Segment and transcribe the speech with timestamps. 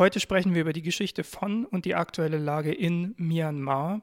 [0.00, 4.00] Heute sprechen wir über die Geschichte von und die aktuelle Lage in Myanmar.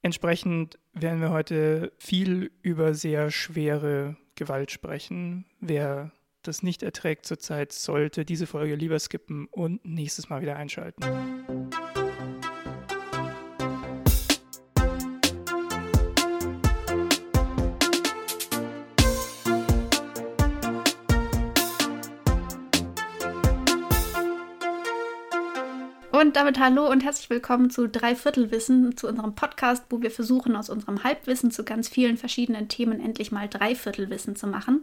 [0.00, 5.44] Entsprechend werden wir heute viel über sehr schwere Gewalt sprechen.
[5.58, 6.12] Wer
[6.42, 11.02] das nicht erträgt zurzeit, sollte diese Folge lieber skippen und nächstes Mal wieder einschalten.
[26.26, 30.68] Und damit hallo und herzlich willkommen zu Dreiviertelwissen, zu unserem Podcast, wo wir versuchen, aus
[30.68, 34.82] unserem Halbwissen zu ganz vielen verschiedenen Themen endlich mal Dreiviertelwissen zu machen.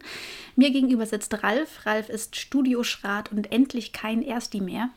[0.55, 1.85] Mir gegenüber sitzt Ralf.
[1.85, 4.87] Ralf ist Studioschrat und endlich kein Ersti mehr.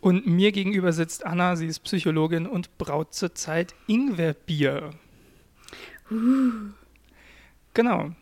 [0.00, 4.92] Und mir gegenüber sitzt Anna, sie ist Psychologin und braut zurzeit Ingwerbier.
[6.10, 6.70] Uh.
[7.74, 8.12] Genau.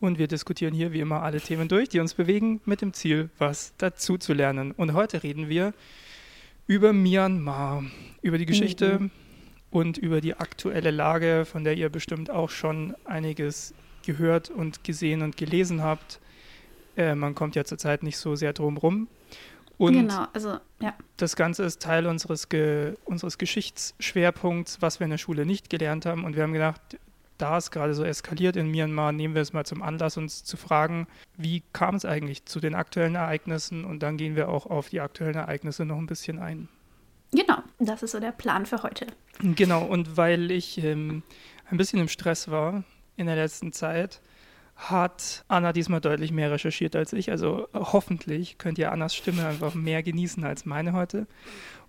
[0.00, 3.30] Und wir diskutieren hier wie immer alle Themen durch, die uns bewegen, mit dem Ziel,
[3.38, 4.72] was dazu zu lernen.
[4.72, 5.74] Und heute reden wir
[6.66, 7.84] über Myanmar,
[8.22, 9.10] über die Geschichte mhm.
[9.70, 15.22] und über die aktuelle Lage, von der ihr bestimmt auch schon einiges gehört und gesehen
[15.22, 16.20] und gelesen habt.
[16.96, 19.08] Äh, man kommt ja zurzeit nicht so sehr drum rum.
[19.78, 20.94] Und genau, also ja.
[21.16, 26.04] Das Ganze ist Teil unseres, Ge unseres Geschichtsschwerpunkts, was wir in der Schule nicht gelernt
[26.04, 26.24] haben.
[26.24, 26.80] Und wir haben gedacht,
[27.40, 30.56] da es gerade so eskaliert in Myanmar, nehmen wir es mal zum Anlass, uns zu
[30.56, 34.88] fragen, wie kam es eigentlich zu den aktuellen Ereignissen und dann gehen wir auch auf
[34.90, 36.68] die aktuellen Ereignisse noch ein bisschen ein.
[37.32, 39.06] Genau, das ist so der Plan für heute.
[39.40, 41.22] Genau, und weil ich ähm,
[41.70, 42.84] ein bisschen im Stress war
[43.16, 44.20] in der letzten Zeit,
[44.76, 47.30] hat Anna diesmal deutlich mehr recherchiert als ich.
[47.30, 51.26] Also hoffentlich könnt ihr Annas Stimme einfach mehr genießen als meine heute.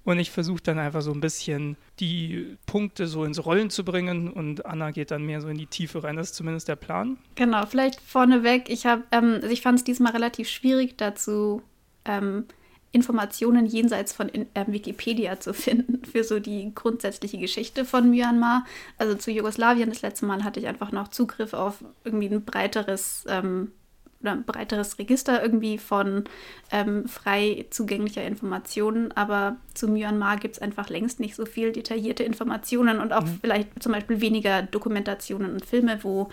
[0.03, 4.29] Und ich versuche dann einfach so ein bisschen die Punkte so ins Rollen zu bringen
[4.31, 6.15] und Anna geht dann mehr so in die Tiefe rein.
[6.15, 7.17] Das ist zumindest der Plan.
[7.35, 8.69] Genau, vielleicht vorneweg.
[8.69, 11.61] Ich, ähm, also ich fand es diesmal relativ schwierig dazu,
[12.05, 12.45] ähm,
[12.93, 18.65] Informationen jenseits von äh, Wikipedia zu finden für so die grundsätzliche Geschichte von Myanmar.
[18.97, 23.25] Also zu Jugoslawien das letzte Mal hatte ich einfach noch Zugriff auf irgendwie ein breiteres
[23.29, 23.71] ähm,
[24.21, 26.25] oder ein breiteres Register irgendwie von
[26.71, 29.11] ähm, frei zugänglicher Informationen.
[29.13, 33.39] Aber zu Myanmar gibt es einfach längst nicht so viel detaillierte Informationen und auch mhm.
[33.41, 36.29] vielleicht zum Beispiel weniger Dokumentationen und Filme, wo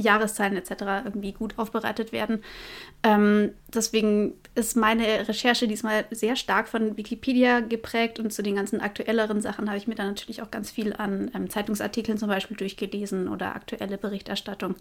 [0.00, 1.04] Jahreszahlen etc.
[1.04, 2.42] irgendwie gut aufbereitet werden.
[3.02, 8.80] Ähm, deswegen ist meine Recherche diesmal sehr stark von Wikipedia geprägt und zu den ganzen
[8.80, 12.56] aktuelleren Sachen habe ich mir dann natürlich auch ganz viel an ähm, Zeitungsartikeln zum Beispiel
[12.56, 14.76] durchgelesen oder aktuelle Berichterstattung.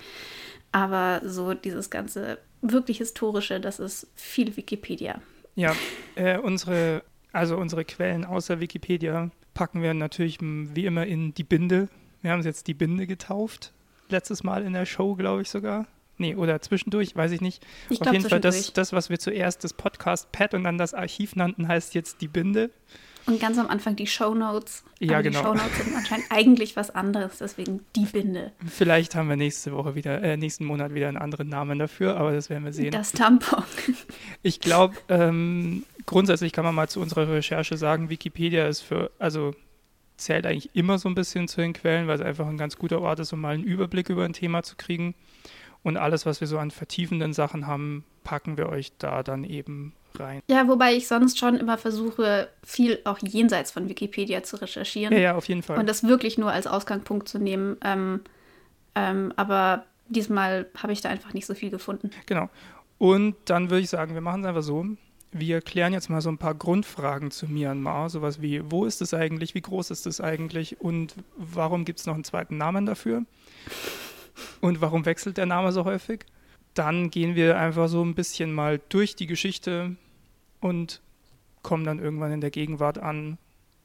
[0.72, 5.22] Aber so dieses ganze wirklich historische, das ist viel Wikipedia.
[5.55, 5.75] Ja,
[6.16, 11.89] äh, unsere, also unsere Quellen außer Wikipedia packen wir natürlich wie immer in die Binde.
[12.22, 13.73] Wir haben es jetzt die Binde getauft.
[14.09, 15.85] Letztes Mal in der Show, glaube ich sogar.
[16.18, 17.66] Nee, oder zwischendurch, weiß ich nicht.
[17.90, 21.35] Ich Auf jeden Fall, das, das, was wir zuerst das Podcast-Pad und dann das Archiv
[21.35, 22.72] nannten, heißt jetzt die Binde.
[23.28, 24.84] Und ganz am Anfang die Shownotes.
[25.00, 25.40] Ja, genau.
[25.40, 28.53] Die Shownotes sind anscheinend eigentlich was anderes, deswegen die Binde.
[28.66, 32.31] Vielleicht haben wir nächste Woche wieder, äh, nächsten Monat wieder einen anderen Namen dafür, aber
[32.31, 32.91] das werden wir sehen.
[32.91, 33.63] Das Tampon.
[34.44, 39.53] Ich glaube, ähm, grundsätzlich kann man mal zu unserer Recherche sagen, Wikipedia ist für, also
[40.17, 43.01] zählt eigentlich immer so ein bisschen zu den Quellen, weil es einfach ein ganz guter
[43.01, 45.16] Ort ist, um mal einen Überblick über ein Thema zu kriegen.
[45.83, 49.94] Und alles, was wir so an vertiefenden Sachen haben, packen wir euch da dann eben
[50.16, 50.41] rein.
[50.50, 55.13] Ja, wobei ich sonst schon immer versuche, viel auch jenseits von Wikipedia zu recherchieren.
[55.13, 55.79] Ja, ja, auf jeden Fall.
[55.79, 57.78] Und das wirklich nur als Ausgangspunkt zu nehmen.
[57.84, 58.22] Ähm,
[58.95, 62.11] ähm, aber diesmal habe ich da einfach nicht so viel gefunden.
[62.25, 62.49] Genau.
[62.97, 64.85] Und dann würde ich sagen, wir machen es einfach so.
[65.37, 68.09] Wir klären jetzt mal so ein paar Grundfragen zu Myanmar.
[68.09, 72.05] Sowas wie, wo ist es eigentlich, wie groß ist es eigentlich und warum gibt es
[72.05, 73.23] noch einen zweiten Namen dafür?
[74.61, 76.25] Und warum wechselt der Name so häufig?
[76.73, 79.95] Dann gehen wir einfach so ein bisschen mal durch die Geschichte
[80.59, 81.01] und
[81.63, 83.37] kommen dann irgendwann in der Gegenwart an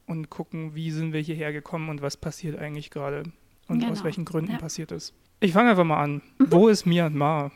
[0.05, 3.23] und gucken, wie sind wir hierher gekommen und was passiert eigentlich gerade
[3.67, 3.91] und genau.
[3.91, 4.57] aus welchen Gründen ja.
[4.57, 5.13] passiert es.
[5.39, 6.21] Ich fange einfach mal an.
[6.37, 6.51] Mhm.
[6.51, 7.51] Wo ist Myanmar?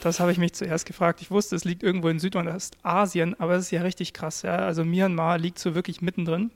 [0.00, 1.22] Das habe ich mich zuerst gefragt.
[1.22, 4.42] Ich wusste, es liegt irgendwo in Südostasien, aber es ist ja richtig krass.
[4.42, 4.56] Ja?
[4.56, 6.50] Also Myanmar liegt so wirklich mittendrin.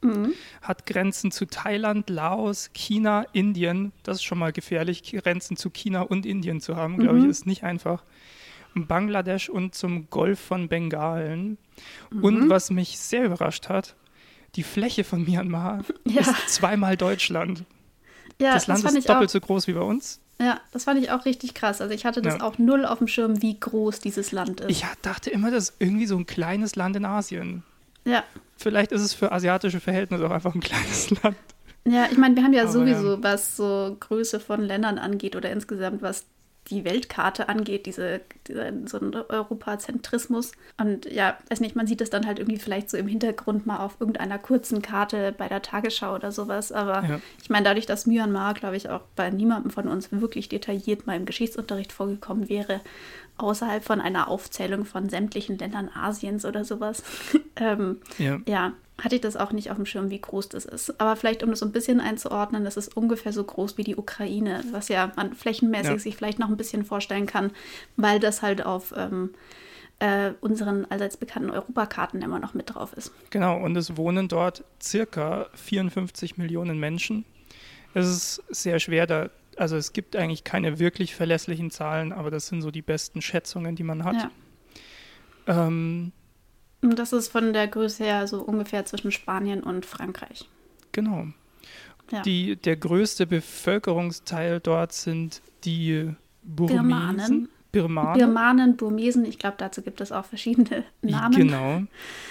[0.00, 0.32] Mhm.
[0.62, 3.92] Hat Grenzen zu Thailand, Laos, China, Indien.
[4.02, 7.24] Das ist schon mal gefährlich, Grenzen zu China und Indien zu haben, glaube mhm.
[7.24, 8.04] ich, ist nicht einfach.
[8.74, 11.58] Bangladesch und zum Golf von Bengalen.
[12.12, 12.24] Mhm.
[12.24, 13.96] Und was mich sehr überrascht hat,
[14.54, 16.20] die Fläche von Myanmar ja.
[16.20, 17.64] ist zweimal Deutschland.
[18.40, 20.20] Ja, das Land das ist doppelt auch, so groß wie bei uns.
[20.40, 21.80] Ja, das fand ich auch richtig krass.
[21.80, 22.42] Also ich hatte das ja.
[22.42, 24.70] auch null auf dem Schirm, wie groß dieses Land ist.
[24.70, 27.64] Ich dachte immer, das ist irgendwie so ein kleines Land in Asien.
[28.04, 28.22] Ja.
[28.56, 31.36] Vielleicht ist es für asiatische Verhältnisse auch einfach ein kleines Land.
[31.84, 33.22] Ja, ich meine, wir haben ja Aber sowieso, ja.
[33.22, 36.26] was so Größe von Ländern angeht oder insgesamt, was
[36.70, 40.52] die Weltkarte angeht, diese, diese so ein Europazentrismus.
[40.78, 43.78] Und ja, weiß nicht, man sieht das dann halt irgendwie vielleicht so im Hintergrund mal
[43.78, 46.72] auf irgendeiner kurzen Karte bei der Tagesschau oder sowas.
[46.72, 47.20] Aber ja.
[47.42, 51.16] ich meine, dadurch, dass Myanmar, glaube ich, auch bei niemandem von uns wirklich detailliert mal
[51.16, 52.80] im Geschichtsunterricht vorgekommen wäre,
[53.38, 57.02] außerhalb von einer Aufzählung von sämtlichen Ländern Asiens oder sowas,
[57.56, 58.40] ähm, ja.
[58.46, 58.72] ja
[59.02, 61.00] hatte ich das auch nicht auf dem Schirm, wie groß das ist.
[61.00, 63.96] Aber vielleicht, um das so ein bisschen einzuordnen, das ist ungefähr so groß wie die
[63.96, 65.98] Ukraine, was ja man flächenmäßig ja.
[65.98, 67.52] sich vielleicht noch ein bisschen vorstellen kann,
[67.96, 69.30] weil das halt auf ähm,
[70.00, 73.12] äh, unseren allseits bekannten Europakarten immer noch mit drauf ist.
[73.30, 77.24] Genau, und es wohnen dort circa 54 Millionen Menschen.
[77.94, 82.48] Es ist sehr schwer, da, also es gibt eigentlich keine wirklich verlässlichen Zahlen, aber das
[82.48, 84.28] sind so die besten Schätzungen, die man hat.
[85.46, 85.66] Ja.
[85.66, 86.12] Ähm,
[86.80, 90.48] das ist von der Größe her so ungefähr zwischen Spanien und Frankreich.
[90.92, 91.26] Genau.
[92.10, 92.22] Ja.
[92.22, 96.10] Die, der größte Bevölkerungsteil dort sind die
[96.42, 96.88] Burmesen.
[96.88, 97.48] Birmanen.
[97.70, 98.18] Birmanen.
[98.18, 101.36] Birmanen, Burmesen, ich glaube, dazu gibt es auch verschiedene Namen.
[101.36, 101.82] Genau,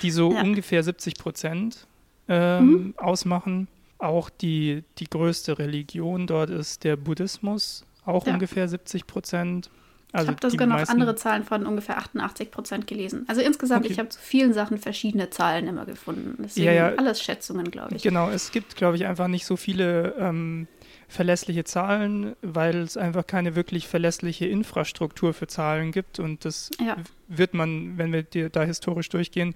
[0.02, 0.42] die so ja.
[0.42, 1.86] ungefähr 70 Prozent
[2.28, 2.94] ähm, mhm.
[2.98, 3.68] ausmachen.
[4.00, 8.34] Auch die, die größte Religion dort ist der Buddhismus, auch ja.
[8.34, 9.70] ungefähr 70 Prozent.
[10.18, 13.25] Also ich habe da sogar noch andere Zahlen von ungefähr 88 Prozent gelesen.
[13.28, 13.94] Also insgesamt, okay.
[13.94, 16.42] ich habe zu vielen Sachen verschiedene Zahlen immer gefunden.
[16.44, 16.96] Deswegen ja, ja.
[16.96, 18.02] alles Schätzungen, glaube ich.
[18.02, 20.68] Genau, es gibt, glaube ich, einfach nicht so viele ähm,
[21.07, 26.19] verlässliche Zahlen, weil es einfach keine wirklich verlässliche Infrastruktur für Zahlen gibt.
[26.19, 26.98] Und das ja.
[27.27, 29.56] wird man, wenn wir da historisch durchgehen,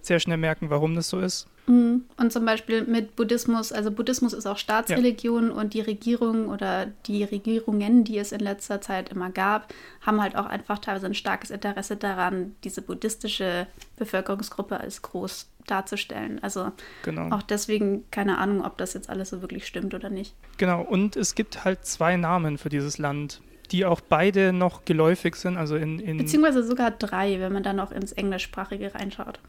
[0.00, 1.48] sehr schnell merken, warum das so ist.
[1.66, 2.04] Mhm.
[2.16, 5.54] Und zum Beispiel mit Buddhismus, also Buddhismus ist auch Staatsreligion ja.
[5.54, 10.36] und die Regierung oder die Regierungen, die es in letzter Zeit immer gab, haben halt
[10.36, 13.66] auch einfach teilweise ein starkes Interesse daran, diese buddhistische
[13.96, 16.42] Bevölkerungsgruppe als groß darzustellen.
[16.42, 16.72] Also
[17.02, 17.34] genau.
[17.34, 20.34] auch deswegen keine Ahnung, ob das jetzt alles so wirklich stimmt oder nicht.
[20.58, 23.40] Genau, und es gibt halt zwei Namen für dieses Land
[23.72, 25.56] die auch beide noch geläufig sind.
[25.56, 29.40] Also in, in Beziehungsweise sogar drei, wenn man dann noch ins Englischsprachige reinschaut.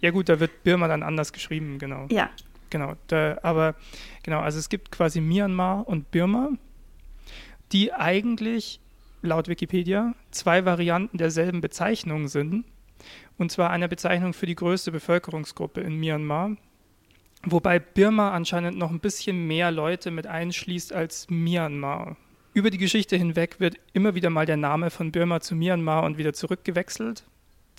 [0.00, 2.06] Ja gut, da wird Birma dann anders geschrieben, genau.
[2.10, 2.30] Ja.
[2.70, 3.74] Genau, da, aber
[4.22, 6.50] genau, also es gibt quasi Myanmar und Birma,
[7.72, 8.80] die eigentlich
[9.22, 12.64] laut Wikipedia zwei Varianten derselben Bezeichnung sind.
[13.40, 16.56] Und zwar eine Bezeichnung für die größte Bevölkerungsgruppe in Myanmar,
[17.42, 22.16] wobei Birma anscheinend noch ein bisschen mehr Leute mit einschließt als Myanmar.
[22.52, 26.18] Über die Geschichte hinweg wird immer wieder mal der Name von Birma zu Myanmar und
[26.18, 27.24] wieder zurückgewechselt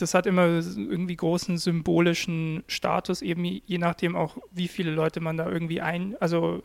[0.01, 5.37] das hat immer irgendwie großen symbolischen Status, eben je nachdem auch, wie viele Leute man
[5.37, 6.63] da irgendwie ein, also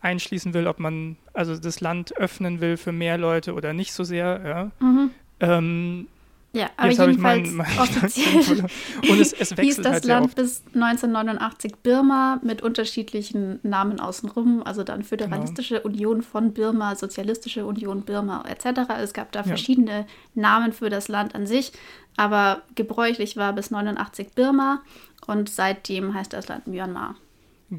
[0.00, 4.04] einschließen will, ob man also das Land öffnen will für mehr Leute oder nicht so
[4.04, 4.40] sehr.
[4.44, 4.86] Ja.
[4.86, 5.10] Mhm.
[5.40, 6.08] Ähm,
[6.54, 8.64] ja, aber Jetzt jedenfalls mein, mein offiziell
[9.10, 14.84] und es, es hieß das halt Land bis 1989 Birma mit unterschiedlichen Namen außenrum, also
[14.84, 15.88] dann Föderalistische genau.
[15.88, 18.90] Union von Birma, Sozialistische Union Birma etc.
[19.00, 20.06] Es gab da verschiedene ja.
[20.34, 21.72] Namen für das Land an sich,
[22.16, 24.82] aber gebräuchlich war bis 89 Birma
[25.26, 27.16] und seitdem heißt das Land Myanmar.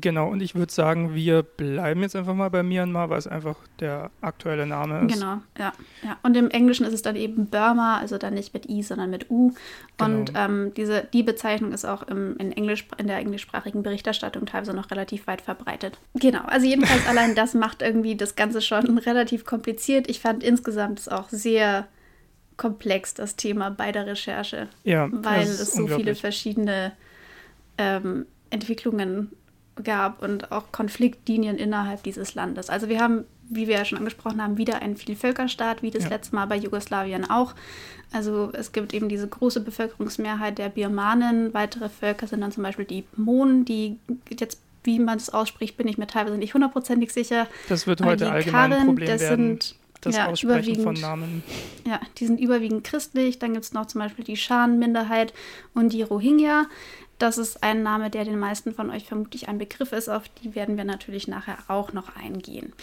[0.01, 3.55] Genau, und ich würde sagen, wir bleiben jetzt einfach mal bei Myanmar, weil es einfach
[3.79, 5.13] der aktuelle Name ist.
[5.13, 5.73] Genau, ja.
[6.03, 6.17] ja.
[6.23, 9.29] Und im Englischen ist es dann eben Burma, also dann nicht mit I, sondern mit
[9.29, 9.53] U.
[9.97, 10.09] Genau.
[10.09, 14.73] Und ähm, diese, die Bezeichnung ist auch im, in, Englisch, in der englischsprachigen Berichterstattung teilweise
[14.73, 15.97] noch relativ weit verbreitet.
[16.15, 20.09] Genau, also jedenfalls allein das macht irgendwie das Ganze schon relativ kompliziert.
[20.09, 21.87] Ich fand insgesamt es auch sehr
[22.57, 24.69] komplex, das Thema bei der Recherche.
[24.83, 26.93] Ja, weil es so viele verschiedene
[27.77, 29.31] ähm, Entwicklungen
[29.83, 32.69] gab und auch Konfliktlinien innerhalb dieses Landes.
[32.69, 36.09] Also wir haben, wie wir ja schon angesprochen haben, wieder einen Vielvölkerstaat, wie das ja.
[36.09, 37.53] letzte Mal bei Jugoslawien auch.
[38.11, 41.53] Also es gibt eben diese große Bevölkerungsmehrheit der Birmanen.
[41.53, 45.87] Weitere Völker sind dann zum Beispiel die Mon, die jetzt wie man es ausspricht, bin
[45.87, 47.47] ich mir teilweise nicht hundertprozentig sicher.
[47.69, 49.47] Das wird heute allgemein ein Problem das werden.
[49.47, 51.43] Sind, das ja, Aussprechen von Namen.
[51.87, 53.39] Ja, die sind überwiegend christlich.
[53.39, 55.33] Dann gibt es noch zum Beispiel die Shan-Minderheit
[55.73, 56.67] und die Rohingya.
[57.17, 60.09] Das ist ein Name, der den meisten von euch vermutlich ein Begriff ist.
[60.09, 62.73] Auf die werden wir natürlich nachher auch noch eingehen.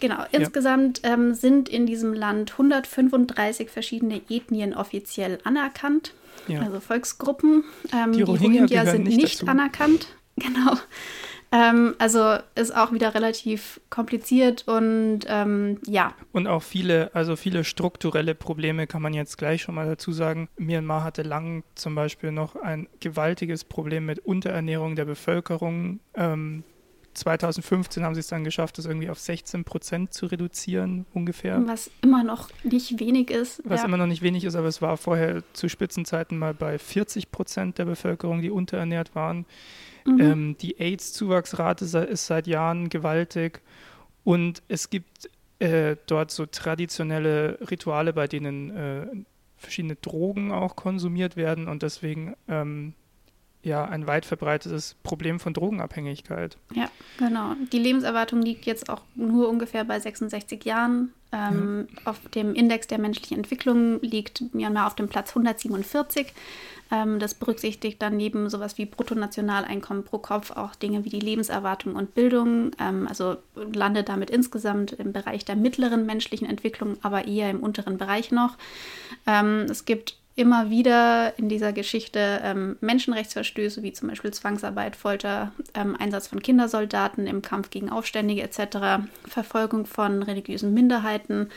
[0.00, 0.26] Genau, ja.
[0.30, 6.14] insgesamt ähm, sind in diesem Land 135 verschiedene Ethnien offiziell anerkannt.
[6.48, 6.62] Ja.
[6.62, 7.64] Also Volksgruppen.
[7.92, 10.08] Ähm, die Rohingya, die Rohingya sind nicht, nicht anerkannt.
[10.36, 10.76] Genau.
[11.54, 16.12] Ähm, also ist auch wieder relativ kompliziert und ähm, ja.
[16.32, 20.48] Und auch viele, also viele strukturelle Probleme kann man jetzt gleich schon mal dazu sagen.
[20.56, 26.00] Myanmar hatte lang zum Beispiel noch ein gewaltiges Problem mit Unterernährung der Bevölkerung.
[26.14, 26.64] Ähm,
[27.14, 31.62] 2015 haben sie es dann geschafft, das irgendwie auf 16 Prozent zu reduzieren, ungefähr.
[31.66, 33.62] Was immer noch nicht wenig ist.
[33.64, 33.86] Was ja.
[33.86, 37.78] immer noch nicht wenig ist, aber es war vorher zu Spitzenzeiten mal bei 40 Prozent
[37.78, 39.46] der Bevölkerung, die unterernährt waren.
[40.04, 40.20] Mhm.
[40.20, 43.62] Ähm, die AIDS-Zuwachsrate ist seit Jahren gewaltig
[44.22, 49.06] und es gibt äh, dort so traditionelle Rituale, bei denen äh,
[49.56, 52.94] verschiedene Drogen auch konsumiert werden und deswegen ähm,
[53.62, 56.58] ja ein weit verbreitetes Problem von Drogenabhängigkeit.
[56.74, 57.54] Ja, genau.
[57.72, 61.12] Die Lebenserwartung liegt jetzt auch nur ungefähr bei 66 Jahren.
[61.32, 62.10] Ähm, ja.
[62.10, 66.32] Auf dem Index der menschlichen Entwicklung liegt Myanmar auf dem Platz 147.
[66.94, 71.96] Ähm, das berücksichtigt dann neben sowas wie Bruttonationaleinkommen pro Kopf auch Dinge wie die Lebenserwartung
[71.96, 72.70] und Bildung.
[72.78, 77.98] Ähm, also landet damit insgesamt im Bereich der mittleren menschlichen Entwicklung, aber eher im unteren
[77.98, 78.56] Bereich noch.
[79.26, 85.52] Ähm, es gibt immer wieder in dieser Geschichte ähm, Menschenrechtsverstöße, wie zum Beispiel Zwangsarbeit, Folter,
[85.74, 91.50] ähm, Einsatz von Kindersoldaten im Kampf gegen Aufständige etc., Verfolgung von religiösen Minderheiten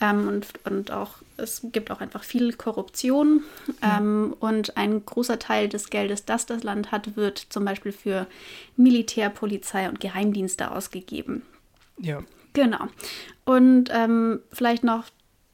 [0.00, 3.42] ähm, und, und auch es gibt auch einfach viel Korruption
[3.80, 3.98] ja.
[3.98, 8.26] Ähm, und ein großer Teil des Geldes, das das Land hat, wird zum Beispiel für
[8.76, 11.42] Militär, Polizei und Geheimdienste ausgegeben.
[11.98, 12.22] Ja.
[12.52, 12.88] Genau.
[13.44, 15.04] Und ähm, vielleicht noch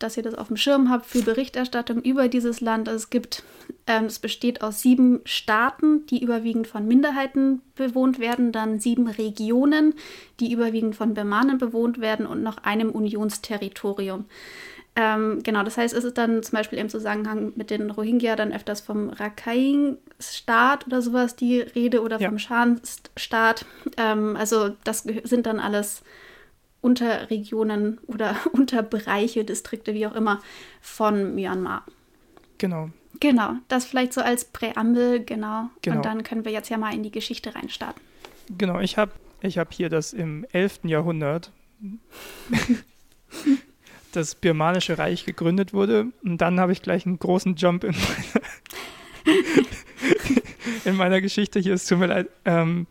[0.04, 2.88] dass ihr das auf dem Schirm habt für Berichterstattung über dieses Land.
[2.88, 3.42] Also es gibt,
[3.86, 9.94] ähm, es besteht aus sieben Staaten, die überwiegend von Minderheiten bewohnt werden, dann sieben Regionen,
[10.40, 14.26] die überwiegend von Birmanen bewohnt werden und noch einem Unionsterritorium.
[14.96, 18.52] Ähm, genau, das heißt, es ist dann zum Beispiel im Zusammenhang mit den Rohingya dann
[18.52, 22.28] öfters vom Rakhine-Staat oder sowas die Rede oder ja.
[22.28, 23.64] vom Shan-Staat.
[23.96, 26.02] Ähm, also das sind dann alles
[26.84, 30.40] Unterregionen oder Unterbereiche, Distrikte, wie auch immer,
[30.80, 31.84] von Myanmar.
[32.58, 32.90] Genau.
[33.20, 35.70] Genau, das vielleicht so als Präambel, genau.
[35.82, 35.96] genau.
[35.96, 38.02] Und dann können wir jetzt ja mal in die Geschichte reinstarten.
[38.58, 40.80] Genau, ich habe ich hab hier das im 11.
[40.84, 41.52] Jahrhundert
[44.12, 46.06] das Birmanische Reich gegründet wurde.
[46.22, 49.38] Und dann habe ich gleich einen großen Jump in meiner,
[50.84, 51.74] in meiner Geschichte hier.
[51.74, 52.28] Es tut mir leid.
[52.44, 52.86] Ähm,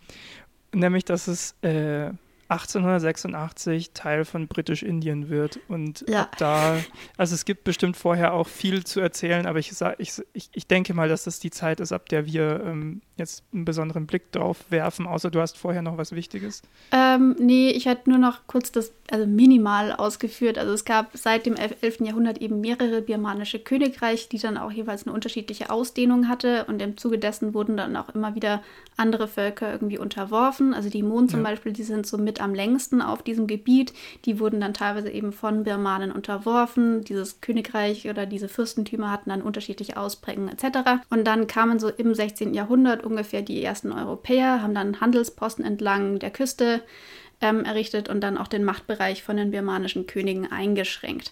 [0.74, 2.12] nämlich, dass es äh,
[2.50, 5.60] 1886 Teil von Britisch-Indien wird.
[5.68, 6.30] Und ja.
[6.38, 6.78] da,
[7.18, 11.10] also es gibt bestimmt vorher auch viel zu erzählen, aber ich, ich, ich, denke mal,
[11.10, 15.08] dass das die Zeit ist, ab der wir ähm, jetzt einen besonderen Blick drauf werfen,
[15.08, 16.62] außer du hast vorher noch was Wichtiges.
[16.92, 20.58] Ähm, nee, ich hatte nur noch kurz das, also minimal ausgeführt.
[20.58, 22.00] Also es gab seit dem 11.
[22.00, 26.98] Jahrhundert eben mehrere birmanische Königreiche, die dann auch jeweils eine unterschiedliche Ausdehnung hatte und im
[26.98, 28.63] Zuge dessen wurden dann auch immer wieder
[28.98, 30.74] andere Völker irgendwie unterworfen.
[30.74, 31.50] Also die Mon zum ja.
[31.51, 33.93] Beispiel, die sind so mit am längsten auf diesem Gebiet.
[34.25, 37.03] Die wurden dann teilweise eben von Birmanen unterworfen.
[37.03, 41.03] Dieses Königreich oder diese Fürstentümer hatten dann unterschiedliche Ausprägungen etc.
[41.12, 42.55] Und dann kamen so im 16.
[42.55, 46.82] Jahrhundert ungefähr die ersten Europäer, haben dann Handelsposten entlang der Küste
[47.42, 51.32] ähm, errichtet und dann auch den Machtbereich von den birmanischen Königen eingeschränkt.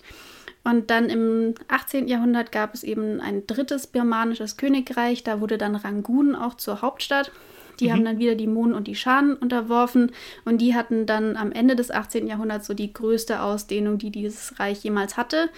[0.63, 2.07] Und dann im 18.
[2.07, 5.23] Jahrhundert gab es eben ein drittes birmanisches Königreich.
[5.23, 7.31] Da wurde dann Rangoon auch zur Hauptstadt.
[7.79, 7.91] Die mhm.
[7.93, 10.11] haben dann wieder die Mon und die Shan unterworfen
[10.45, 12.27] und die hatten dann am Ende des 18.
[12.27, 15.49] Jahrhunderts so die größte Ausdehnung, die dieses Reich jemals hatte.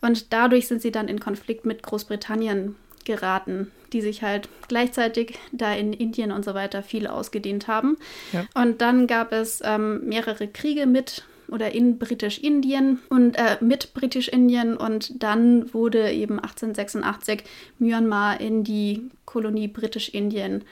[0.00, 2.74] Und dadurch sind sie dann in Konflikt mit Großbritannien
[3.08, 7.96] geraten, die sich halt gleichzeitig da in Indien und so weiter viel ausgedehnt haben.
[8.32, 8.44] Ja.
[8.54, 14.76] Und dann gab es ähm, mehrere Kriege mit oder in Britisch-Indien und äh, mit Britisch-Indien
[14.76, 17.44] und dann wurde eben 1886
[17.78, 20.64] Myanmar in die Kolonie Britisch-Indien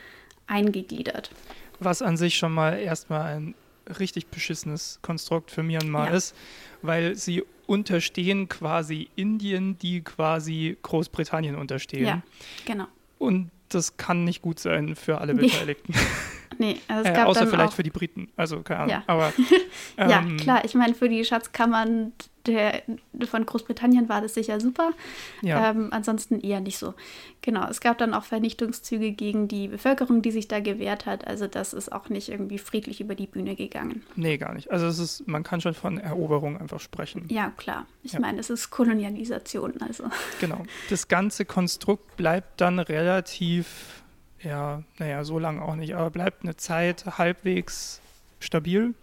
[0.47, 1.31] eingegliedert.
[1.81, 3.55] Was an sich schon mal erstmal ein
[3.99, 6.17] richtig beschissenes Konstrukt für Myanmar ja.
[6.17, 6.35] ist,
[6.83, 12.07] weil sie unterstehen quasi Indien, die quasi Großbritannien unterstehen.
[12.07, 12.23] Ja,
[12.65, 12.87] genau.
[13.19, 15.93] Und das kann nicht gut sein für alle Beteiligten.
[15.93, 15.99] Nee,
[16.89, 18.91] also es äh, gab außer vielleicht für die Briten, also keine Ahnung.
[18.91, 19.33] Ja, aber,
[19.97, 22.13] ähm, ja klar, ich meine, für die Schatzkammern
[22.47, 22.83] der,
[23.29, 24.93] von Großbritannien war das sicher super.
[25.43, 25.71] Ja.
[25.71, 26.95] Ähm, ansonsten eher nicht so.
[27.43, 31.27] Genau, es gab dann auch Vernichtungszüge gegen die Bevölkerung, die sich da gewehrt hat.
[31.27, 34.03] Also das ist auch nicht irgendwie friedlich über die Bühne gegangen.
[34.17, 34.71] Nee, gar nicht.
[34.71, 37.27] Also es ist, man kann schon von Eroberung einfach sprechen.
[37.29, 37.87] Ja, klar.
[38.03, 38.21] Ich ja.
[38.21, 39.75] meine, es ist Kolonialisation.
[39.81, 40.05] Also.
[40.41, 40.63] Genau.
[40.91, 44.05] Das ganze Konstrukt bleibt dann relativ
[44.43, 48.01] ja, naja, so lange auch nicht, aber bleibt eine Zeit halbwegs
[48.41, 48.95] stabil.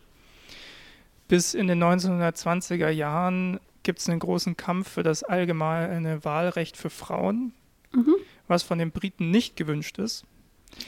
[1.27, 6.89] Bis in den 1920er Jahren gibt es einen großen Kampf für das allgemeine Wahlrecht für
[6.89, 7.53] Frauen,
[7.91, 8.15] mhm.
[8.47, 10.25] was von den Briten nicht gewünscht ist.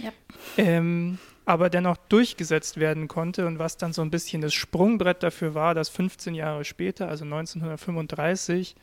[0.03, 0.13] Yep.
[0.57, 5.53] Ähm, aber dennoch durchgesetzt werden konnte und was dann so ein bisschen das Sprungbrett dafür
[5.53, 8.75] war, dass 15 Jahre später, also 1935,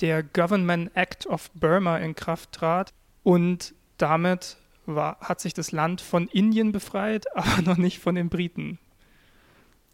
[0.00, 6.00] der Government Act of Burma in Kraft trat und damit war, hat sich das Land
[6.00, 8.78] von Indien befreit, aber noch nicht von den Briten.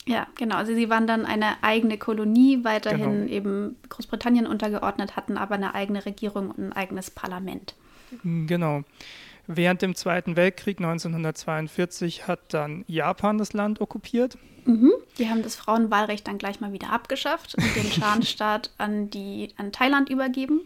[0.04, 0.56] Ja, genau.
[0.56, 3.32] Also sie waren dann eine eigene Kolonie, weiterhin genau.
[3.32, 7.76] eben Großbritannien untergeordnet, hatten aber eine eigene Regierung und ein eigenes Parlament.
[8.24, 8.82] Genau.
[9.46, 14.38] Während dem Zweiten Weltkrieg 1942 hat dann Japan das Land okkupiert.
[14.64, 14.92] Mhm.
[15.18, 19.72] Die haben das Frauenwahlrecht dann gleich mal wieder abgeschafft und den Schanstaat an, die, an
[19.72, 20.60] Thailand übergeben.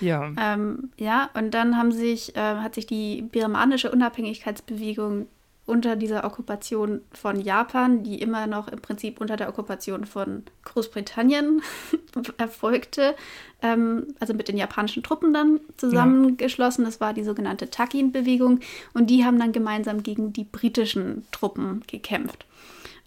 [0.00, 0.30] Ja.
[0.38, 5.26] Ähm, ja, und dann haben sich, äh, hat sich die birmanische Unabhängigkeitsbewegung
[5.66, 11.60] unter dieser Okkupation von Japan, die immer noch im Prinzip unter der Okkupation von Großbritannien
[12.38, 13.16] erfolgte,
[13.62, 16.84] ähm, also mit den japanischen Truppen dann zusammengeschlossen.
[16.84, 18.60] Das war die sogenannte Takin-Bewegung
[18.94, 22.46] und die haben dann gemeinsam gegen die britischen Truppen gekämpft.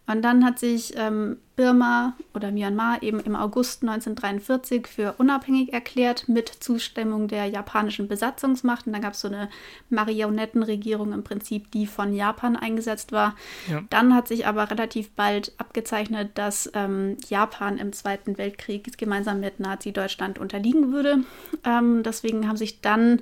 [0.09, 6.27] Und dann hat sich ähm, Birma oder Myanmar eben im August 1943 für unabhängig erklärt
[6.27, 8.87] mit Zustimmung der japanischen Besatzungsmacht.
[8.87, 9.49] Und da gab es so eine
[9.91, 13.35] Marionettenregierung im Prinzip, die von Japan eingesetzt war.
[13.69, 13.83] Ja.
[13.91, 19.59] Dann hat sich aber relativ bald abgezeichnet, dass ähm, Japan im Zweiten Weltkrieg gemeinsam mit
[19.59, 21.19] Nazi-Deutschland unterliegen würde.
[21.63, 23.21] Ähm, deswegen haben sich dann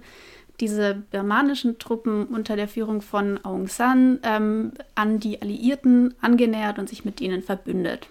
[0.59, 6.89] diese birmanischen Truppen unter der Führung von Aung San ähm, an die Alliierten angenähert und
[6.89, 8.07] sich mit ihnen verbündet.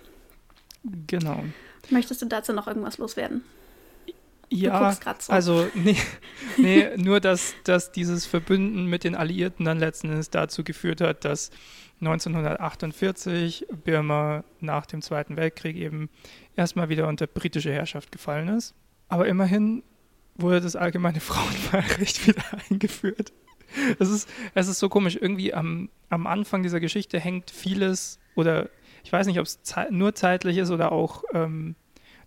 [1.06, 1.42] Genau.
[1.90, 3.42] Möchtest du dazu noch irgendwas loswerden?
[4.48, 5.32] Ja, so.
[5.32, 5.96] also nee,
[6.56, 11.24] nee nur dass, dass dieses Verbünden mit den Alliierten dann letzten Endes dazu geführt hat,
[11.24, 11.50] dass
[12.00, 16.10] 1948 Birma nach dem Zweiten Weltkrieg eben
[16.54, 18.74] erstmal wieder unter britische Herrschaft gefallen ist.
[19.08, 19.82] Aber immerhin
[20.38, 23.32] wurde das allgemeine Frauenwahlrecht wieder eingeführt.
[23.98, 25.18] Es ist, es ist so komisch.
[25.20, 28.68] Irgendwie am, am Anfang dieser Geschichte hängt vieles, oder
[29.04, 31.74] ich weiß nicht, ob es ze nur zeitlich ist oder auch ähm,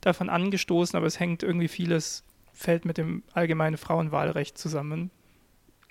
[0.01, 2.23] davon angestoßen, aber es hängt irgendwie vieles,
[2.53, 5.11] fällt mit dem allgemeinen Frauenwahlrecht zusammen.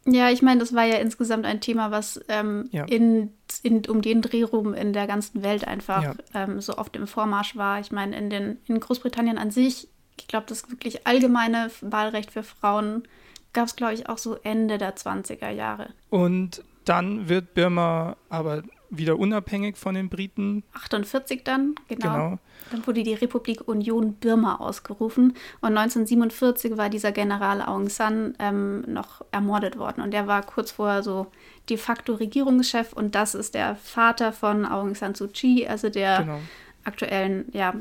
[0.07, 2.85] Ja, ich meine, das war ja insgesamt ein Thema, was ähm, ja.
[2.85, 3.33] in,
[3.63, 6.15] in, um den Dreh rum in der ganzen Welt einfach ja.
[6.35, 7.81] ähm, so oft im Vormarsch war.
[7.81, 9.89] Ich meine, in, den, in Großbritannien an sich
[10.21, 13.07] ich glaube, das wirklich allgemeine Wahlrecht für Frauen
[13.53, 15.91] gab es, glaube ich, auch so Ende der 20er Jahre.
[16.11, 20.63] Und dann wird Birma aber wieder unabhängig von den Briten.
[20.73, 22.13] 48 dann, genau.
[22.13, 22.39] genau.
[22.71, 28.83] Dann wurde die Republik Union Birma ausgerufen und 1947 war dieser General Aung San ähm,
[28.87, 31.27] noch ermordet worden und der war kurz vorher so
[31.69, 36.19] de facto Regierungschef und das ist der Vater von Aung San Suu Kyi, also der
[36.21, 36.41] genau.
[36.85, 37.75] aktuellen ja,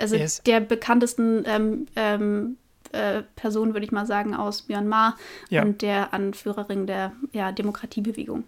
[0.00, 0.42] also yes.
[0.42, 2.56] der bekanntesten ähm, ähm,
[2.92, 5.16] äh, Person, würde ich mal sagen, aus Myanmar
[5.48, 5.62] ja.
[5.62, 8.44] und der Anführerin der ja, Demokratiebewegung.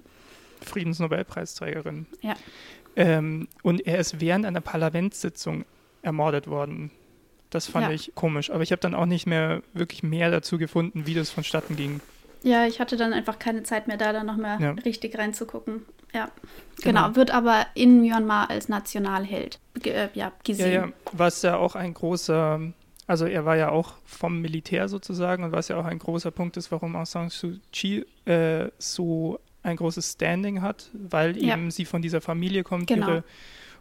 [0.61, 2.07] Friedensnobelpreisträgerin.
[2.23, 2.35] Ja.
[2.95, 5.65] Ähm, und er ist während einer Parlamentssitzung
[6.03, 6.91] ermordet worden.
[7.51, 7.93] Das fand ja.
[7.93, 8.51] ich komisch.
[8.51, 12.01] Aber ich habe dann auch nicht mehr wirklich mehr dazu gefunden, wie das vonstatten ging.
[12.43, 14.71] Ja, ich hatte dann einfach keine Zeit mehr da, da noch mehr ja.
[14.85, 15.83] richtig reinzugucken.
[16.13, 16.31] Ja,
[16.83, 17.05] genau.
[17.05, 17.17] genau.
[17.17, 20.73] Wird aber in Myanmar als Nationalheld äh, ja, gesehen.
[20.73, 22.61] Ja, ja, was ja auch ein großer,
[23.07, 26.57] also er war ja auch vom Militär sozusagen und was ja auch ein großer Punkt
[26.57, 31.55] ist, warum Aung San Suu Kyi äh, so ein großes Standing hat, weil ja.
[31.55, 32.87] eben sie von dieser Familie kommt.
[32.87, 33.09] Genau.
[33.09, 33.25] Ihre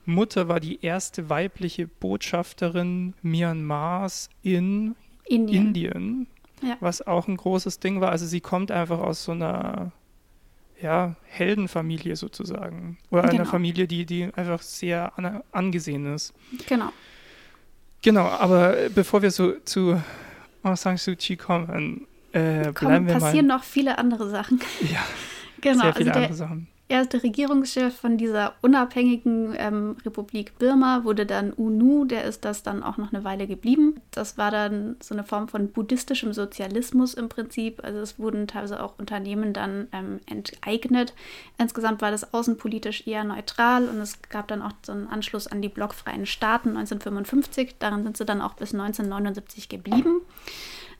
[0.06, 5.68] Mutter war die erste weibliche Botschafterin Myanmars in Indien.
[5.68, 6.28] Indien
[6.62, 6.78] ja.
[6.80, 8.12] was auch ein großes Ding war.
[8.12, 9.92] Also sie kommt einfach aus so einer
[10.82, 12.98] ja, Heldenfamilie sozusagen.
[13.10, 13.36] Oder genau.
[13.36, 16.34] einer Familie, die, die einfach sehr an, angesehen ist.
[16.68, 16.92] Genau.
[18.02, 20.02] Genau, aber bevor wir so zu
[20.62, 23.58] Aung San Suu Kyi kommen, äh, Komm, bleiben wir passieren mal.
[23.58, 24.62] noch viele andere Sachen.
[24.82, 25.04] Ja,
[25.62, 31.26] genau, sehr viele also andere Sachen erste Regierungschef von dieser unabhängigen ähm, Republik Birma wurde
[31.26, 34.02] dann UNU, der ist das dann auch noch eine Weile geblieben.
[34.12, 37.84] Das war dann so eine Form von buddhistischem Sozialismus im Prinzip.
[37.84, 41.14] Also es wurden teilweise auch Unternehmen dann ähm, enteignet.
[41.58, 45.62] Insgesamt war das außenpolitisch eher neutral und es gab dann auch so einen Anschluss an
[45.62, 47.76] die blockfreien Staaten 1955.
[47.80, 50.22] Daran sind sie dann auch bis 1979 geblieben.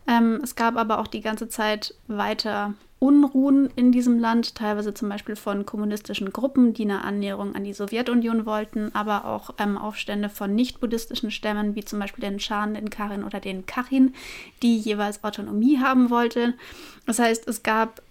[0.08, 5.10] Ähm, es gab aber auch die ganze Zeit weiter Unruhen in diesem Land, teilweise zum
[5.10, 10.30] Beispiel von kommunistischen Gruppen, die eine Annäherung an die Sowjetunion wollten, aber auch ähm, Aufstände
[10.30, 14.16] von nicht-buddhistischen Stämmen, wie zum Beispiel den Shan, den Karin oder den Kachin,
[14.64, 16.54] die jeweils Autonomie haben wollten.
[17.06, 18.02] Das heißt, es gab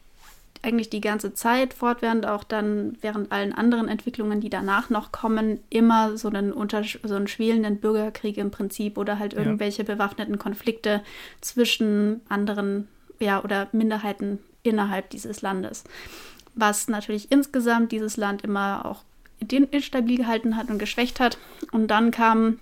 [0.65, 5.61] eigentlich die ganze Zeit fortwährend, auch dann während allen anderen Entwicklungen, die danach noch kommen,
[5.71, 9.95] immer so einen, Unters so einen schwelenden Bürgerkrieg im Prinzip oder halt irgendwelche ja.
[9.95, 11.03] bewaffneten Konflikte
[11.41, 12.89] zwischen anderen
[13.21, 15.85] ja, oder Minderheiten innerhalb dieses Landes.
[16.55, 19.03] Was natürlich insgesamt dieses Land immer auch
[19.51, 21.39] instabil gehalten hat und geschwächt hat.
[21.73, 22.59] Und dann kam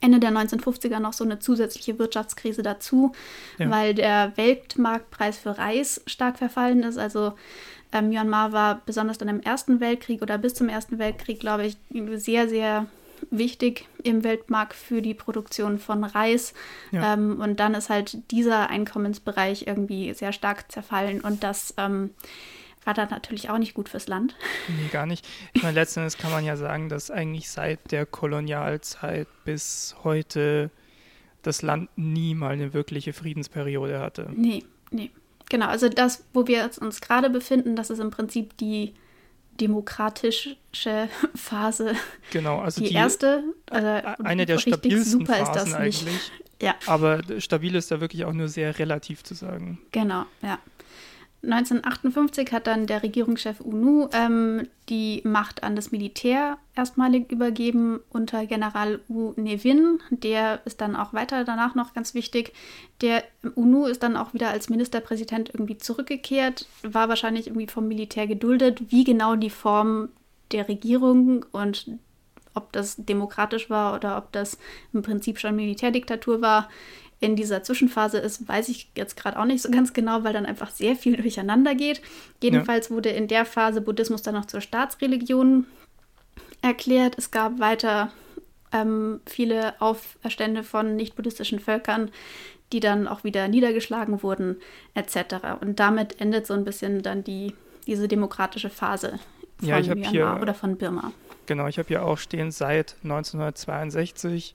[0.00, 3.12] Ende der 1950er noch so eine zusätzliche Wirtschaftskrise dazu,
[3.58, 3.70] ja.
[3.70, 6.98] weil der Weltmarktpreis für Reis stark verfallen ist.
[6.98, 7.34] Also
[7.92, 11.76] äh, Myanmar war besonders dann im Ersten Weltkrieg oder bis zum Ersten Weltkrieg, glaube ich,
[12.16, 12.86] sehr, sehr
[13.30, 16.54] wichtig im Weltmarkt für die Produktion von Reis.
[16.90, 17.14] Ja.
[17.14, 22.10] Ähm, und dann ist halt dieser Einkommensbereich irgendwie sehr stark zerfallen und das ähm,
[22.84, 24.34] war dann natürlich auch nicht gut fürs Land.
[24.68, 25.26] Nee, gar nicht.
[25.52, 30.70] Ich meine, letzten Endes kann man ja sagen, dass eigentlich seit der Kolonialzeit bis heute
[31.42, 34.30] das Land nie mal eine wirkliche Friedensperiode hatte.
[34.34, 35.10] Nee, nee.
[35.48, 38.94] Genau, also das, wo wir uns gerade befinden, das ist im Prinzip die
[39.60, 40.56] demokratische
[41.34, 41.94] Phase.
[42.30, 43.44] Genau, also die, die erste.
[43.68, 46.30] Also eine der stabilsten Phasen eigentlich.
[46.62, 46.74] Ja.
[46.86, 49.80] Aber stabil ist da wirklich auch nur sehr relativ zu sagen.
[49.92, 50.58] Genau, ja.
[51.42, 58.44] 1958 hat dann der Regierungschef UNU ähm, die Macht an das Militär erstmalig übergeben unter
[58.44, 60.00] General U Nevin.
[60.10, 62.52] Der ist dann auch weiter danach noch ganz wichtig.
[63.00, 63.24] Der
[63.54, 68.90] UNU ist dann auch wieder als Ministerpräsident irgendwie zurückgekehrt, war wahrscheinlich irgendwie vom Militär geduldet.
[68.90, 70.10] Wie genau die Form
[70.52, 71.86] der Regierung und
[72.52, 74.58] ob das demokratisch war oder ob das
[74.92, 76.68] im Prinzip schon Militärdiktatur war,
[77.20, 80.46] in dieser Zwischenphase ist, weiß ich jetzt gerade auch nicht so ganz genau, weil dann
[80.46, 82.00] einfach sehr viel durcheinander geht.
[82.42, 82.96] Jedenfalls ja.
[82.96, 85.66] wurde in der Phase Buddhismus dann noch zur Staatsreligion
[86.62, 87.16] erklärt.
[87.18, 88.10] Es gab weiter
[88.72, 92.10] ähm, viele Aufstände von nicht-buddhistischen Völkern,
[92.72, 94.56] die dann auch wieder niedergeschlagen wurden,
[94.94, 95.60] etc.
[95.60, 97.54] Und damit endet so ein bisschen dann die,
[97.86, 99.18] diese demokratische Phase
[99.58, 101.12] von ja, Myanmar hier, oder von Birma.
[101.46, 104.54] Genau, ich habe hier auch stehen seit 1962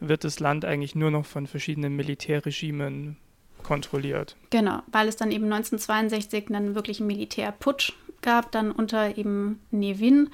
[0.00, 3.16] wird das Land eigentlich nur noch von verschiedenen Militärregimen
[3.62, 4.36] kontrolliert.
[4.50, 10.30] Genau, weil es dann eben 1962 einen wirklichen Militärputsch gab, dann unter eben Nevin.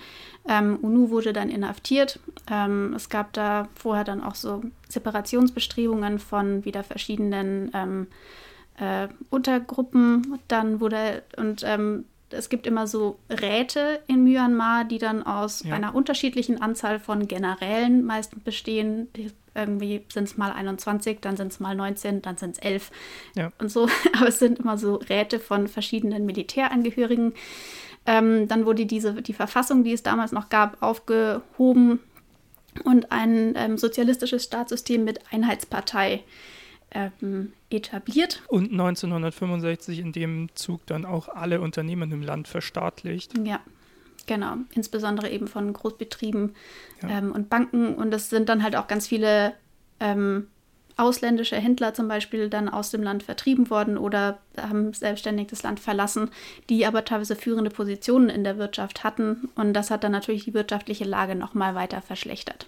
[0.48, 2.20] Ähm, UNU wurde dann inhaftiert.
[2.50, 8.06] Ähm, es gab da vorher dann auch so Separationsbestrebungen von wieder verschiedenen ähm,
[8.78, 10.38] äh, Untergruppen.
[10.48, 15.74] Dann wurde und ähm, es gibt immer so Räte in Myanmar, die dann aus ja.
[15.74, 19.08] einer unterschiedlichen Anzahl von Generälen meist bestehen.
[19.54, 22.90] Irgendwie sind es mal 21, dann sind es mal 19, dann sind es 11
[23.36, 23.52] ja.
[23.58, 23.88] und so.
[24.16, 27.34] Aber es sind immer so Räte von verschiedenen Militärangehörigen.
[28.06, 32.00] Ähm, dann wurde diese, die Verfassung, die es damals noch gab, aufgehoben
[32.84, 36.24] und ein ähm, sozialistisches Staatssystem mit Einheitspartei
[36.90, 38.42] ähm, etabliert.
[38.48, 43.38] Und 1965 in dem Zug dann auch alle Unternehmen im Land verstaatlicht.
[43.38, 43.60] Ja,
[44.26, 44.56] genau.
[44.74, 46.54] Insbesondere eben von Großbetrieben
[47.02, 47.08] ja.
[47.10, 47.94] ähm, und Banken.
[47.94, 49.54] Und es sind dann halt auch ganz viele
[50.00, 50.48] ähm,
[50.96, 55.80] ausländische Händler zum Beispiel dann aus dem Land vertrieben worden oder haben selbstständig das Land
[55.80, 56.30] verlassen,
[56.68, 59.48] die aber teilweise führende Positionen in der Wirtschaft hatten.
[59.54, 62.66] Und das hat dann natürlich die wirtschaftliche Lage nochmal weiter verschlechtert.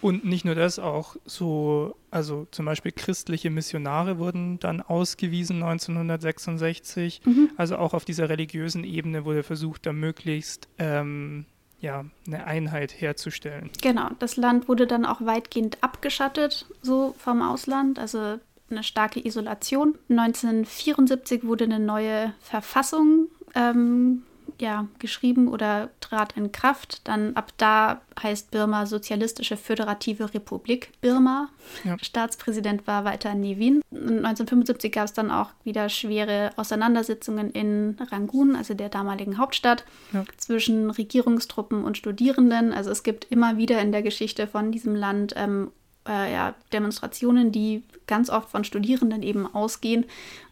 [0.00, 7.22] Und nicht nur das, auch so, also zum Beispiel christliche Missionare wurden dann ausgewiesen 1966.
[7.24, 7.50] Mhm.
[7.56, 11.46] Also auch auf dieser religiösen Ebene wurde versucht, da möglichst ähm,
[11.80, 13.70] ja, eine Einheit herzustellen.
[13.82, 18.38] Genau, das Land wurde dann auch weitgehend abgeschattet, so vom Ausland, also
[18.70, 19.96] eine starke Isolation.
[20.08, 24.22] 1974 wurde eine neue Verfassung ähm,
[24.60, 27.00] ja, geschrieben oder trat in Kraft.
[27.04, 31.48] Dann ab da heißt Birma Sozialistische Föderative Republik Birma.
[31.84, 31.96] Ja.
[32.00, 33.82] Staatspräsident war weiter Nevin.
[33.90, 40.24] 1975 gab es dann auch wieder schwere Auseinandersetzungen in Rangoon, also der damaligen Hauptstadt, ja.
[40.36, 42.72] zwischen Regierungstruppen und Studierenden.
[42.72, 45.70] Also es gibt immer wieder in der Geschichte von diesem Land ähm,
[46.08, 50.04] äh, ja, Demonstrationen, die ganz oft von Studierenden eben ausgehen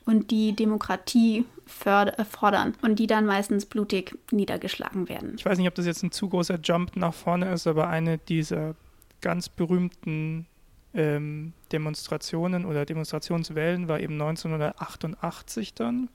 [0.06, 1.44] und die Demokratie
[1.84, 5.34] äh, fordern und die dann meistens blutig niedergeschlagen werden.
[5.36, 8.18] Ich weiß nicht, ob das jetzt ein zu großer Jump nach vorne ist, aber eine
[8.18, 8.74] dieser
[9.20, 10.46] ganz berühmten
[10.94, 16.08] ähm, Demonstrationen oder Demonstrationswellen war eben 1988 dann.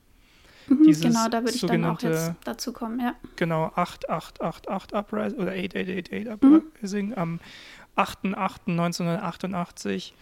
[0.68, 3.14] Mhm, genau, da würde ich dann auch jetzt dazu kommen, ja.
[3.36, 7.14] Genau, 8888 Uprising oder 8888 Uprising mhm.
[7.14, 7.40] am
[8.00, 10.12] 8.8.1988.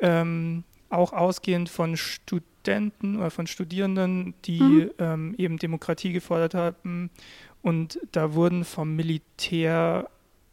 [0.00, 4.90] Ähm, auch ausgehend von Studenten oder von Studierenden, die mhm.
[4.98, 7.10] ähm, eben Demokratie gefordert haben.
[7.62, 10.08] Und da wurden vom Militär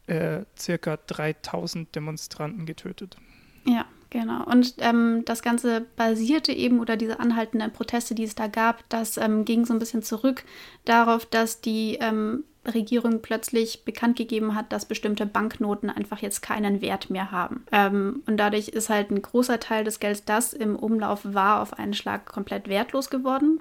[0.07, 3.17] äh, circa 3000 Demonstranten getötet.
[3.65, 4.43] Ja, genau.
[4.45, 9.17] Und ähm, das Ganze basierte eben, oder diese anhaltenden Proteste, die es da gab, das
[9.17, 10.43] ähm, ging so ein bisschen zurück
[10.85, 16.81] darauf, dass die ähm, Regierung plötzlich bekannt gegeben hat, dass bestimmte Banknoten einfach jetzt keinen
[16.81, 17.65] Wert mehr haben.
[17.71, 21.77] Ähm, und dadurch ist halt ein großer Teil des Gelds, das im Umlauf war, auf
[21.77, 23.59] einen Schlag komplett wertlos geworden.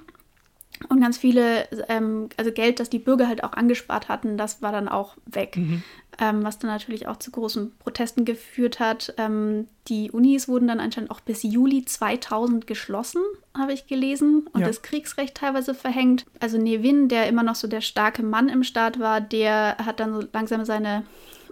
[0.88, 4.72] Und ganz viele, ähm, also Geld, das die Bürger halt auch angespart hatten, das war
[4.72, 5.56] dann auch weg.
[5.56, 5.82] Mhm.
[6.20, 9.14] Ähm, was dann natürlich auch zu großen Protesten geführt hat.
[9.16, 13.20] Ähm, die Unis wurden dann anscheinend auch bis Juli 2000 geschlossen,
[13.56, 14.66] habe ich gelesen, und ja.
[14.66, 16.24] das Kriegsrecht teilweise verhängt.
[16.40, 20.14] Also Nevin, der immer noch so der starke Mann im Staat war, der hat dann
[20.14, 21.04] so langsam seine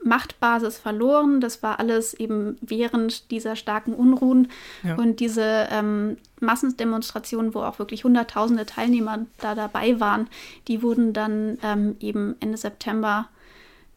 [0.05, 1.41] Machtbasis verloren.
[1.41, 4.49] Das war alles eben während dieser starken Unruhen
[4.83, 4.97] Ja.
[4.97, 10.29] und diese ähm, Massendemonstrationen, wo auch wirklich Hunderttausende Teilnehmer da dabei waren,
[10.69, 13.29] die wurden dann ähm, eben Ende September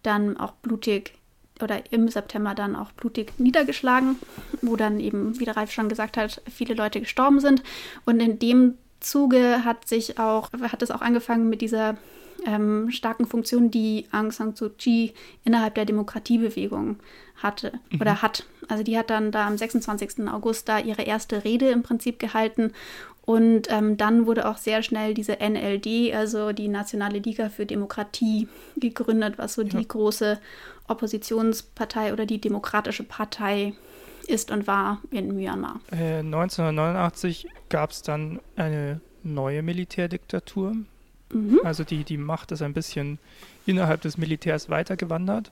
[0.06, 1.14] dann auch blutig
[1.62, 4.18] oder im September dann auch blutig niedergeschlagen,
[4.62, 7.64] wo dann eben, wie der Ralf schon gesagt hat, viele Leute gestorben sind.
[8.06, 11.96] Und in dem Zuge hat sich auch, hat es auch angefangen mit dieser
[12.46, 15.14] ähm, starken Funktion, die Aung San Suu Kyi
[15.44, 16.98] innerhalb der Demokratiebewegung
[17.38, 18.46] hatte oder hat.
[18.68, 20.28] Also die hat dann da am 26.
[20.28, 22.74] August da ihre erste Rede im Prinzip gehalten
[23.26, 28.48] und ähm, dann wurde auch sehr schnell diese NLD, also die Nationale Liga für Demokratie,
[28.78, 29.70] gegründet, was so Ja.
[29.80, 30.40] die große
[30.88, 33.74] Oppositionspartei oder die demokratische Partei
[34.28, 35.80] ist und war in Myanmar.
[35.92, 40.76] Äh, 1989 gab es dann eine neue Militärdiktatur.
[41.32, 41.60] Mhm.
[41.64, 43.20] Also die, die Macht ist ein bisschen
[43.66, 45.52] innerhalb des Militärs weitergewandert.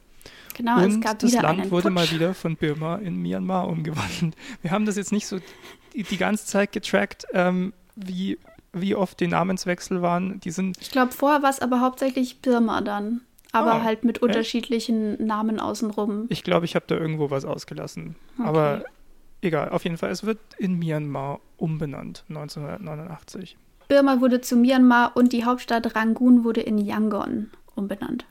[0.55, 4.35] Genau, es und gab das Land wurde mal wieder von Birma in Myanmar umgewandelt.
[4.61, 5.39] Wir haben das jetzt nicht so
[5.93, 8.37] die, die ganze Zeit getrackt, ähm, wie,
[8.73, 10.39] wie oft die Namenswechsel waren.
[10.39, 13.21] Die sind, Ich glaube, vorher war es aber hauptsächlich Birma dann.
[13.51, 16.25] Aber Ah, halt mit unterschiedlichen Namen außenrum.
[16.29, 18.15] ich glaube, ich habe da irgendwo was ausgelassen.
[18.39, 18.47] Okay.
[18.47, 18.83] Aber
[19.41, 23.55] egal, auf jeden Fall, es wird in Myanmar umbenannt, 1989.
[23.87, 28.25] Birma wurde zu Myanmar und die Hauptstadt Rangoon wurde in Yangon umbenannt.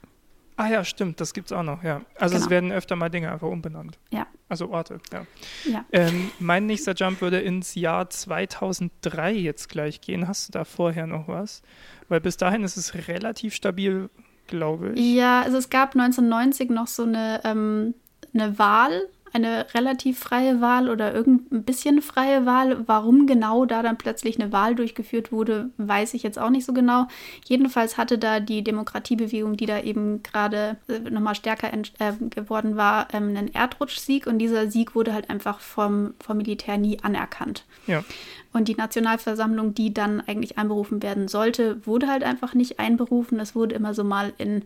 [0.56, 2.02] Ah ja, stimmt, das gibt's auch noch, ja.
[2.18, 2.50] Also es Genau.
[2.50, 3.98] werden öfter mal Dinge einfach umbenannt.
[4.10, 4.26] Ja.
[4.48, 5.26] Also Orte, ja.
[5.64, 5.84] Ja.
[5.92, 10.28] Ähm, mein nächster Jump würde ins Jahr 2003 jetzt gleich gehen.
[10.28, 11.62] Hast du da vorher noch was?
[12.08, 14.10] Weil bis dahin ist es relativ stabil,
[14.46, 15.14] glaube ich.
[15.16, 17.94] Ja, also es gab 1990 noch so eine, ähm,
[18.34, 22.86] eine Wahl, eine relativ freie Wahl oder irgendein bisschen freie Wahl.
[22.86, 26.72] Warum genau da dann plötzlich eine Wahl durchgeführt wurde, weiß ich jetzt auch nicht so
[26.72, 27.06] genau.
[27.44, 33.08] Jedenfalls hatte da die Demokratiebewegung, die da eben gerade äh, nochmal stärker äh, geworden war,
[33.12, 37.64] ähm, einen Erdrutschsieg und dieser Sieg wurde halt einfach vom, vom Militär nie anerkannt.
[37.86, 38.04] Ja.
[38.52, 43.40] Und die Nationalversammlung, die dann eigentlich einberufen werden sollte, wurde halt einfach nicht einberufen.
[43.40, 44.64] Es wurde immer so mal in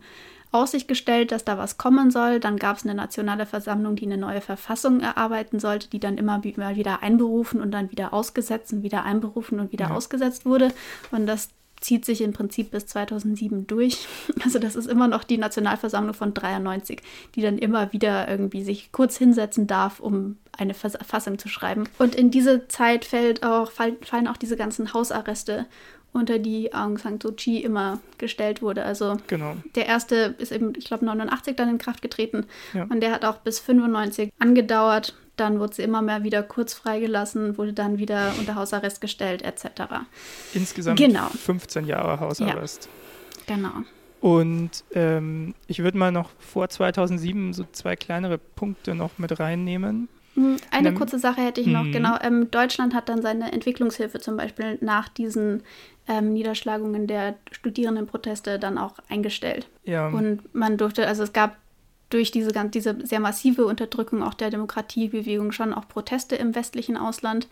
[0.51, 2.39] Aussicht gestellt, dass da was kommen soll.
[2.39, 6.41] Dann gab es eine nationale Versammlung, die eine neue Verfassung erarbeiten sollte, die dann immer
[6.57, 9.95] mal wieder einberufen und dann wieder ausgesetzt und wieder einberufen und wieder Ja.
[9.95, 10.71] ausgesetzt wurde.
[11.11, 14.07] Und das zieht sich im Prinzip bis 2007 durch.
[14.43, 17.01] Also das ist immer noch die Nationalversammlung von 93,
[17.35, 21.83] die dann immer wieder irgendwie sich kurz hinsetzen darf, um eine Vers- Fassung zu schreiben.
[21.99, 25.65] Und in diese Zeit fällt auch, fall- fallen auch diese ganzen Hausarreste
[26.13, 28.83] unter die Aung San Suu Kyi immer gestellt wurde.
[28.83, 29.55] Also Genau.
[29.75, 32.83] der erste ist eben, ich glaube, 89 dann in Kraft getreten Ja.
[32.89, 35.15] und der hat auch bis 95 angedauert.
[35.35, 39.83] Dann wurde sie immer mehr wieder kurz freigelassen, wurde dann wieder unter Hausarrest gestellt, etc.
[40.53, 41.27] Insgesamt Genau.
[41.27, 42.89] 15 Jahre Hausarrest.
[43.45, 43.69] Genau.
[44.19, 50.09] Und ähm, ich würde mal noch vor 2007 so zwei kleinere Punkte noch mit reinnehmen.
[50.33, 51.91] Hm, Eine kurze Sache hätte ich noch, mhm.
[51.91, 52.17] genau.
[52.21, 55.63] Ähm, Deutschland hat dann seine Entwicklungshilfe zum Beispiel nach diesen
[56.07, 59.67] ähm, Niederschlagungen der Studierendenproteste dann auch eingestellt.
[59.83, 61.57] Ja, Und man durfte, also es gab
[62.09, 66.95] durch diese, ganz- diese sehr massive Unterdrückung auch der Demokratiebewegung schon auch Proteste im westlichen
[66.95, 67.47] Ausland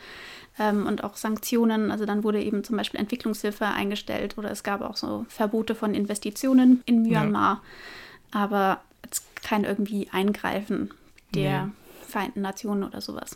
[0.57, 1.91] ähm, und auch Sanktionen.
[1.91, 5.93] Also dann wurde eben zum Beispiel Entwicklungshilfe eingestellt oder es gab auch so Verbote von
[5.93, 7.61] Investitionen in Myanmar.
[8.31, 10.91] Aber jetzt kein irgendwie Eingreifen
[11.33, 11.71] der Nee.
[12.07, 13.35] Vereinten Nationen oder sowas.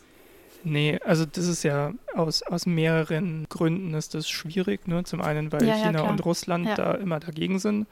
[0.64, 4.86] Nee, also das ist ja aus, aus mehreren Gründen ist das schwierig.
[4.88, 5.04] Ne?
[5.04, 6.10] Zum einen, weil Ja, ja, China klar.
[6.10, 6.74] und Russland Ja.
[6.74, 7.86] da immer dagegen sind.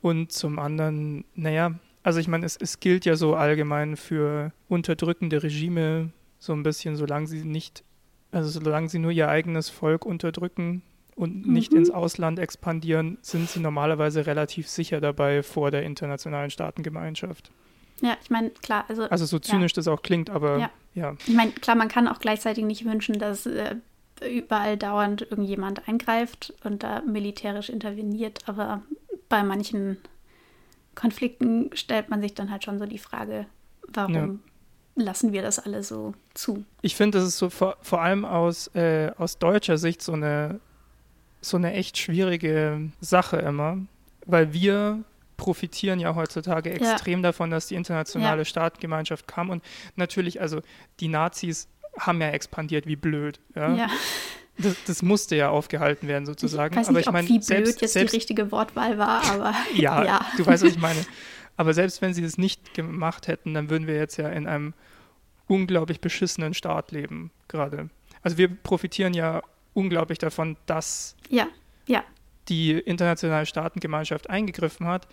[0.00, 5.42] Und zum anderen, naja, also ich meine, es, es gilt ja so allgemein für unterdrückende
[5.42, 6.10] Regime
[6.40, 7.84] so ein bisschen, solange sie nicht,
[8.32, 10.82] also solange sie nur ihr eigenes Volk unterdrücken
[11.14, 11.78] und nicht Mhm.
[11.78, 17.52] ins Ausland expandieren, sind sie normalerweise relativ sicher dabei vor der internationalen Staatengemeinschaft.
[18.02, 20.70] Ja, ich meine, klar, also, Also so zynisch das auch klingt, aber Ja.
[20.94, 21.16] ja.
[21.26, 23.76] ich meine, klar, man kann auch gleichzeitig nicht wünschen, dass äh,
[24.28, 28.82] überall dauernd irgendjemand eingreift und da militärisch interveniert, aber
[29.28, 29.98] bei manchen
[30.94, 33.46] Konflikten stellt man sich dann halt schon so die Frage,
[33.88, 34.40] warum
[34.94, 36.64] lassen wir das alle so zu?
[36.82, 40.60] Ich finde, das ist so vor, vor allem aus, äh, aus deutscher Sicht so eine,
[41.40, 43.78] so eine echt schwierige Sache immer,
[44.26, 45.02] weil wir
[45.36, 46.76] profitieren ja heutzutage Ja.
[46.92, 48.44] extrem davon, dass die internationale Ja.
[48.44, 49.62] Staatengemeinschaft kam und
[49.96, 50.60] natürlich, also
[51.00, 51.68] die Nazis
[51.98, 53.40] haben ja expandiert wie blöd.
[53.54, 53.74] Ja?
[53.74, 53.86] Ja,
[54.58, 56.74] Das, das musste ja aufgehalten werden sozusagen.
[56.74, 58.98] ich weiß Aber nicht, ich meine, ob wie blöd selbst, jetzt selbst die richtige Wortwahl
[58.98, 60.26] war, aber ja, ja.
[60.36, 61.04] du weißt, was ich meine.
[61.56, 64.74] Aber selbst wenn sie es nicht gemacht hätten, dann würden wir jetzt ja in einem
[65.48, 67.90] unglaublich beschissenen Staat leben, gerade.
[68.22, 69.42] Also wir profitieren ja
[69.74, 71.46] unglaublich davon, dass ja,
[71.86, 72.04] ja,
[72.52, 75.08] die internationale Staatengemeinschaft eingegriffen hat.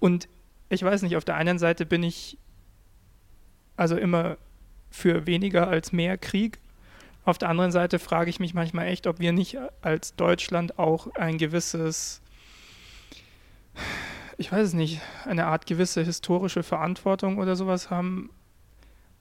[0.00, 0.28] Und
[0.68, 2.36] ich weiß nicht, auf der einen Seite bin ich
[3.76, 4.38] also immer
[4.90, 6.58] für weniger als mehr Krieg.
[7.24, 11.14] Auf der anderen Seite frage ich mich manchmal echt, ob wir nicht als Deutschland auch
[11.14, 12.20] ein gewisses,
[14.38, 18.30] ich weiß es nicht, eine Art gewisse historische Verantwortung oder sowas haben,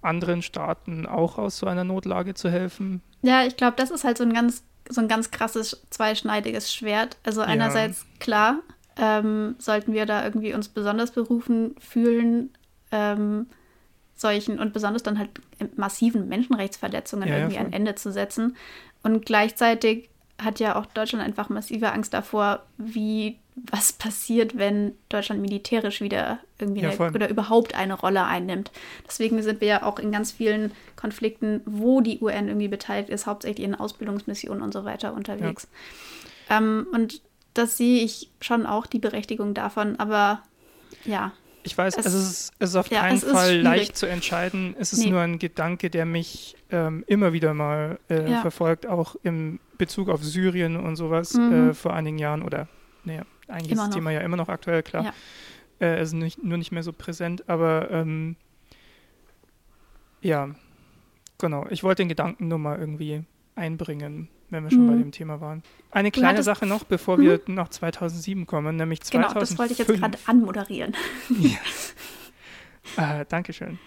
[0.02, 3.02] anderen Staaten auch aus so einer Notlage zu helfen.
[3.22, 7.18] Ja, ich glaube, das ist halt so ein ganz, so ein ganz krasses zweischneidiges Schwert.
[7.24, 8.08] Also einerseits ja.
[8.20, 8.60] klar,
[8.98, 12.52] ähm, sollten wir da irgendwie uns besonders berufen fühlen,
[12.92, 13.48] ähm,
[14.16, 15.30] solchen und besonders dann halt
[15.78, 18.56] massiven Menschenrechtsverletzungen ja, irgendwie ja, ein Ende zu setzen.
[19.04, 20.10] Und gleichzeitig
[20.42, 26.40] hat ja auch Deutschland einfach massive Angst davor, wie was passiert, wenn Deutschland militärisch wieder
[26.60, 28.72] irgendwie ja, eine, oder überhaupt eine Rolle einnimmt.
[29.08, 33.26] Deswegen sind wir ja auch in ganz vielen Konflikten, wo die UN irgendwie beteiligt ist,
[33.26, 35.68] hauptsächlich in Ausbildungsmissionen und so weiter unterwegs.
[36.50, 36.58] Ja.
[36.58, 37.22] Ähm, und
[37.54, 40.42] das sehe ich schon auch die Berechtigung davon, aber
[41.06, 41.32] ja.
[41.64, 44.76] Ich weiß, es, es, ist, es ist auf ja, keinen Fall leicht zu entscheiden.
[44.78, 45.10] Es ist nee.
[45.10, 48.42] nur ein Gedanke, der mich ähm, immer wieder mal äh, ja.
[48.42, 51.70] verfolgt, auch im Bezug auf Syrien und sowas mhm.
[51.70, 52.68] äh, vor einigen Jahren oder,
[53.04, 55.06] naja, eigentlich immer ist das Thema ja immer noch aktuell, klar.
[55.06, 55.14] Ja.
[55.80, 58.36] Äh, es ist nicht, nur nicht mehr so präsent, aber ähm,
[60.22, 60.50] ja,
[61.38, 61.66] genau.
[61.70, 63.24] Ich wollte den Gedanken nur mal irgendwie
[63.56, 64.92] einbringen wenn wir schon mhm.
[64.92, 65.64] bei dem Thema waren.
[65.92, 67.56] Eine kleine Sache noch, bevor wir mhm.
[67.56, 69.34] nach 2007 kommen, nämlich 2005.
[69.34, 70.96] Genau, das wollte ich jetzt gerade anmoderieren.
[72.98, 73.22] ja.
[73.22, 73.80] äh, Dankeschön.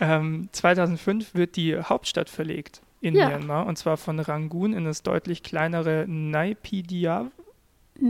[0.00, 3.28] Ähm, 2005 wird die Hauptstadt verlegt in ja.
[3.28, 7.30] Myanmar und zwar von Rangoon in das deutlich kleinere Naypyidaw.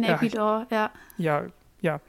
[0.00, 0.90] Naypyidaw, ja.
[1.18, 1.46] Ja,
[1.80, 2.00] ja,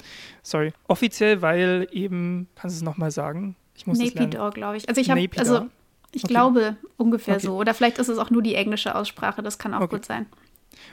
[0.42, 0.74] sorry.
[0.88, 3.56] Offiziell, weil eben, kannst du es nochmal sagen?
[3.76, 4.88] Ich muss Naypyidaw, glaube ich.
[4.88, 5.68] Also ich habe, also
[6.12, 6.34] ich okay.
[6.34, 7.46] glaube ungefähr okay.
[7.46, 7.58] so.
[7.58, 9.96] Oder vielleicht ist es auch nur die englische Aussprache, das kann auch okay.
[9.96, 10.28] gut sein.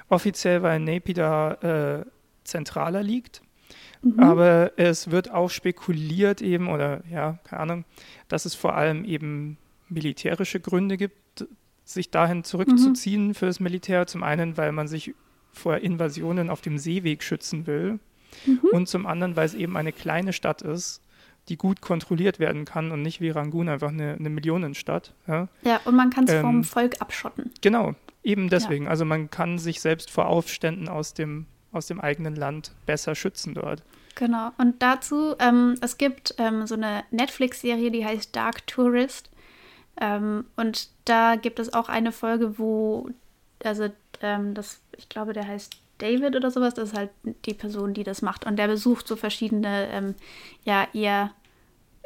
[0.09, 2.05] Offiziell, weil Naypyidaw äh,
[2.45, 3.43] zentraler liegt.
[4.03, 4.19] Mhm.
[4.19, 7.85] Aber es wird auch spekuliert eben, oder ja, keine Ahnung,
[8.29, 11.47] dass es vor allem eben militärische Gründe gibt,
[11.85, 13.35] sich dahin zurückzuziehen mhm.
[13.35, 14.07] für das Militär.
[14.07, 15.15] Zum einen, weil man sich
[15.53, 17.99] vor Invasionen auf dem Seeweg schützen will.
[18.47, 18.61] Mhm.
[18.73, 21.03] Und zum anderen, weil es eben eine kleine Stadt ist
[21.49, 25.13] die gut kontrolliert werden kann und nicht wie Rangoon einfach eine, eine Millionenstadt.
[25.27, 27.51] Ja, ja und man kann es ähm, vom Volk abschotten.
[27.61, 28.85] Genau, eben deswegen.
[28.85, 28.91] Ja.
[28.91, 33.55] Also man kann sich selbst vor Aufständen aus dem, aus dem eigenen Land besser schützen
[33.55, 33.83] dort.
[34.15, 39.31] Genau, und dazu, ähm, es gibt ähm, so eine Netflix-Serie, die heißt Dark Tourist.
[40.01, 43.09] Ähm, und da gibt es auch eine Folge, wo,
[43.65, 43.89] also
[44.21, 47.11] ähm, das, ich glaube, der heißt David oder sowas, das ist halt
[47.45, 48.47] die Person, die das macht.
[48.47, 50.15] Und der besucht so verschiedene, ähm,
[50.65, 51.31] ja, eher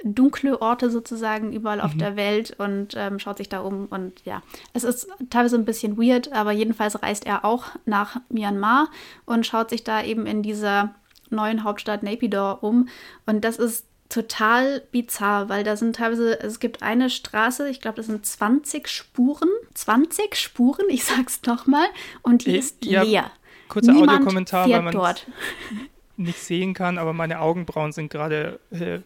[0.02, 1.84] dunkle Orte sozusagen überall mhm.
[1.84, 3.86] auf der Welt und ähm, schaut sich da um.
[3.86, 8.88] Und ja, es ist teilweise ein bisschen weird, aber jedenfalls reist er auch nach Myanmar
[9.24, 10.94] und schaut sich da eben in dieser
[11.30, 12.88] neuen Hauptstadt Naypyidaw um.
[13.26, 17.96] Und das ist total bizarr, weil da sind teilweise, es gibt eine Straße, ich glaube,
[17.96, 19.48] das sind 20 Spuren.
[19.74, 21.86] 20 Spuren, ich sag's nochmal,
[22.22, 23.30] und die ist ja, leer.
[23.68, 24.94] Kurzer Audiokommentar, weil man
[26.16, 29.00] nicht sehen kann, aber meine Augenbrauen sind gerade äh,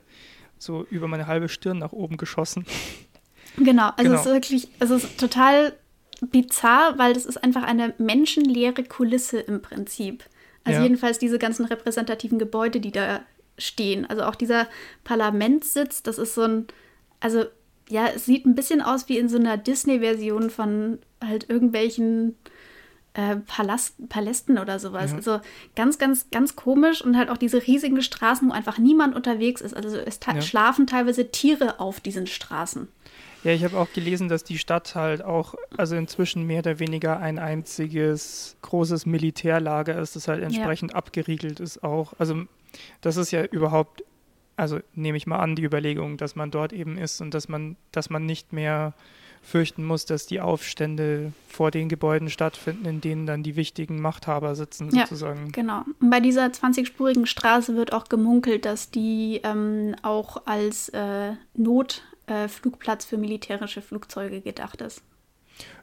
[0.59, 2.67] so über meine halbe Stirn nach oben geschossen.
[3.57, 4.15] Genau, also genau.
[4.15, 5.73] es ist wirklich, es ist total
[6.21, 10.25] bizarr, weil das ist einfach eine menschenleere Kulisse im Prinzip.
[10.65, 10.85] Also ja.
[10.85, 13.21] jedenfalls diese ganzen repräsentativen Gebäude, die da
[13.59, 14.07] stehen.
[14.07, 14.69] Also auch dieser
[15.05, 16.67] Parlamentssitz, das ist so ein,
[17.21, 17.45] also
[17.89, 22.37] ja, es sieht ein bisschen aus wie in so einer Disney-Version von halt irgendwelchen
[23.15, 25.11] äh, Palast, Palästen oder sowas.
[25.11, 25.17] Ja.
[25.17, 25.41] Also
[25.75, 29.75] ganz, ganz, ganz komisch und halt auch diese riesigen Straßen, wo einfach niemand unterwegs ist.
[29.75, 30.41] Also es ja.
[30.43, 32.89] schlafen teilweise Tiere auf diesen Straßen.
[33.45, 37.21] Ja, ich habe auch gelesen, dass die Stadt halt auch, also inzwischen mehr oder weniger
[37.21, 40.97] ein einziges großes Militärlager ist, das halt entsprechend ja.
[40.97, 42.15] abgeriegelt ist auch.
[42.19, 42.45] Also
[43.01, 44.03] das ist ja überhaupt,
[44.57, 47.77] also nehme ich mal an, die Überlegung, dass man dort eben ist und dass man,
[47.93, 48.95] dass man nicht mehr
[49.41, 54.55] fürchten muss, dass die Aufstände vor den Gebäuden stattfinden, in denen dann die wichtigen Machthaber
[54.55, 55.47] sitzen, sozusagen.
[55.47, 55.85] Ja, genau.
[56.01, 62.08] Und bei dieser 20-spurigen Straße wird auch gemunkelt, dass die ähm, auch als äh, Notflugplatz
[62.29, 65.03] äh, für militärische Flugzeuge gedacht ist.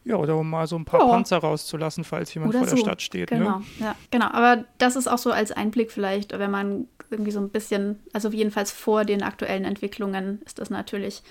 [0.06, 1.10] Ja, oder um mal so ein paar oh.
[1.10, 2.76] Panzer rauszulassen, falls jemand oder vor so.
[2.76, 3.32] der Stadt steht.
[3.32, 3.40] Ne?
[3.40, 3.66] Genau, ne?
[3.80, 4.28] ja, genau.
[4.28, 8.30] Aber das ist auch so als Einblick vielleicht, wenn man irgendwie so ein bisschen, also
[8.30, 11.24] jedenfalls vor den aktuellen Entwicklungen ist das natürlich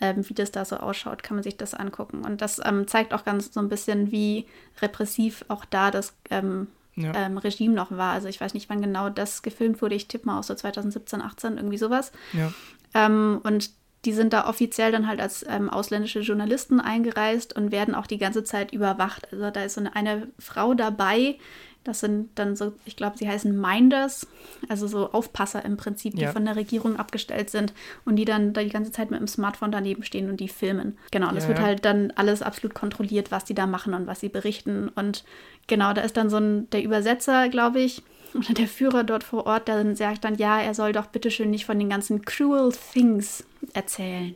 [0.00, 2.24] ähm, wie das da so ausschaut, kann man sich das angucken.
[2.24, 4.46] Und das ähm, zeigt auch ganz so ein bisschen, wie
[4.80, 7.12] repressiv auch da das ähm, ja.
[7.14, 8.12] Ähm, Regime noch war.
[8.12, 9.94] Also ich weiß nicht, wann genau das gefilmt wurde.
[9.94, 12.12] Ich tippe mal aus so 2017, 18, irgendwie sowas.
[12.32, 12.52] Ja.
[12.94, 13.70] Ähm, und
[14.08, 18.16] die sind da offiziell dann halt als ähm, ausländische Journalisten eingereist und werden auch die
[18.16, 19.30] ganze Zeit überwacht.
[19.30, 21.36] Also da ist so eine, eine Frau dabei,
[21.84, 24.26] das sind dann so, ich glaube, sie heißen Minders,
[24.70, 26.32] also so Aufpasser im Prinzip, die Ja.
[26.32, 27.74] von der Regierung abgestellt sind
[28.06, 30.96] und die dann da die ganze Zeit mit dem Smartphone daneben stehen und die filmen.
[31.10, 31.64] Genau, und es Ja, wird ja.
[31.66, 34.88] halt dann alles absolut kontrolliert, was die da machen und was sie berichten.
[34.94, 35.22] Und
[35.66, 38.02] genau, da ist dann so ein, der Übersetzer, glaube ich,
[38.34, 41.50] oder der Führer dort vor Ort, der dann sagt dann, ja, er soll doch bitteschön
[41.50, 44.34] nicht von den ganzen cruel things erzählen.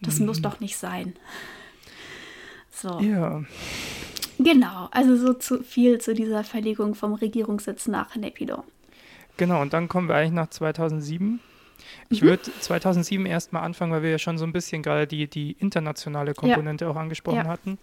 [0.00, 0.26] Das Mhm.
[0.26, 1.14] muss doch nicht sein.
[2.70, 3.00] So.
[3.00, 3.42] Ja,
[4.38, 8.64] Genau, also so zu viel zu dieser Verlegung vom Regierungssitz nach Naypyidaw.
[9.36, 9.60] genau.
[9.62, 11.38] Und dann kommen wir eigentlich nach 2007.
[12.08, 12.26] Ich Mhm.
[12.26, 16.34] würde 2007 erstmal anfangen, weil wir ja schon so ein bisschen gerade die, die internationale
[16.34, 17.44] Komponente auch angesprochen Ja.
[17.46, 17.78] hatten.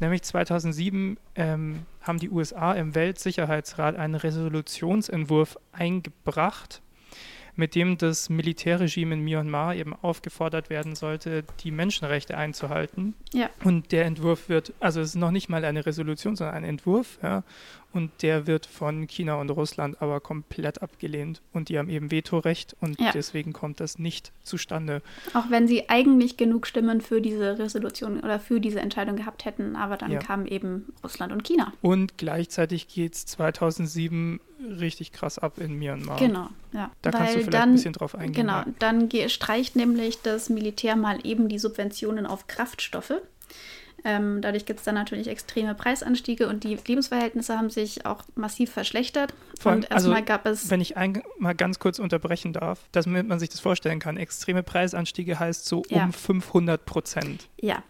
[0.00, 6.82] Nämlich 2007 ähm, haben die USA im Weltsicherheitsrat einen Resolutionsentwurf eingebracht,
[7.56, 13.14] mit dem das Militärregime in Myanmar eben aufgefordert werden sollte, die Menschenrechte einzuhalten.
[13.34, 13.50] Ja.
[13.64, 17.18] Und der Entwurf wird, also es ist noch nicht mal eine Resolution, sondern ein Entwurf,
[17.22, 17.42] ja.
[17.92, 21.40] Und der wird von China und Russland aber komplett abgelehnt.
[21.52, 23.10] Und die haben eben Vetorecht und Ja.
[23.12, 25.02] deswegen kommt das nicht zustande.
[25.34, 29.74] Auch wenn sie eigentlich genug Stimmen für diese Resolution oder für diese Entscheidung gehabt hätten,
[29.76, 30.18] aber dann Ja.
[30.20, 31.72] kamen eben Russland und China.
[31.82, 34.40] Und gleichzeitig geht es 2007
[34.78, 36.18] richtig krass ab in Myanmar.
[36.18, 36.90] Genau, ja.
[37.02, 38.46] Da kannst du Weil vielleicht dann, ein bisschen drauf eingehen.
[38.46, 43.14] Genau, dann streicht nämlich das Militär mal eben die Subventionen auf Kraftstoffe.
[44.04, 48.70] Ähm, dadurch gibt es dann natürlich extreme Preisanstiege und die Lebensverhältnisse haben sich auch massiv
[48.72, 49.34] verschlechtert.
[49.58, 50.70] Vor allem, und erstmal also, gab es.
[50.70, 54.62] Wenn ich ein, mal ganz kurz unterbrechen darf, damit man sich das vorstellen kann, extreme
[54.62, 56.04] Preisanstiege heißt so Ja.
[56.04, 57.48] um 500 Prozent.
[57.60, 57.82] Ja.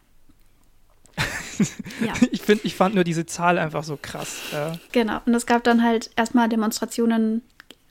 [2.04, 2.12] ja.
[2.30, 4.40] Ich, find, ich fand nur diese Zahl einfach so krass.
[4.52, 4.78] Ja.
[4.92, 7.42] Genau, und es gab dann halt erstmal Demonstrationen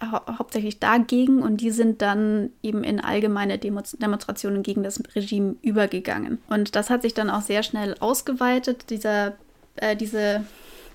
[0.02, 5.56] hau hauptsächlich dagegen und die sind dann eben in allgemeine Demo Demonstrationen gegen das Regime
[5.62, 6.40] übergegangen.
[6.50, 8.90] Und das hat sich dann auch sehr schnell ausgeweitet.
[8.90, 9.34] Dieser,
[9.76, 10.46] äh, diese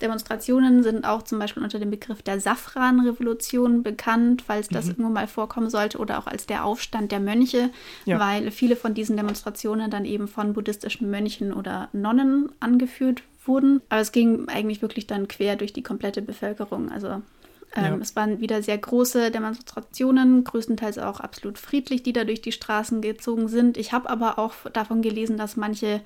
[0.02, 4.90] Demonstrationen sind auch zum Beispiel unter dem Begriff der Safran-Revolution bekannt, falls das Mhm.
[4.92, 7.70] irgendwo mal vorkommen sollte, oder auch als der Aufstand der Mönche,
[8.04, 8.18] Ja.
[8.18, 13.82] weil viele von diesen Demonstrationen dann eben von buddhistischen Mönchen oder Nonnen angeführt wurden.
[13.88, 16.90] Aber es ging eigentlich wirklich dann quer durch die komplette Bevölkerung.
[16.90, 17.22] Also
[17.76, 17.98] ähm, Ja.
[18.00, 23.00] es waren wieder sehr große Demonstrationen, größtenteils auch absolut friedlich, die da durch die Straßen
[23.00, 23.76] gezogen sind.
[23.76, 26.00] Ich habe aber auch davon gelesen, dass manche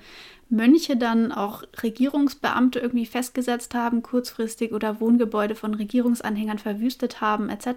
[0.51, 7.67] Mönche dann auch Regierungsbeamte irgendwie festgesetzt haben, kurzfristig oder Wohngebäude von Regierungsanhängern verwüstet haben, etc.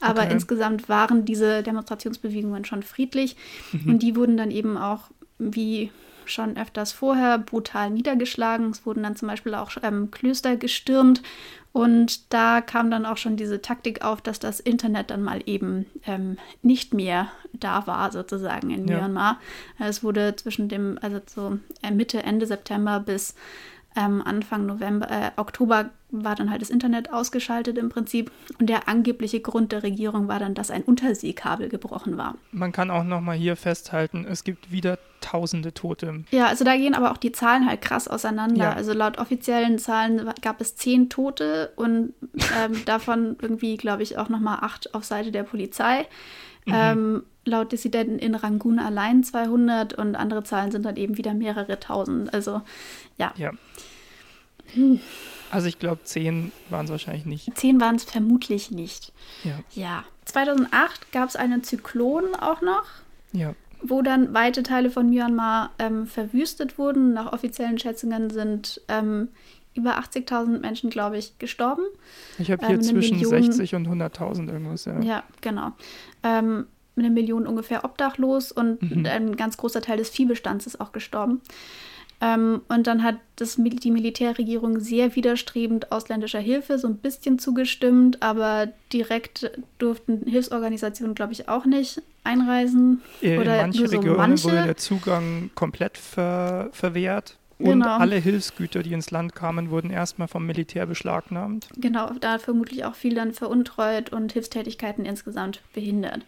[0.00, 0.32] Aber Okay.
[0.32, 3.36] insgesamt waren diese Demonstrationsbewegungen schon friedlich
[3.86, 5.02] und die wurden dann eben auch
[5.38, 5.92] wie
[6.26, 8.70] schon öfters vorher brutal niedergeschlagen.
[8.70, 11.22] Es wurden dann zum Beispiel auch ähm, Klöster gestürmt
[11.74, 15.86] und da kam dann auch schon diese Taktik auf, dass das Internet dann mal eben
[16.06, 18.98] ähm, nicht mehr da war, sozusagen in Ja.
[18.98, 19.40] Myanmar.
[19.80, 23.34] Es wurde zwischen dem, also so äh, Mitte, Ende September bis
[23.96, 28.30] ähm, Anfang November, äh, Oktober war dann halt das Internet ausgeschaltet im Prinzip.
[28.58, 32.36] Und der angebliche Grund der Regierung war dann, dass ein Unterseekabel gebrochen war.
[32.52, 36.24] Man kann auch nochmal hier festhalten, es gibt wieder tausende Tote.
[36.30, 38.64] Ja, also da gehen aber auch die Zahlen halt krass auseinander.
[38.64, 38.72] Ja.
[38.72, 42.12] Also laut offiziellen Zahlen gab es zehn Tote und
[42.62, 46.06] ähm, davon irgendwie, glaube ich, auch nochmal acht auf Seite der Polizei.
[46.66, 51.78] Ähm, laut Dissidenten in Rangoon allein 200 und andere Zahlen sind dann eben wieder mehrere
[51.80, 52.32] tausend.
[52.32, 52.62] Also
[53.18, 53.52] ja, Ja.
[55.50, 57.56] Also ich glaube, zehn waren es wahrscheinlich nicht.
[57.56, 59.12] zehn waren es vermutlich nicht.
[59.44, 59.60] Ja.
[59.74, 60.04] Ja.
[60.24, 62.84] 2008 gab es einen Zyklon auch noch.
[63.32, 63.54] Ja.
[63.86, 67.12] wo dann weite Teile von Myanmar ähm, verwüstet wurden.
[67.12, 69.28] Nach offiziellen Schätzungen sind ähm,
[69.74, 71.82] über 80.000 Menschen, glaube ich, gestorben.
[72.38, 74.84] Ich habe Ähm, hier eine zwischen Million- 60 und 100.000 irgendwas.
[74.86, 75.00] Ja.
[75.02, 75.72] Ja, genau.
[76.22, 76.66] Ähm,
[76.96, 79.06] eine Million ungefähr obdachlos und Mhm.
[79.06, 81.40] ein ganz großer Teil des Viehbestands ist auch gestorben.
[82.20, 88.22] Ähm, und dann hat das, die Militärregierung sehr widerstrebend ausländischer Hilfe so ein bisschen zugestimmt,
[88.22, 93.02] aber direkt durften Hilfsorganisationen, glaube ich, auch nicht einreisen.
[93.20, 94.44] Äh, Oder In manche nur so Regionen manche.
[94.44, 97.36] wurde der Zugang komplett ver verwehrt.
[97.58, 97.96] Und Genau.
[97.98, 101.68] alle Hilfsgüter, die ins Land kamen, wurden erstmal vom Militär beschlagnahmt.
[101.76, 106.20] Genau, da vermutlich auch viel dann veruntreut und Hilfstätigkeiten insgesamt behindert.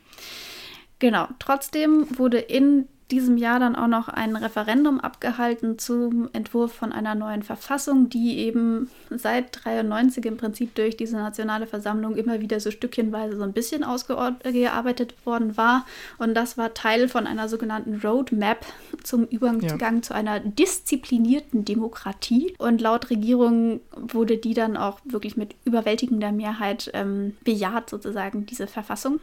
[0.98, 6.92] Genau, trotzdem wurde in diesem Jahr dann auch noch ein Referendum abgehalten zum Entwurf von
[6.92, 12.58] einer neuen Verfassung, die eben seit 93 im Prinzip durch diese nationale Versammlung immer wieder
[12.58, 15.86] so stückchenweise so ein bisschen ausgearbeitet worden war.
[16.18, 18.66] Und das war Teil von einer sogenannten Roadmap
[19.04, 22.56] zum Übergang zu einer disziplinierten Demokratie.
[22.58, 28.66] Und laut Regierung wurde die dann auch wirklich mit überwältigender Mehrheit ähm, bejaht, sozusagen, diese
[28.66, 29.20] Verfassung.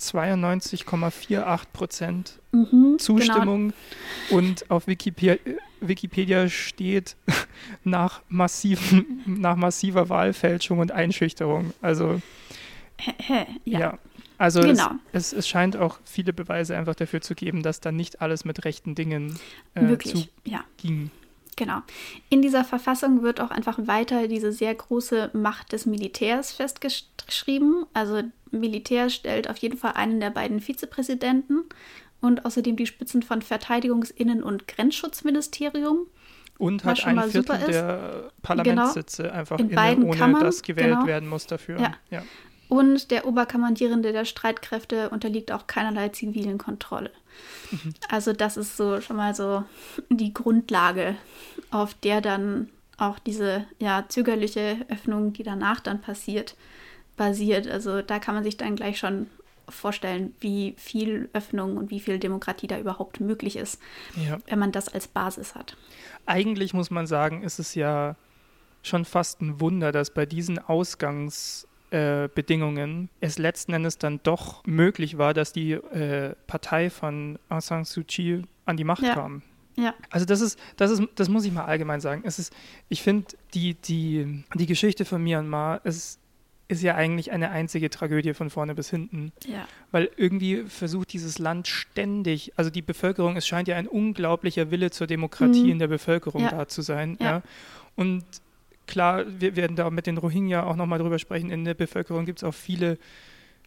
[0.00, 3.72] 92,48 Prozent Mhm, Zustimmung
[4.30, 5.36] und auf Wikipedia,
[5.80, 7.16] Wikipedia steht
[7.84, 11.72] nach, massiven, nach massiver Wahlfälschung und Einschüchterung.
[11.82, 12.20] Also
[12.98, 13.46] Genau.
[13.66, 13.98] ja, ja.
[14.38, 14.90] also Genau.
[15.12, 18.44] es, es, es scheint auch viele Beweise einfach dafür zu geben, dass da nicht alles
[18.46, 19.38] mit rechten Dingen
[19.74, 20.64] äh, Wirklich, ja.
[20.78, 21.10] zuging.
[21.56, 21.80] Genau.
[22.28, 27.86] In dieser Verfassung wird auch einfach weiter diese sehr große Macht des Militärs festgeschrieben.
[27.94, 31.64] Also Militär stellt auf jeden Fall einen der beiden Vizepräsidenten
[32.20, 36.06] und außerdem die Spitzen von Verteidigungs-, Innen- und Grenzschutzministerium.
[36.58, 37.74] Und hat schon ein mal Viertel super ist.
[37.74, 41.06] der Parlamentssitze einfach In inne, beiden ohne Kammern, dass gewählt genau.
[41.06, 41.78] werden muss dafür.
[41.78, 41.94] Ja.
[42.10, 42.22] Ja.
[42.68, 47.10] Und der Oberkommandierende der Streitkräfte unterliegt auch keinerlei zivilen Kontrolle.
[47.70, 47.94] Mhm.
[48.08, 49.64] Also das ist so schon mal so
[50.10, 51.16] die Grundlage,
[51.70, 52.68] auf der dann
[52.98, 56.56] auch diese ja, zögerliche Öffnung, die danach dann passiert,
[57.16, 57.66] basiert.
[57.68, 59.26] Also da kann man sich dann gleich schon
[59.68, 63.80] vorstellen, wie viel Öffnung und wie viel Demokratie da überhaupt möglich ist,
[64.14, 64.38] Ja.
[64.46, 65.76] wenn man das als Basis hat.
[66.24, 68.14] Eigentlich muss man sagen, ist es ja
[68.82, 74.64] schon fast ein Wunder, dass bei diesen Ausgangsbedingungen äh, Bedingungen es letzten Endes dann doch
[74.66, 79.14] möglich war, dass die äh, Partei von Aung San Suu Kyi an die Macht Ja.
[79.14, 79.42] kam.
[79.78, 82.22] Ja, Also das ist, das ist, das muss ich mal allgemein sagen.
[82.24, 82.50] Es ist,
[82.88, 86.18] ich finde, die, die, die Geschichte von Myanmar ist,
[86.68, 89.32] ist ja eigentlich eine einzige Tragödie von vorne bis hinten.
[89.46, 94.70] ja, Weil irgendwie versucht dieses Land ständig, also die Bevölkerung, es scheint ja ein unglaublicher
[94.70, 95.70] Wille zur Demokratie Mhm.
[95.72, 96.50] in der Bevölkerung Ja.
[96.50, 97.18] da zu sein.
[97.20, 97.42] Ja.
[97.96, 98.24] Und
[98.86, 101.50] klar, wir werden da mit den Rohingya auch nochmal drüber sprechen.
[101.50, 102.98] In der Bevölkerung gibt es auch viele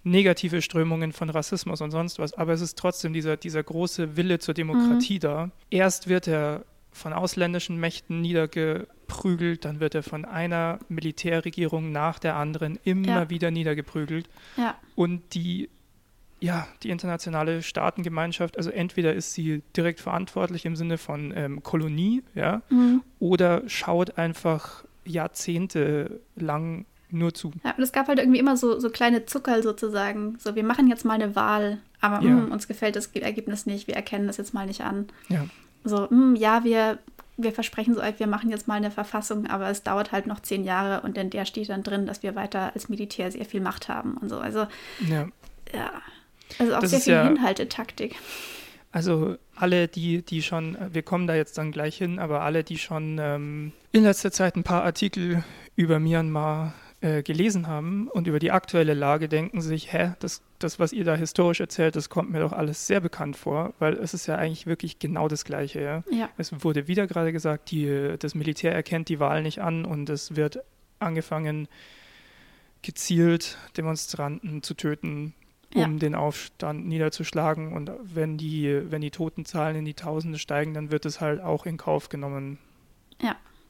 [0.04, 4.40] negative Strömungen von Rassismus und sonst was, aber es ist trotzdem dieser, dieser große Wille
[4.40, 5.20] zur Demokratie Mhm.
[5.20, 5.52] da.
[5.70, 12.36] Erst wird er von ausländischen Mächten niedergeprügelt, dann wird er von einer Militärregierung nach der
[12.36, 13.30] anderen immer Ja.
[13.30, 14.30] wieder niedergeprügelt.
[14.58, 15.70] ja, Und die,
[16.40, 22.24] ja, die internationale Staatengemeinschaft, also entweder ist sie direkt verantwortlich im Sinne von ähm, Kolonie,
[22.36, 23.04] ja, mhm.
[23.20, 27.52] oder schaut einfach jahrzehntelang nur zu.
[27.64, 30.38] Ja, und es gab halt irgendwie immer so, so kleine Zuckerl sozusagen.
[30.40, 32.32] So, wir machen jetzt mal eine Wahl, aber Ja.
[32.36, 35.08] mm, uns gefällt das Ergebnis nicht, wir erkennen das jetzt mal nicht an.
[35.28, 35.46] Ja.
[35.84, 37.00] So, mm, ja, wir,
[37.38, 40.64] wir versprechen so, wir machen jetzt mal eine Verfassung, aber es dauert halt noch zehn
[40.64, 43.90] Jahre und in der steht dann drin, dass wir weiter als Militär sehr viel Macht
[43.90, 44.38] haben und so.
[44.38, 44.68] Also,
[45.08, 45.28] ja.
[45.74, 45.92] ja.
[46.60, 48.16] Also auch Das sehr viel ja- Hinhaltetaktik.
[48.92, 52.78] Also alle, die, die schon, wir kommen da jetzt dann gleich hin, aber alle, die
[52.78, 55.44] schon ähm, in letzter Zeit ein paar Artikel
[55.76, 60.80] über Myanmar äh, gelesen haben und über die aktuelle Lage, denken sich, hä, das, das,
[60.80, 64.14] was ihr da historisch erzählt, das kommt mir doch alles sehr bekannt vor, weil es
[64.14, 66.04] ist ja eigentlich wirklich genau das Gleiche, ja.
[66.12, 70.10] Ja, Es wurde wieder gerade gesagt, die, das Militär erkennt die Wahl nicht an und
[70.10, 70.60] es wird
[71.00, 71.68] angefangen,
[72.82, 75.34] gezielt Demonstranten zu töten,
[75.76, 75.88] um Ja.
[75.88, 77.74] den Aufstand niederzuschlagen.
[77.74, 81.66] Und wenn die, wenn die Totenzahlen in die Tausende steigen, dann wird es halt auch
[81.66, 82.58] in Kauf genommen.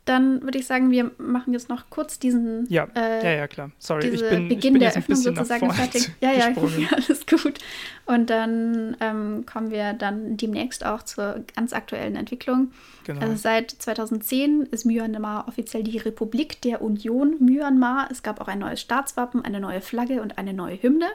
[0.06, 3.70] dann würde ich sagen, wir machen jetzt noch kurz diesen Ja, äh, ja, ja, klar.
[3.78, 6.10] Sorry, ich bin, ich Beginn bin der Öffnung sozusagen fertig.
[6.20, 7.60] Ja, ja, ja, alles gut.
[8.08, 12.72] Und dann ähm, kommen wir dann demnächst auch zur ganz aktuellen Entwicklung.
[13.10, 13.22] Genau.
[13.22, 18.08] Also seit 2010 ist Myanmar offiziell die Republik der Union Myanmar.
[18.12, 21.08] Es gab auch ein neues Staatswappen, eine neue Flagge und eine neue Hymne.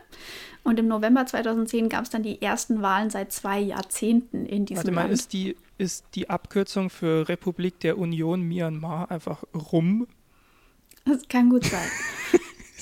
[0.64, 4.78] Und im November 2010 gab es dann die ersten Wahlen seit zwei Jahrzehnten in diesem
[4.78, 5.12] Warte mal, Land.
[5.12, 10.08] ist die, ist die Abkürzung für Republik der Union Myanmar einfach RUM?
[11.04, 11.88] das kann gut sein.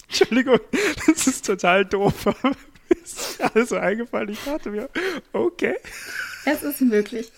[0.09, 0.59] Entschuldigung,
[1.07, 2.35] das ist total doof.
[2.89, 4.31] ist alles so eingefallen.
[4.31, 4.89] Ich dachte mir,
[5.35, 5.75] okay.
[6.47, 7.31] es ist möglich.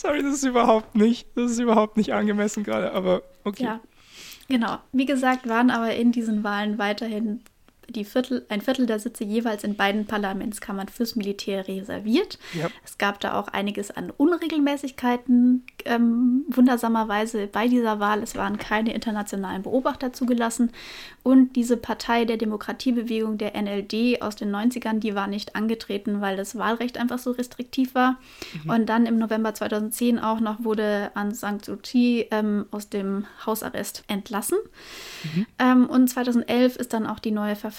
[0.00, 3.64] Sorry, das ist überhaupt nicht, das ist überhaupt nicht angemessen gerade, aber okay.
[3.64, 3.80] Ja,
[4.46, 4.78] genau.
[4.92, 7.40] Wie gesagt, waren aber in diesen Wahlen weiterhin
[7.90, 12.38] die Viertel, ein Viertel der Sitze jeweils in beiden Parlamentskammern fürs Militär reserviert.
[12.52, 12.68] Ja.
[12.84, 18.22] Es gab da auch einiges an Unregelmäßigkeiten, ähm, wundersamerweise bei dieser Wahl.
[18.22, 20.70] Es waren keine internationalen Beobachter zugelassen.
[21.22, 26.36] Und diese Partei der Demokratiebewegung, der NLD aus den 90ern, die war nicht angetreten, weil
[26.36, 28.16] das Wahlrecht einfach so restriktiv war.
[28.66, 33.26] Und dann im November 2010 auch noch wurde Aung San Suu Kyi ähm, aus dem
[33.46, 34.58] Hausarrest entlassen.
[35.58, 37.77] Ähm, und 2011 ist dann auch die neue Verfassung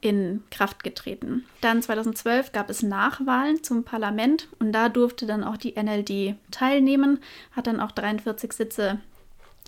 [0.00, 1.44] in Kraft getreten.
[1.62, 7.20] Dann 2012 gab es Nachwahlen zum Parlament und da durfte dann auch die NLD teilnehmen,
[7.52, 9.00] hat dann auch 43 Sitze,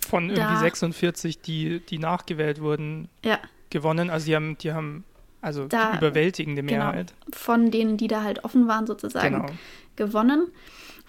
[0.06, 3.38] Von irgendwie Da- 46, die, die nachgewählt wurden, ja,
[3.70, 4.10] gewonnen.
[4.10, 5.04] Also die haben, die haben
[5.40, 7.14] also Da- die überwältigende genau, Mehrheit.
[7.32, 9.52] von denen, die da halt offen waren sozusagen, Genau.
[9.96, 10.48] gewonnen.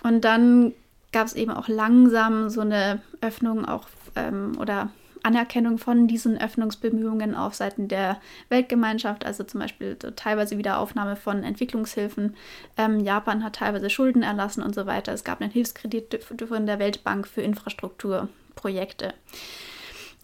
[0.04, 0.74] Und dann
[1.12, 4.90] gab es eben auch langsam so eine Öffnung auch ähm, oder
[5.24, 12.36] Anerkennung von diesen Öffnungsbemühungen auf Seiten der Weltgemeinschaft, also zum Beispiel teilweise Wiederaufnahme von Entwicklungshilfen.
[12.78, 15.14] Ähm, Japan hat teilweise Schulden erlassen und so weiter.
[15.14, 19.14] Es gab einen Hilfskredit von der Weltbank für Infrastrukturprojekte.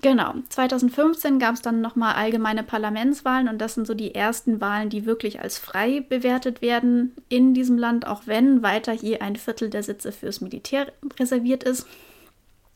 [0.03, 4.89] Genau, 2015 gab es dann nochmal allgemeine Parlamentswahlen und das sind so die ersten Wahlen,
[4.89, 9.69] die wirklich als frei bewertet werden in diesem Land, auch wenn weiter je ein Viertel
[9.69, 11.87] der Sitze fürs Militär reserviert ist.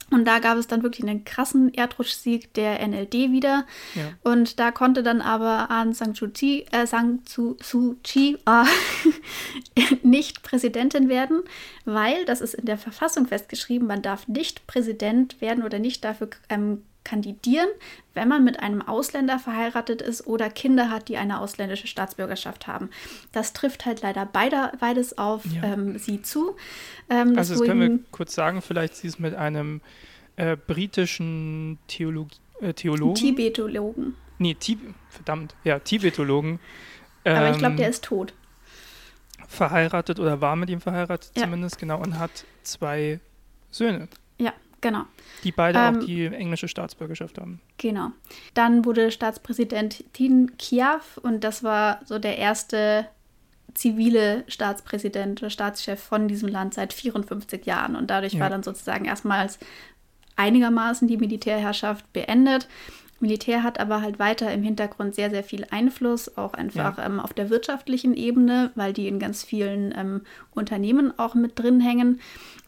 [0.10, 3.66] Und da gab es dann wirklich einen krassen Erdrutschsieg der NLD wieder.
[3.94, 4.04] Ja.
[4.24, 9.84] Und da konnte dann aber Aung San Suu Kyi, äh, San Suu, Suu Kyi äh,
[10.04, 11.44] nicht Präsidentin werden,
[11.84, 16.30] weil, das ist in der Verfassung festgeschrieben, man darf nicht Präsident werden oder nicht dafür
[16.50, 17.70] ähm, kandidieren,
[18.14, 22.90] wenn man mit einem Ausländer verheiratet ist oder Kinder hat, die eine ausländische Staatsbürgerschaft haben.
[23.32, 25.64] Das trifft halt leider beide, beides auf ja.
[25.64, 26.58] ähm, sie zu.
[27.10, 29.80] Ähm, also das können wir kurz sagen, vielleicht sie ist mit einem
[30.36, 32.28] äh, britischen Theolog
[32.60, 33.16] äh, Theologen.
[33.16, 34.16] Tibetologen.
[34.38, 34.80] Nee, Tib
[35.10, 36.60] verdammt, ja, Tibetologen.
[37.24, 38.34] Ähm, Aber ich glaube, der ist tot.
[39.48, 41.44] Verheiratet oder war mit ihm verheiratet ja.
[41.44, 43.22] zumindest, genau, und hat zwei
[43.72, 44.10] Söhne.
[44.88, 45.04] Genau.
[45.44, 47.60] Die beide ähm, auch die englische Staatsbürgerschaft haben.
[47.78, 48.12] Genau.
[48.54, 53.06] Dann wurde Staatspräsident Tin Kiaf und das war so der erste
[53.74, 57.98] zivile Staatspräsident oder Staatschef von diesem Land seit 54 Jahren.
[57.98, 58.40] Und dadurch ja.
[58.40, 59.60] war dann sozusagen erstmals
[60.38, 62.70] einigermaßen die Militärherrschaft beendet.
[63.20, 67.06] Militär hat aber halt weiter im Hintergrund sehr, sehr viel Einfluss, auch einfach ja.
[67.06, 70.22] ähm, auf der wirtschaftlichen Ebene, weil die in ganz vielen ähm,
[70.52, 72.22] Unternehmen auch mit drin hängen.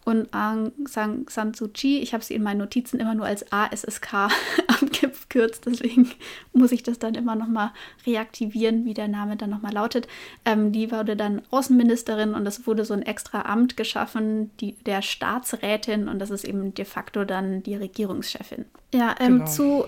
[0.10, 3.46] Und Aung San, San Suu Kyi, ich habe sie in meinen Notizen immer nur als
[3.52, 4.32] ASSK
[4.68, 6.10] abgekürzt, deswegen
[6.52, 7.70] muss ich das dann immer nochmal
[8.08, 10.08] reaktivieren, wie der Name dann nochmal lautet.
[10.46, 15.04] Ähm, die wurde dann Außenministerin und es wurde so ein extra Amt geschaffen, die, der
[15.04, 18.66] Staatsrätin und das ist eben de facto dann die Regierungschefin.
[18.92, 19.46] Ja, ähm, genau.
[19.46, 19.86] zu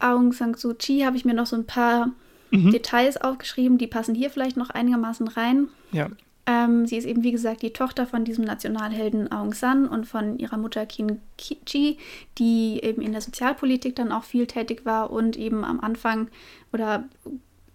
[0.00, 2.10] Aung San Suu Kyi habe ich mir noch so ein paar
[2.50, 2.72] mhm.
[2.72, 5.68] Details aufgeschrieben, die passen hier vielleicht noch einigermaßen rein.
[5.92, 6.08] Ja.
[6.44, 10.38] Ähm, sie ist eben, wie gesagt, die Tochter von diesem Nationalhelden Aung San und von
[10.38, 11.98] ihrer Mutter Kin Chi,
[12.38, 16.28] die eben in der Sozialpolitik dann auch viel tätig war und eben am Anfang
[16.72, 17.04] oder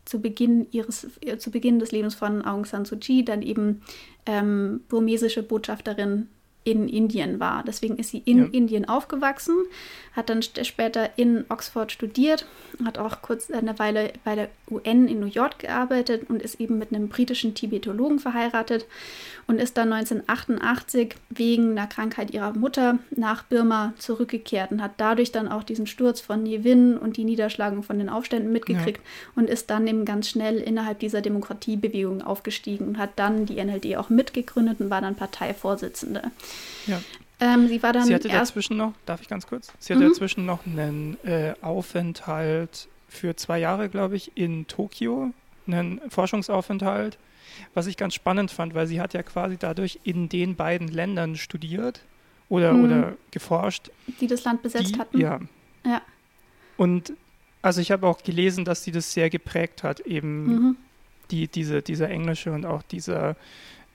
[0.04, 3.82] zu Beginn ihres, äh, zu Beginn des Lebens von Aung San Suu Kyi dann eben
[4.26, 6.28] ähm, burmesische Botschafterin
[6.68, 7.64] in Indien war.
[7.66, 8.46] Deswegen ist sie in ja.
[8.52, 9.56] Indien aufgewachsen,
[10.14, 12.46] hat dann später in Oxford studiert,
[12.84, 16.78] hat auch kurz eine Weile bei der UN in New York gearbeitet und ist eben
[16.78, 18.86] mit einem britischen Tibetologen verheiratet
[19.48, 25.32] und ist dann 1988 wegen einer Krankheit ihrer Mutter nach Birma zurückgekehrt und hat dadurch
[25.32, 29.32] dann auch diesen Sturz von Yevin und die Niederschlagung von den Aufständen mitgekriegt ja.
[29.42, 33.96] und ist dann eben ganz schnell innerhalb dieser Demokratiebewegung aufgestiegen und hat dann die NLD
[33.96, 36.24] auch mitgegründet und war dann Parteivorsitzende.
[36.88, 37.02] Ja.
[37.40, 39.72] Ähm, sie war dann sie hatte dazwischen noch, darf ich ganz kurz?
[39.80, 40.10] Sie hatte mhm.
[40.10, 45.32] dazwischen noch einen äh, Aufenthalt für zwei Jahre, glaube ich, in Tokio,
[45.68, 47.18] einen Forschungsaufenthalt,
[47.74, 51.36] was ich ganz spannend fand, weil sie hat ja quasi dadurch in den beiden Ländern
[51.36, 52.02] studiert
[52.50, 52.86] oder, mhm.
[52.86, 53.92] oder geforscht.
[54.20, 55.20] Die das Land besetzt die, hatten.
[55.20, 55.40] Ja.
[55.86, 56.02] ja.
[56.76, 57.14] Und
[57.62, 60.78] also ich habe auch gelesen, dass sie das sehr geprägt hat, eben mhm.
[61.32, 63.36] die, diese, dieser englische und auch dieser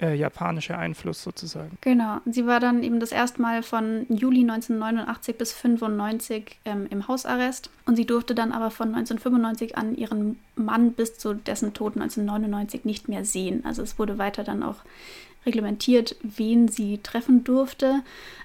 [0.03, 1.79] äh, japanischer Einfluss sozusagen.
[1.81, 2.19] Genau.
[2.27, 7.71] Sie war dann eben das erste Mal von Juli 1989 bis 1995 ähm, im Hausarrest
[7.87, 12.85] und sie durfte dann aber von 1995 an ihren Mann bis zu dessen Tod 1999
[12.85, 13.65] nicht mehr sehen.
[13.65, 14.81] Also es wurde weiter dann auch
[15.47, 18.03] reglementiert, wen sie treffen durfte.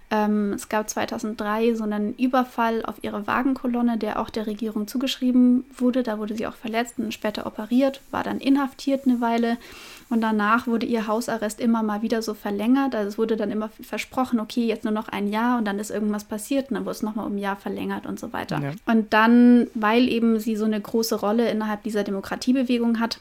[0.10, 5.66] Ähm, es gab 2003 so einen Überfall auf ihre Wagenkolonne, der auch der Regierung zugeschrieben
[5.76, 6.02] wurde.
[6.02, 9.58] Da wurde sie auch verletzt und später operiert, war dann inhaftiert eine Weile.
[10.10, 12.96] Und danach wurde ihr Hausarrest immer mal wieder so verlängert.
[12.96, 15.92] Also es wurde dann immer versprochen, okay, jetzt nur noch ein Jahr und dann ist
[15.92, 18.62] irgendwas passiert und dann wurde es nochmal um ein Jahr verlängert und so weiter.
[18.62, 18.72] Ja.
[18.86, 23.20] Und dann, weil eben sie so eine große Rolle innerhalb dieser Demokratiebewegung hat,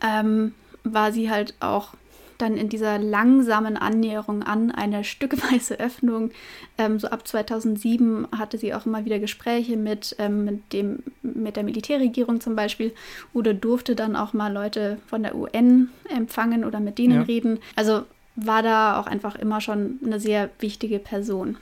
[0.00, 0.54] ähm,
[0.84, 1.94] war sie halt auch
[2.42, 6.30] dann in dieser langsamen Annäherung an eine stückweise Öffnung.
[6.78, 11.56] Ähm, so ab 2007 hatte sie auch immer wieder Gespräche mit, ähm, mit, dem, mit
[11.56, 12.92] der Militärregierung zum Beispiel
[13.32, 17.22] oder durfte dann auch mal Leute von der UN empfangen oder mit denen ja.
[17.22, 17.58] reden.
[17.76, 18.02] Also
[18.36, 21.56] war da auch einfach immer schon eine sehr wichtige Person.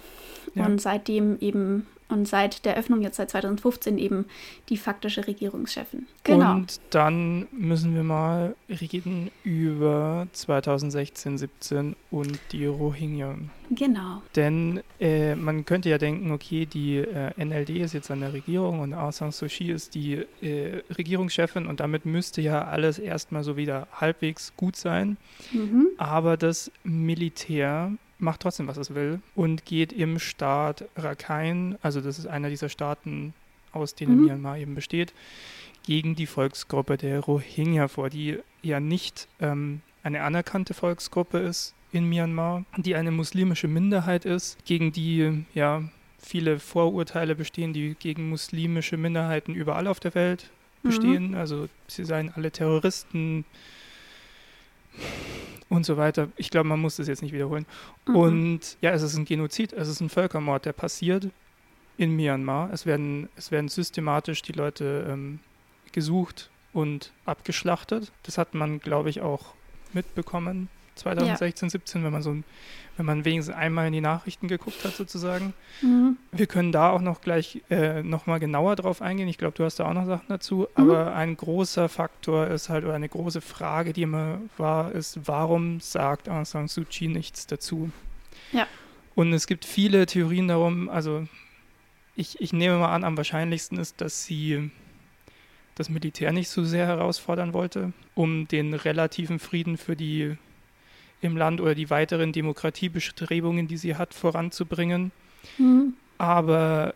[0.55, 0.67] Ja.
[0.67, 4.27] Und seitdem eben und seit der Öffnung jetzt seit 2015 eben
[4.69, 6.07] die faktische Regierungschefin.
[6.25, 6.55] Genau.
[6.55, 13.37] Und dann müssen wir mal reden über 2016, 17 und die Rohingya.
[13.71, 14.23] Genau.
[14.35, 18.81] Denn äh, man könnte ja denken, okay, die äh, NLD ist jetzt an der Regierung
[18.81, 23.45] und Aung San Suu Kyi ist die äh, Regierungschefin und damit müsste ja alles erstmal
[23.45, 25.17] so wieder halbwegs gut sein.
[25.53, 25.89] Mhm.
[25.99, 32.19] Aber das Militär macht trotzdem, was es will und geht im Staat Rakhine, also das
[32.19, 33.35] ist einer dieser Staaten,
[33.73, 34.25] aus denen Mhm.
[34.25, 35.13] Myanmar eben besteht,
[35.85, 42.09] gegen die Volksgruppe der Rohingya vor, die ja nicht ähm, eine anerkannte Volksgruppe ist in
[42.09, 45.83] Myanmar, die eine muslimische Minderheit ist, gegen die ja
[46.19, 50.51] viele Vorurteile bestehen, die gegen muslimische Minderheiten überall auf der Welt
[50.83, 50.89] Mhm.
[50.89, 51.35] bestehen.
[51.35, 53.45] Also sie seien alle Terroristen
[55.69, 56.29] und so weiter.
[56.37, 57.67] Ich glaube, man muss das jetzt nicht wiederholen.
[58.07, 58.17] Mhm.
[58.17, 61.29] Und ja, es ist ein Genozid, es ist ein Völkermord, der passiert
[61.97, 62.71] in Myanmar.
[62.73, 65.41] Es werden, es werden systematisch die Leute ähm,
[65.93, 68.13] gesucht und abgeschlachtet.
[68.23, 69.55] Das hat man, glaube ich, auch
[69.93, 70.69] mitbekommen
[71.01, 72.37] 2016, 17, wenn man so
[73.01, 75.55] wenn man wenigstens einmal in die Nachrichten geguckt hat, sozusagen.
[75.81, 76.19] Mhm.
[76.33, 79.27] Wir können da auch noch gleich äh, nochmal genauer drauf eingehen.
[79.27, 80.69] Ich glaube, du hast da auch noch Sachen dazu.
[80.77, 80.83] Mhm.
[80.83, 85.81] Aber ein großer Faktor ist halt, oder eine große Frage, die immer war, ist, warum
[85.81, 87.91] sagt Aung San Suu Kyi nichts dazu?
[88.53, 88.67] Ja.
[89.15, 91.27] Und es gibt viele Theorien darum, also
[92.17, 94.71] ich, ich nehme mal an, am wahrscheinlichsten ist, dass sie
[95.75, 100.37] das Militär nicht so sehr herausfordern wollte, um den relativen Frieden für die
[101.21, 105.13] im Land oder die weiteren Demokratiebestrebungen, die sie hat, voranzubringen.
[105.59, 105.95] Mhm.
[106.19, 106.95] Aber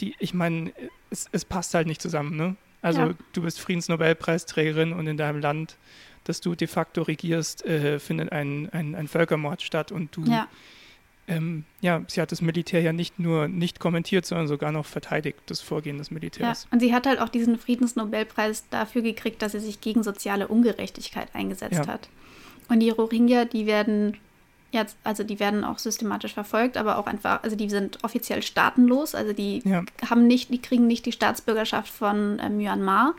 [0.00, 0.72] die, ich meine,
[1.10, 2.56] es, es passt halt nicht zusammen, ne?
[2.82, 3.14] Also Ja.
[3.32, 5.76] du bist Friedensnobelpreisträgerin und in deinem Land,
[6.24, 10.48] das du de facto regierst, äh, findet ein, ein, ein Völkermord statt und du, Ja,
[11.26, 15.38] ähm, ja, sie hat das Militär ja nicht nur nicht kommentiert, sondern sogar noch verteidigt,
[15.46, 16.14] das Vorgehen des ja.
[16.14, 16.66] Militärs.
[16.70, 21.34] Und sie hat halt auch diesen Friedensnobelpreis dafür gekriegt, dass sie sich gegen soziale Ungerechtigkeit
[21.34, 21.86] eingesetzt Ja.
[21.86, 22.10] hat.
[22.68, 24.16] Und die Rohingya, die werden
[24.74, 29.14] jetzt, also die werden auch systematisch verfolgt, aber auch einfach, also die sind offiziell staatenlos,
[29.14, 33.14] also die Ja, haben nicht, die kriegen nicht die Staatsbürgerschaft von äh, Myanmar.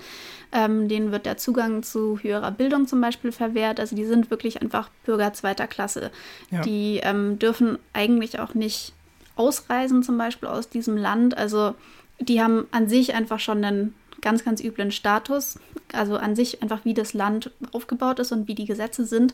[0.51, 3.79] Ähm, denen wird der Zugang zu höherer Bildung zum Beispiel verwehrt.
[3.79, 6.11] Also die sind wirklich einfach Bürger zweiter Klasse.
[6.51, 6.61] Ja.
[6.61, 8.93] Die ähm, dürfen eigentlich auch nicht
[9.35, 11.35] ausreisen zum Beispiel aus diesem Land.
[11.35, 11.75] Also
[12.19, 13.95] die haben an sich einfach schon einen
[14.26, 15.59] ganz, ganz üblen Status.
[15.93, 19.34] Also an sich einfach, wie das Land aufgebaut ist und wie die Gesetze sind.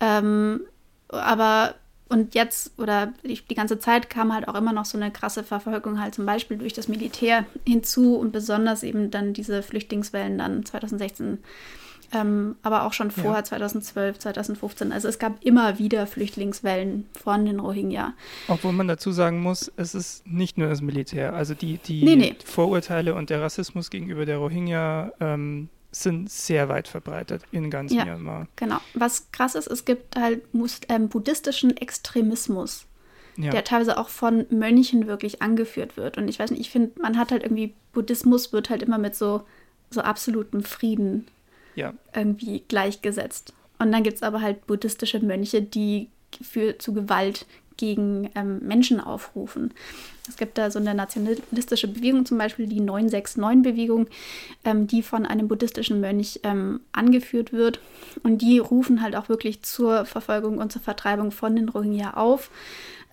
[0.00, 0.62] Ähm,
[1.08, 1.74] aber
[2.08, 5.44] und jetzt oder die, die ganze Zeit kam halt auch immer noch so eine krasse
[5.44, 10.64] Verfolgung halt zum Beispiel durch das Militär hinzu und besonders eben dann diese Flüchtlingswellen dann
[10.64, 11.38] 2016,
[12.12, 13.22] ähm, aber auch schon Ja.
[13.22, 14.92] vorher 2012, 2015.
[14.92, 18.14] Also es gab immer wieder Flüchtlingswellen von den Rohingya.
[18.48, 21.34] obwohl man dazu sagen muss, es ist nicht nur das Militär.
[21.34, 22.34] Also die, die Nee, nee.
[22.44, 28.04] Vorurteile und der Rassismus gegenüber der Rohingya ähm, sind sehr weit verbreitet in ganz Ja.
[28.04, 28.46] Myanmar.
[28.56, 28.78] Genau.
[28.94, 32.86] Was krass ist, es gibt halt Mus ähm, buddhistischen Extremismus.
[33.36, 33.50] Ja.
[33.52, 36.18] der teilweise auch von Mönchen wirklich angeführt wird.
[36.18, 39.14] Und ich weiß nicht, ich finde, man hat halt irgendwie, Buddhismus wird halt immer mit
[39.14, 39.42] so,
[39.88, 41.26] so absolutem Frieden
[41.74, 41.94] ja.
[42.14, 43.52] irgendwie gleichgesetzt.
[43.78, 46.08] Und dann gibt es aber halt buddhistische Mönche, die
[46.42, 47.46] für, zu Gewalt
[47.80, 49.72] gegen ähm, Menschen aufrufen.
[50.28, 54.06] Es gibt da so eine nationalistische Bewegung, zum Beispiel die 969-Bewegung,
[54.64, 57.80] ähm, die von einem buddhistischen Mönch ähm, angeführt wird.
[58.22, 62.50] Und die rufen halt auch wirklich zur Verfolgung und zur Vertreibung von den Rohingya auf,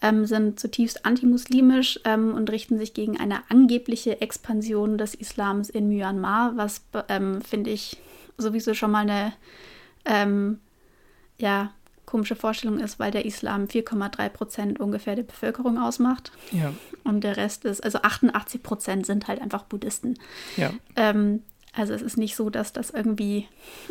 [0.01, 5.87] ähm, sind zutiefst antimuslimisch ähm, und richten sich gegen eine angebliche Expansion des Islams in
[5.87, 7.97] Myanmar, was, ähm, finde ich,
[8.37, 9.33] sowieso schon mal eine
[10.05, 10.59] ähm,
[11.37, 11.71] ja,
[12.05, 16.31] komische Vorstellung ist, weil der Islam 4,3 Prozent ungefähr der Bevölkerung ausmacht.
[16.51, 16.73] Ja.
[17.03, 20.17] Und der Rest ist, also 88 Prozent sind halt einfach Buddhisten.
[20.55, 20.71] Ja.
[20.95, 21.43] Ähm,
[21.77, 23.47] also es ist nicht so, dass das irgendwie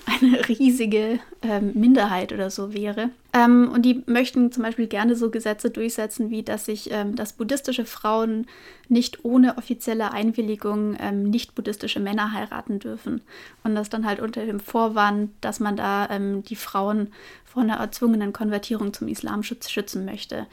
[0.06, 3.10] eine riesige ähm, Minderheit oder so wäre.
[3.32, 7.34] Ähm, und die möchten zum Beispiel gerne so Gesetze durchsetzen, wie dass sich, ähm, dass
[7.34, 8.46] buddhistische Frauen
[8.88, 13.20] nicht ohne offizielle Einwilligung ähm, nicht buddhistische Männer heiraten dürfen.
[13.62, 17.12] Und das dann halt unter dem Vorwand, dass man da ähm, die Frauen
[17.44, 20.46] vor einer erzwungenen Konvertierung zum Islam schütz schützen möchte.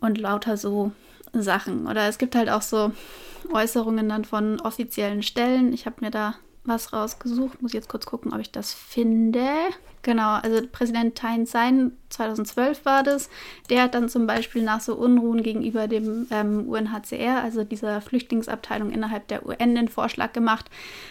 [0.00, 0.92] Und lauter so
[1.32, 1.86] Sachen.
[1.86, 2.92] Oder es gibt halt auch so
[3.52, 5.72] Äußerungen dann von offiziellen Stellen.
[5.72, 6.34] Ich habe mir da
[6.64, 7.62] was rausgesucht.
[7.62, 9.46] Muss jetzt kurz gucken, ob ich das finde.
[10.02, 13.28] Genau, also Präsident Thein Sein, 2012 war das,
[13.68, 18.90] der hat dann zum Beispiel nach so Unruhen gegenüber dem ähm, UNHCR, also dieser Flüchtlingsabteilung
[18.90, 20.66] innerhalb der UN, den Vorschlag gemacht,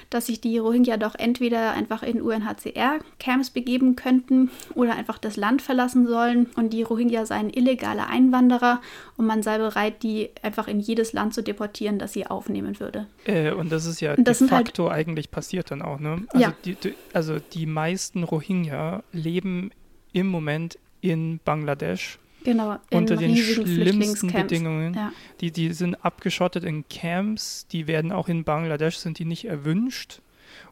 [0.09, 5.61] dass sich die Rohingya doch entweder einfach in UNHCR-Camps begeben könnten oder einfach das Land
[5.61, 8.81] verlassen sollen und die Rohingya seien illegale Einwanderer
[9.17, 13.07] und man sei bereit, die einfach in jedes Land zu deportieren, das sie aufnehmen würde.
[13.25, 16.23] Äh, und das ist ja das de halt- facto eigentlich passiert dann auch, ne?
[16.29, 16.53] Also, Ja.
[16.65, 16.75] die,
[17.13, 18.78] also die meisten Rohingya
[19.11, 19.71] leben
[20.13, 24.31] im Moment in Bangladesch Genau, in unter den schlimmsten.
[24.31, 24.93] Bedingungen.
[24.93, 25.11] Ja.
[25.41, 30.21] Die, die sind abgeschottet in Camps, die werden auch in Bangladesch, sind die nicht erwünscht.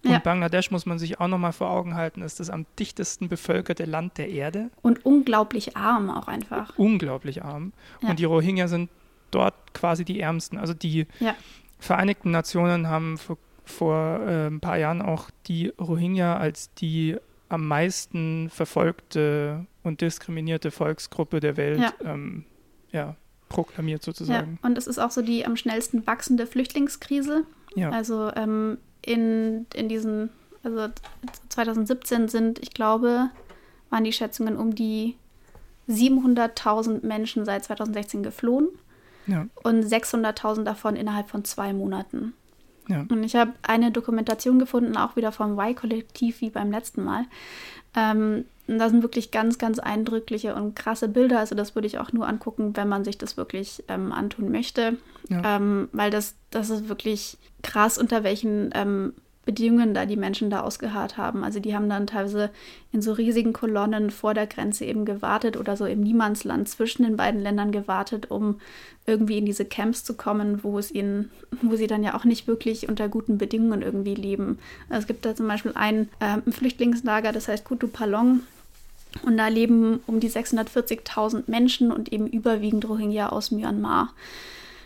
[0.03, 0.19] Und Ja.
[0.19, 4.17] Bangladesch muss man sich auch nochmal vor Augen halten, ist das am dichtesten bevölkerte Land
[4.17, 4.69] der Erde.
[4.81, 6.73] Und unglaublich arm auch einfach.
[6.77, 7.73] Unglaublich arm.
[8.01, 8.09] Ja.
[8.09, 8.89] Und die Rohingya sind
[9.31, 10.57] dort quasi die ärmsten.
[10.57, 11.05] Also die.
[11.79, 17.17] Vereinigten Nationen haben vor, vor äh, ein paar Jahren auch die Rohingya als die
[17.49, 21.93] am meisten verfolgte und diskriminierte Volksgruppe der Welt Ja.
[22.03, 22.45] ähm,
[22.91, 23.15] ja,
[23.49, 24.59] proklamiert Ja, sozusagen.
[24.61, 27.43] und es ist auch so die am schnellsten wachsende Flüchtlingskrise.
[27.75, 27.91] Ja.
[27.91, 30.29] Also ähm, in, in diesen,
[30.63, 30.87] also
[31.49, 33.29] 2017 sind, ich glaube,
[33.89, 35.15] waren die Schätzungen um die
[35.87, 38.67] 700.000 Menschen seit 2016 geflohen
[39.27, 39.47] Ja.
[39.63, 42.33] und 600.000 davon innerhalb von zwei Monaten.
[42.87, 43.05] Ja.
[43.09, 47.25] Und ich habe eine Dokumentation gefunden, auch wieder vom Y-Kollektiv wie beim letzten Mal.
[47.95, 51.39] Ähm, und da sind wirklich ganz, ganz eindrückliche und krasse Bilder.
[51.39, 54.97] Also das würde ich auch nur angucken, wenn man sich das wirklich ähm, antun möchte.
[55.29, 55.55] Ja.
[55.55, 59.13] Ähm, weil das, das ist wirklich krass, unter welchen ähm,
[59.47, 61.45] Bedingungen da die Menschen da ausgeharrt haben.
[61.45, 62.49] Also die haben dann teilweise
[62.91, 67.15] in so riesigen Kolonnen vor der Grenze eben gewartet oder so im Niemandsland zwischen den
[67.15, 68.59] beiden Ländern gewartet, um
[69.05, 71.31] irgendwie in diese Camps zu kommen, wo es ihnen,
[71.61, 74.59] wo sie dann ja auch nicht wirklich unter guten Bedingungen irgendwie leben.
[74.89, 78.41] Also es gibt da zum Beispiel ein ähm, Flüchtlingslager, das heißt Kutu Palong.
[79.23, 84.13] Und da leben um die 640.000 Menschen und eben überwiegend Rohingya aus Myanmar.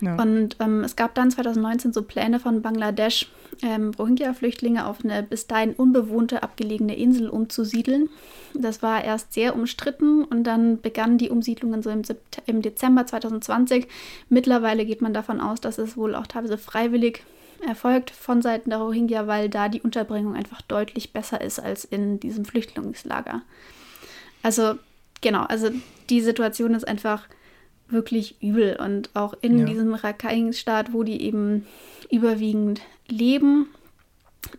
[0.01, 0.15] Ja.
[0.15, 3.31] Und ähm, es gab dann 2019 so Pläne von Bangladesch,
[3.61, 8.09] ähm, Rohingya-Flüchtlinge auf eine bis dahin unbewohnte, abgelegene Insel umzusiedeln.
[8.53, 12.01] Das war erst sehr umstritten und dann begannen die Umsiedlungen so im,
[12.47, 13.87] im Dezember 2020.
[14.29, 17.23] Mittlerweile geht man davon aus, dass es wohl auch teilweise freiwillig
[17.67, 22.19] erfolgt von Seiten der Rohingya, weil da die Unterbringung einfach deutlich besser ist als in
[22.19, 23.43] diesem Flüchtlingslager.
[24.41, 24.75] Also
[25.21, 25.69] genau, also
[26.09, 27.27] die Situation ist einfach
[27.91, 29.65] wirklich übel und auch in Ja.
[29.65, 31.65] diesem Rakhine-Staat, wo die eben
[32.09, 33.67] überwiegend leben,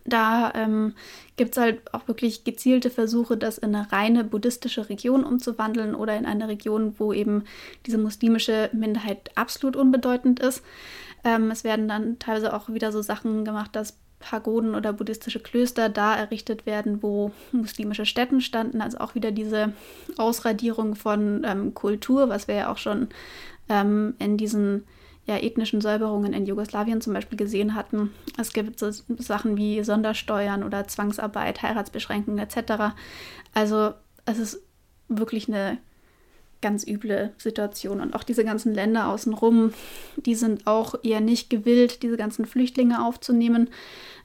[0.05, 0.93] da ähm,
[1.35, 6.15] gibt es halt auch wirklich gezielte Versuche, das in eine reine buddhistische Region umzuwandeln oder
[6.15, 7.43] in eine Region, wo eben
[7.85, 10.63] diese muslimische Minderheit absolut unbedeutend ist.
[11.25, 15.89] Ähm, es werden dann teilweise auch wieder so Sachen gemacht, dass Pagoden oder buddhistische Klöster
[15.89, 18.81] da errichtet werden, wo muslimische Stätten standen.
[18.81, 19.73] Also auch wieder diese
[20.17, 23.09] Ausradierung von ähm, Kultur, was wir ja auch schon
[23.69, 24.85] ähm, in diesen
[25.25, 28.11] ja, ethnischen Säuberungen in Jugoslawien zum Beispiel gesehen hatten.
[28.37, 32.95] Es gibt so Sachen wie Sondersteuern oder Zwangsarbeit, Heiratsbeschränkungen etc.
[33.53, 33.93] Also
[34.25, 34.61] es ist
[35.07, 35.77] wirklich eine
[36.63, 38.01] ganz üble Situation.
[38.01, 39.73] Und auch diese ganzen Länder außenrum,
[40.15, 43.69] die sind auch eher nicht gewillt, diese ganzen Flüchtlinge aufzunehmen.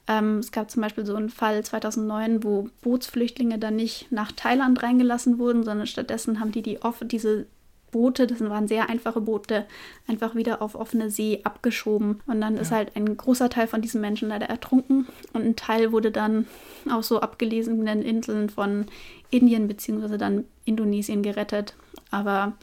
[0.07, 4.82] Ähm, es gab zum Beispiel so einen Fall 2009, wo Bootsflüchtlinge dann nicht nach Thailand
[4.82, 7.47] reingelassen wurden, sondern stattdessen haben die, die off diese
[7.91, 9.66] Boote, das waren sehr einfache Boote,
[10.07, 12.20] einfach wieder auf offene See abgeschoben.
[12.26, 15.93] Und dann ist halt ein großer Teil von diesen Menschen leider ertrunken und ein Teil
[15.93, 16.47] wurde dann
[16.91, 18.86] auf so abgelesenen Inseln von
[19.30, 20.16] Indien bzw.
[20.18, 21.74] dann Indonesien gerettet.
[22.11, 22.55] Aber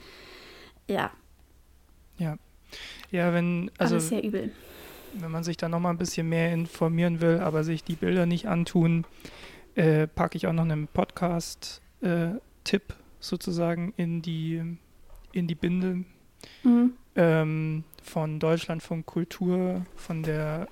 [0.88, 1.12] ja,
[2.18, 2.38] Ja.
[3.12, 4.52] Ja, wenn, also alles sehr übel.
[5.14, 8.26] wenn man sich da noch mal ein bisschen mehr informieren will, aber sich die Bilder
[8.26, 9.06] nicht antun,
[9.76, 12.84] äh, packe ich auch noch einen Podcast-Tipp
[13.20, 14.78] sozusagen in die,
[15.36, 16.04] in die Binde
[16.64, 16.94] Mhm.
[17.16, 20.68] ähm, von Deutschlandfunk Kultur, von der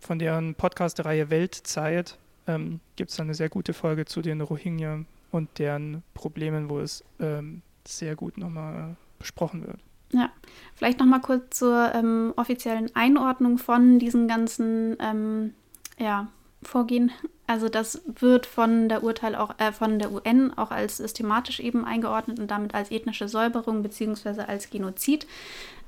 [0.00, 2.18] äh, von deren Podcast-Reihe Weltzeit.
[2.46, 5.00] Ähm, Gibt es eine sehr gute Folge zu den Rohingya
[5.30, 9.78] und deren Problemen, wo es ähm, sehr gut nochmal besprochen wird.
[10.12, 10.30] Ja,
[10.74, 15.54] vielleicht noch mal kurz zur ähm, offiziellen Einordnung von diesen ganzen ähm,
[15.98, 16.28] ja,
[16.62, 17.10] Vorgehen.
[17.46, 21.84] Also das wird von der Urteil auch äh, von der UN auch als systematisch eben
[21.84, 25.26] eingeordnet und damit als ethnische Säuberung beziehungsweise als Genozid.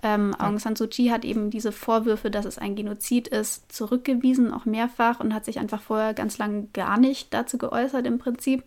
[0.03, 0.35] Ähm.
[0.39, 4.67] Aung San Suu Kyi hat eben diese Vorwürfe, dass es ein Genozid ist, zurückgewiesen, auch
[4.67, 8.65] mehrfach und hat sich einfach vorher ganz lang gar nicht dazu geäußert im Prinzip.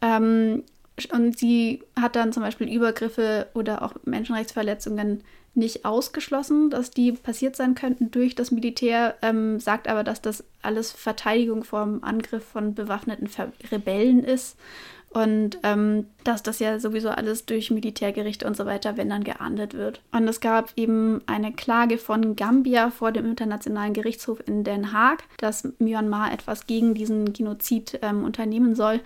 [0.00, 0.62] Ähm,
[1.12, 5.24] und sie hat dann zum Beispiel Übergriffe oder auch Menschenrechtsverletzungen
[5.54, 10.44] nicht ausgeschlossen, dass die passiert sein könnten durch das Militär, ähm, sagt aber, dass das
[10.62, 14.56] alles Verteidigung vom Angriff von bewaffneten Ver Rebellen ist
[15.12, 19.74] und ähm, dass das ja sowieso alles durch Militärgerichte und so weiter, wenn dann geahndet
[19.74, 20.00] wird.
[20.10, 25.24] Und es gab eben eine Klage von Gambia vor dem Internationalen Gerichtshof in Den Haag,
[25.36, 29.00] dass Myanmar etwas gegen diesen Genozid ähm, unternehmen soll.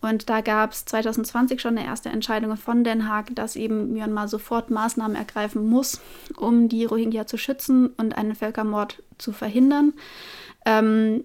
[0.00, 4.26] Und da gab es 2020 schon eine erste Entscheidung von Den Haag, dass eben Myanmar
[4.26, 6.00] sofort Maßnahmen ergreifen muss,
[6.36, 9.92] um die Rohingya zu schützen und einen Völkermord zu verhindern.
[10.66, 11.22] Ähm,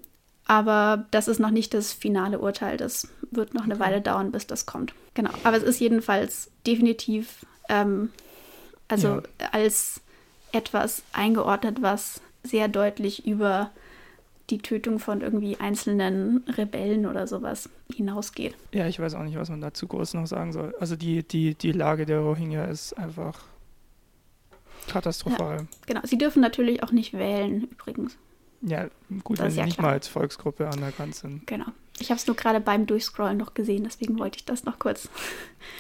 [0.48, 2.78] aber das ist noch nicht das finale Urteil.
[2.78, 3.84] Das wird noch eine Okay.
[3.84, 4.94] Weile dauern, bis das kommt.
[5.14, 5.32] Genau.
[5.44, 8.10] Aber es ist jedenfalls definitiv ähm,
[8.88, 9.22] also Ja.
[9.52, 10.02] als
[10.54, 13.72] etwas eingeordnet, was sehr deutlich über
[14.50, 18.56] die Tötung von irgendwie einzelnen Rebellen oder sowas hinausgeht.
[18.74, 20.74] Ja, ich weiß auch nicht, was man dazu groß noch sagen soll.
[20.80, 23.44] Also die, die, die Lage der Rohingya ist einfach
[24.88, 25.58] katastrophal.
[25.58, 28.18] Ja, genau, sie dürfen natürlich auch nicht wählen, übrigens.
[28.62, 28.88] Ja,
[29.24, 29.88] gut, das wenn sie ja nicht klar.
[29.88, 31.46] mal als Volksgruppe anerkannt sind.
[31.48, 31.66] Genau.
[32.00, 35.10] Ich habe es nur gerade beim Durchscrollen noch gesehen, deswegen wollte ich das noch kurz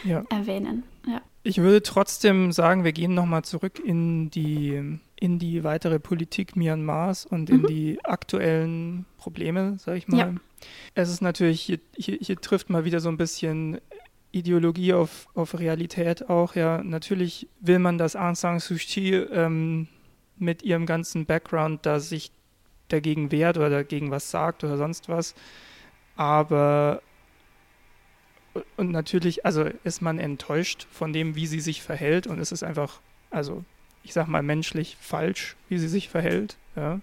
[0.04, 0.24] ja.
[0.30, 0.84] erwähnen.
[1.06, 1.22] Ja.
[1.44, 7.26] Ich würde trotzdem sagen, wir gehen nochmal zurück in die, in die weitere Politik Myanmars
[7.26, 7.68] und in mhm.
[7.68, 10.18] die aktuellen Probleme, sage ich mal.
[10.18, 10.34] Ja.
[10.96, 13.80] Es ist natürlich, hier, hier, hier trifft mal wieder so ein bisschen
[14.32, 16.56] Ideologie auf, auf Realität auch.
[16.56, 19.88] Ja, natürlich will man, dass Aung San Suu Kyi ähm,
[20.38, 22.32] mit ihrem ganzen Background da sich
[22.90, 25.36] dagegen wehrt oder dagegen was sagt oder sonst was.
[26.16, 27.02] Aber
[28.76, 32.64] und natürlich, also ist man enttäuscht von dem, wie sie sich verhält und es ist
[32.64, 33.64] einfach, also
[34.04, 36.58] ich sag mal menschlich falsch, wie sie sich verhält.
[36.76, 37.02] Ja.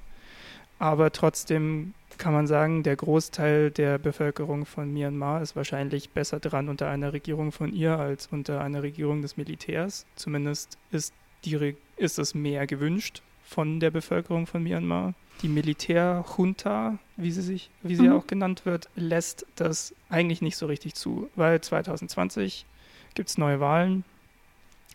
[0.78, 6.68] Aber trotzdem kann man sagen, der Großteil der Bevölkerung von Myanmar ist wahrscheinlich besser dran
[6.68, 10.07] unter einer Regierung von ihr als unter einer Regierung des Militärs.
[10.16, 11.12] Zumindest ist,
[11.45, 15.14] die, ist es mehr gewünscht von der Bevölkerung von Myanmar.
[15.43, 18.14] Die Militärjunta, wie sie sich, wie sie mhm.
[18.14, 22.66] auch genannt wird, lässt das eigentlich nicht so richtig zu, weil 2020
[23.14, 24.05] gibt es neue Wahlen.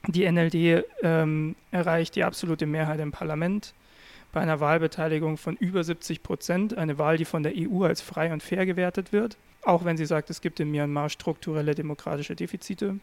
[0.08, 3.74] Die NLD ähm, erreicht die absolute Mehrheit im Parlament
[4.32, 8.32] bei einer Wahlbeteiligung von über 70 Prozent, eine Wahl, die von der EU als frei
[8.32, 13.00] und fair gewertet wird, auch wenn sie sagt, es gibt in Myanmar strukturelle demokratische Defizite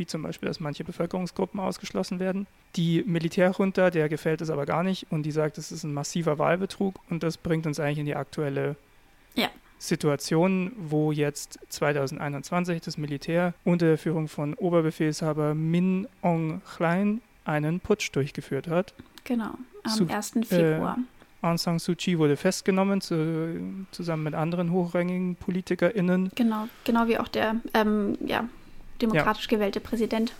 [0.00, 2.46] wie zum Beispiel, dass manche Bevölkerungsgruppen ausgeschlossen werden.
[2.74, 6.38] Die Militärjunta, der gefällt es aber gar nicht und die sagt, es ist ein massiver
[6.38, 8.76] Wahlbetrug und das bringt uns eigentlich in die aktuelle
[9.34, 9.48] ja.
[9.78, 17.78] Situation, wo jetzt 2021 das Militär unter der Führung von Oberbefehlshaber Min Aung Hlaing einen
[17.80, 18.94] Putsch durchgeführt hat.
[19.24, 19.52] Genau,
[19.84, 20.32] am zu, 1.
[20.48, 20.96] Februar.
[20.98, 26.32] Äh, Aung San Suu Kyi wurde festgenommen, zu, zusammen mit anderen hochrangigen PolitikerInnen.
[26.34, 28.48] Genau, genau wie auch der ähm, ja,
[29.02, 29.56] demokratisch ja.
[29.56, 30.32] gewählte Präsident.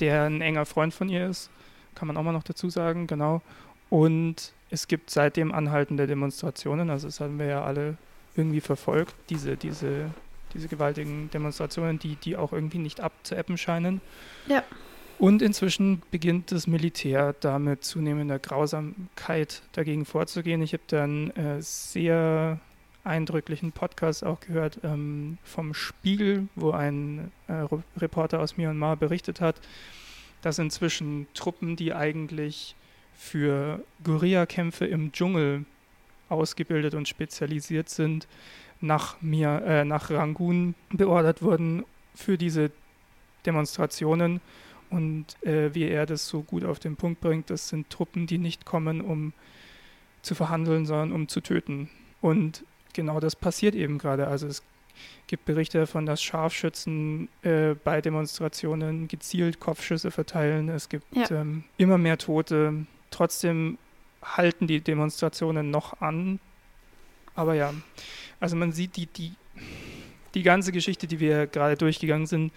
[0.00, 1.50] Der ein enger Freund von ihr ist,
[1.94, 3.42] kann man auch mal noch dazu sagen, genau.
[3.90, 7.96] Und es gibt seitdem anhaltende Demonstrationen, also das haben wir ja alle
[8.36, 10.10] irgendwie verfolgt, diese, diese,
[10.54, 14.00] diese gewaltigen Demonstrationen, die, die auch irgendwie nicht abzuäppen scheinen.
[14.46, 14.62] Ja.
[15.18, 20.62] Und inzwischen beginnt das Militär da mit zunehmender Grausamkeit dagegen vorzugehen.
[20.62, 22.60] Ich habe dann äh, sehr
[23.04, 29.60] eindrücklichen Podcast auch gehört ähm, vom Spiegel, wo ein äh, Reporter aus Myanmar berichtet hat,
[30.42, 32.76] dass inzwischen Truppen, die eigentlich
[33.14, 35.64] für Guerillakämpfe im Dschungel
[36.28, 38.28] ausgebildet und spezialisiert sind,
[38.80, 41.84] nach, mir, äh, nach Rangoon beordert wurden
[42.14, 42.70] für diese
[43.44, 44.40] Demonstrationen.
[44.90, 48.38] Und äh, wie er das so gut auf den Punkt bringt, das sind Truppen, die
[48.38, 49.32] nicht kommen, um
[50.22, 51.90] zu verhandeln, sondern um zu töten.
[52.20, 52.64] Und
[52.98, 54.26] genau das passiert eben gerade.
[54.26, 54.64] Also es
[55.28, 60.68] gibt Berichte davon, dass Scharfschützen äh, bei Demonstrationen gezielt Kopfschüsse verteilen.
[60.68, 61.30] Es gibt ja.
[61.30, 62.86] ähm, immer mehr Tote.
[63.12, 63.78] Trotzdem
[64.20, 66.40] halten die Demonstrationen noch an.
[67.36, 67.72] Aber ja,
[68.40, 69.32] also man sieht die, die,
[70.34, 72.52] die ganze Geschichte, die wir gerade durchgegangen sind.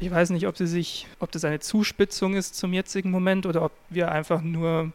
[0.00, 3.62] Ich weiß nicht, ob sie sich, ob das eine Zuspitzung ist zum jetzigen Moment oder
[3.62, 4.90] ob wir einfach nur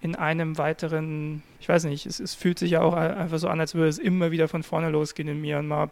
[0.00, 3.60] in einem weiteren, ich weiß nicht, es, es, fühlt sich ja auch einfach so an,
[3.60, 5.90] als würde es immer wieder von vorne losgehen in Myanmar.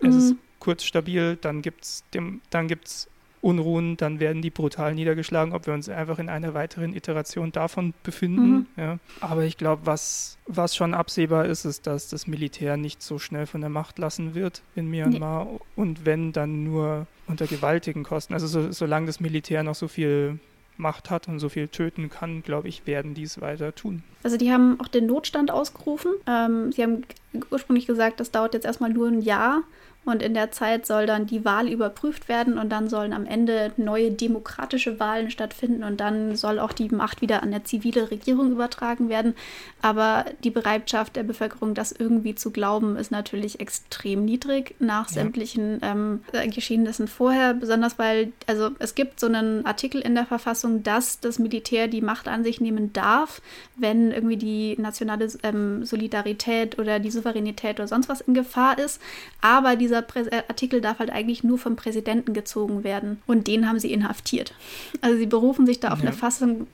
[0.00, 0.08] Mhm.
[0.08, 2.04] Es ist kurz stabil, dann gibt es
[2.50, 3.08] dann gibt's
[3.42, 7.94] Unruhen, dann werden die brutal niedergeschlagen, ob wir uns einfach in einer weiteren Iteration davon
[8.02, 8.50] befinden.
[8.50, 8.66] Mhm.
[8.76, 8.98] Ja.
[9.20, 13.46] Aber ich glaube, was, was schon absehbar ist, ist, dass das Militär nicht so schnell
[13.46, 15.58] von der Macht lassen wird in Myanmar nee.
[15.74, 18.34] und wenn, dann nur unter gewaltigen Kosten.
[18.34, 20.38] Also so, solange das Militär noch so viel
[20.80, 24.02] Macht hat und so viel töten kann, glaube ich, werden die es weiter tun.
[24.22, 26.12] Also die haben auch den Notstand ausgerufen.
[26.26, 27.02] Ähm, sie haben
[27.50, 29.62] ursprünglich gesagt, das dauert jetzt erstmal nur ein Jahr.
[30.06, 33.72] Und in der Zeit soll dann die Wahl überprüft werden und dann sollen am Ende
[33.76, 38.50] neue demokratische Wahlen stattfinden und dann soll auch die Macht wieder an der zivile Regierung
[38.50, 39.34] übertragen werden.
[39.82, 45.14] Aber die Bereitschaft der Bevölkerung, das irgendwie zu glauben, ist natürlich extrem niedrig nach ja.
[45.14, 50.82] sämtlichen ähm, Geschehnissen vorher, besonders weil, also es gibt so einen Artikel in der Verfassung,
[50.82, 53.42] dass das Militär die Macht an sich nehmen darf,
[53.76, 58.98] wenn irgendwie die nationale ähm, Solidarität oder die Souveränität oder sonst was in Gefahr ist.
[59.42, 63.20] Aber die dieser äh, Artikel darf halt eigentlich nur vom Präsidenten gezogen werden.
[63.26, 64.54] Und den haben sie inhaftiert.
[65.00, 66.06] Also sie berufen sich da auf, ja.
[66.06, 66.66] eine Fassung,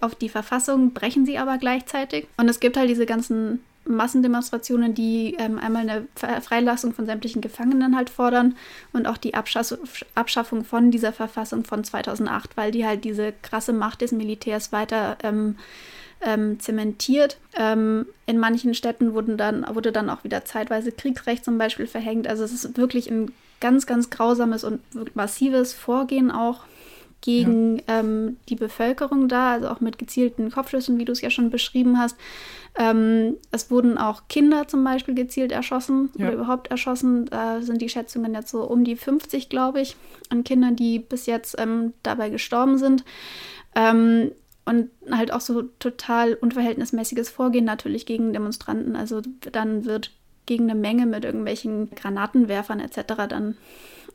[0.00, 2.26] auf die Verfassung, brechen sie aber gleichzeitig.
[2.36, 6.06] Und es gibt halt diese ganzen Massendemonstrationen, die ähm, einmal eine
[6.42, 8.56] Freilassung von sämtlichen Gefangenen halt fordern
[8.92, 9.78] und auch die Abschaff
[10.16, 15.18] Abschaffung von dieser Verfassung von 2008, weil die halt diese krasse Macht des Militärs weiter
[15.22, 15.56] ähm,
[16.20, 17.38] ähm, zementiert.
[17.56, 22.26] Ähm, in manchen Städten wurden dann, wurde dann auch wieder zeitweise Kriegsrecht zum Beispiel verhängt.
[22.26, 24.80] Also es ist wirklich ein ganz, ganz grausames und
[25.14, 26.64] massives Vorgehen auch
[27.20, 28.00] gegen ja.
[28.00, 31.98] ähm, die Bevölkerung da, also auch mit gezielten Kopfschüssen, wie du es ja schon beschrieben
[31.98, 32.16] hast.
[32.78, 36.26] Ähm, es wurden auch Kinder zum Beispiel gezielt erschossen ja.
[36.26, 37.26] oder überhaupt erschossen.
[37.26, 39.96] Da sind die Schätzungen jetzt so um die 50, glaube ich,
[40.28, 43.04] an Kindern, die bis jetzt ähm, dabei gestorben sind.
[44.66, 48.96] Und halt auch so total unverhältnismäßiges Vorgehen natürlich gegen Demonstranten.
[48.96, 50.10] Also dann wird
[50.44, 53.28] gegen eine Menge mit irgendwelchen Granatenwerfern etc.
[53.28, 53.56] dann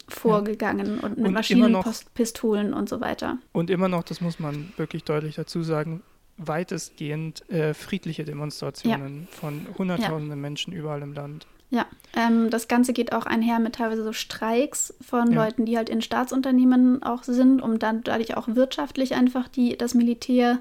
[0.09, 1.03] vorgegangen ja.
[1.03, 3.37] und mit Maschinenpistolen und so weiter.
[3.53, 6.03] Und immer noch, das muss man wirklich deutlich dazu sagen,
[6.37, 9.37] weitestgehend äh, friedliche Demonstrationen ja.
[9.37, 10.35] von Hunderttausenden ja.
[10.35, 11.47] Menschen überall im Land.
[11.71, 15.45] Ja, ähm, das Ganze geht auch einher mit teilweise so Streiks von ja.
[15.45, 19.93] Leuten, die halt in Staatsunternehmen auch sind, um dann dadurch auch wirtschaftlich einfach die, das
[19.93, 20.59] Militär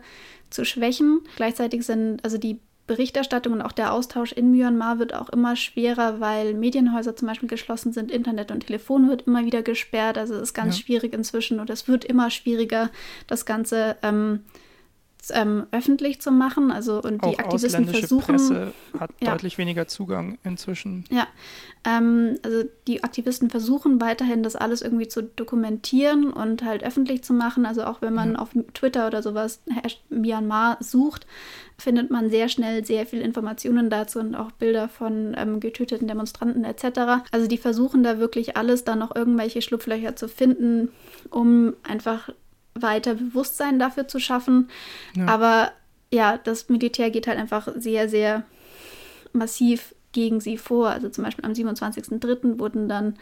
[0.51, 1.21] zu schwächen.
[1.37, 6.21] Gleichzeitig sind also die Berichterstattung und auch der Austausch in Myanmar wird auch immer schwerer,
[6.21, 10.17] weil Medienhäuser zum Beispiel geschlossen sind, Internet und Telefon wird immer wieder gesperrt.
[10.17, 10.85] Also es ist ganz ja.
[10.85, 12.91] schwierig inzwischen und es wird immer schwieriger,
[13.27, 14.45] das Ganze ähm,
[15.33, 16.71] ähm, öffentlich zu machen.
[16.71, 18.37] Also und Auch die Aktivisten versuchen.
[18.37, 19.31] Presse hat ja.
[19.33, 21.05] deutlich weniger Zugang inzwischen.
[21.11, 21.27] Ja,
[21.85, 27.33] ähm, also die Aktivisten versuchen weiterhin, das alles irgendwie zu dokumentieren und halt öffentlich zu
[27.33, 27.67] machen.
[27.67, 28.39] Also auch wenn man ja.
[28.39, 29.61] auf Twitter oder sowas
[30.09, 31.27] Myanmar sucht,
[31.79, 36.65] findet man sehr schnell sehr viele Informationen dazu und auch Bilder von ähm, getöteten Demonstranten
[36.65, 37.25] etc.
[37.33, 40.91] Also die versuchen da wirklich alles, dann noch irgendwelche Schlupflöcher zu finden,
[41.31, 42.31] um einfach
[42.75, 44.69] weiter Bewusstsein dafür zu schaffen.
[45.15, 45.27] Ja.
[45.27, 45.73] Aber
[46.13, 48.45] ja, das Militär geht halt einfach sehr, sehr
[49.33, 50.91] massiv gegen sie vor.
[50.91, 52.59] Also zum Beispiel am 27.03.
[52.59, 53.15] wurden dann,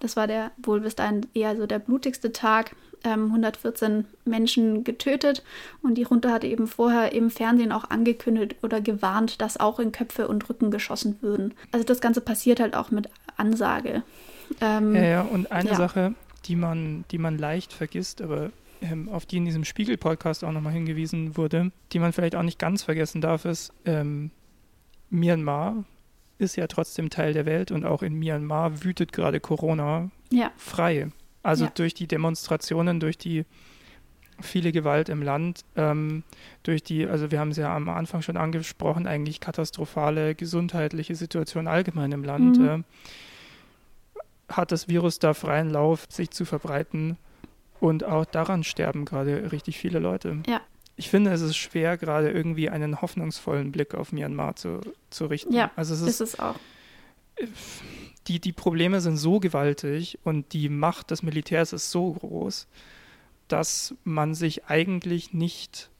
[0.00, 2.74] das war der wohl bis dahin eher so der blutigste Tag,
[3.04, 5.42] ähm, 114 Menschen getötet
[5.82, 9.92] und die Runde hatte eben vorher im Fernsehen auch angekündigt oder gewarnt, dass auch in
[9.92, 11.54] Köpfe und Rücken geschossen würden.
[11.72, 14.02] Also das Ganze passiert halt auch mit Ansage.
[14.60, 15.76] Ähm, ja, ja, und eine ja.
[15.76, 18.50] Sache, die man, die man leicht vergisst, aber
[18.82, 22.58] ähm, auf die in diesem Spiegel-Podcast auch nochmal hingewiesen wurde, die man vielleicht auch nicht
[22.58, 24.30] ganz vergessen darf, ist, ähm,
[25.10, 25.84] Myanmar
[26.38, 30.50] ist ja trotzdem Teil der Welt und auch in Myanmar wütet gerade Corona ja.
[30.56, 31.08] frei.
[31.42, 31.70] Also ja.
[31.74, 33.44] durch die Demonstrationen, durch die
[34.40, 36.24] viele Gewalt im Land, ähm,
[36.62, 41.68] durch die, also wir haben es ja am Anfang schon angesprochen, eigentlich katastrophale gesundheitliche Situation
[41.68, 42.66] allgemein im Land, mhm.
[42.66, 42.82] äh,
[44.48, 47.16] hat das Virus da freien Lauf, sich zu verbreiten.
[47.82, 50.40] Und auch daran sterben gerade richtig viele Leute.
[50.46, 50.60] Ja.
[50.94, 54.80] Ich finde, es ist schwer, gerade irgendwie einen hoffnungsvollen Blick auf Myanmar zu,
[55.10, 55.52] zu richten.
[55.52, 56.54] Ja, also es ist, ist es auch.
[58.28, 62.68] Die, die Probleme sind so gewaltig und die Macht des Militärs ist so groß,
[63.48, 65.90] dass man sich eigentlich nicht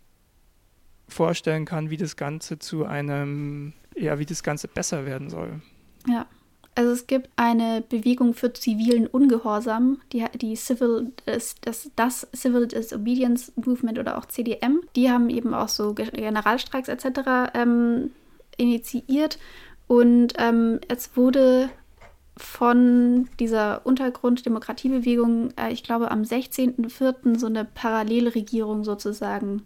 [1.09, 5.61] vorstellen kann, wie das Ganze zu einem, ja, wie das Ganze besser werden soll.
[6.07, 6.27] Ja.
[6.75, 12.67] Also es gibt eine Bewegung für zivilen Ungehorsam, die, die Civil, das, das, das Civil
[12.67, 14.81] Disobedience Movement oder auch CDM.
[14.97, 17.53] Die haben eben auch so Generalstreiks etc.
[17.55, 18.11] Ähm,
[18.57, 19.39] initiiert.
[19.87, 21.69] Und ähm, es wurde
[22.39, 27.39] von dieser Untergrund-Demokratiebewegung, äh, ich glaube am 16.04.
[27.39, 29.65] so eine Parallelregierung sozusagen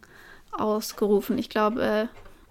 [0.50, 1.38] ausgerufen.
[1.38, 2.06] Ich glaube, äh,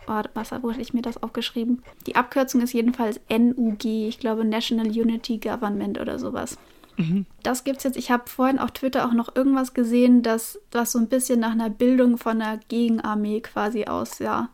[0.07, 1.83] oh, was, wo hatte ich mir das aufgeschrieben?
[2.07, 6.57] Die Abkürzung ist jedenfalls NUG, ich glaube National Unity Government oder sowas.
[6.97, 7.25] Mhm.
[7.43, 7.97] Das gibt's jetzt.
[7.97, 11.51] Ich habe vorhin auf Twitter auch noch irgendwas gesehen, das, das so ein bisschen nach
[11.51, 14.49] einer Bildung von einer Gegenarmee quasi aussah.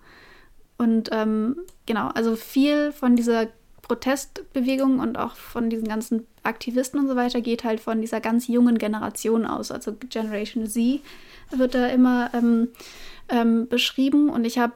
[0.78, 3.48] Und ähm, genau, also viel von dieser
[3.84, 8.48] Protestbewegung und auch von diesen ganzen Aktivisten und so weiter geht halt von dieser ganz
[8.48, 9.70] jungen Generation aus.
[9.70, 11.02] Also Generation Z
[11.52, 12.70] wird da immer ähm,
[13.30, 14.30] ähm, beschrieben.
[14.30, 14.74] Und ich habe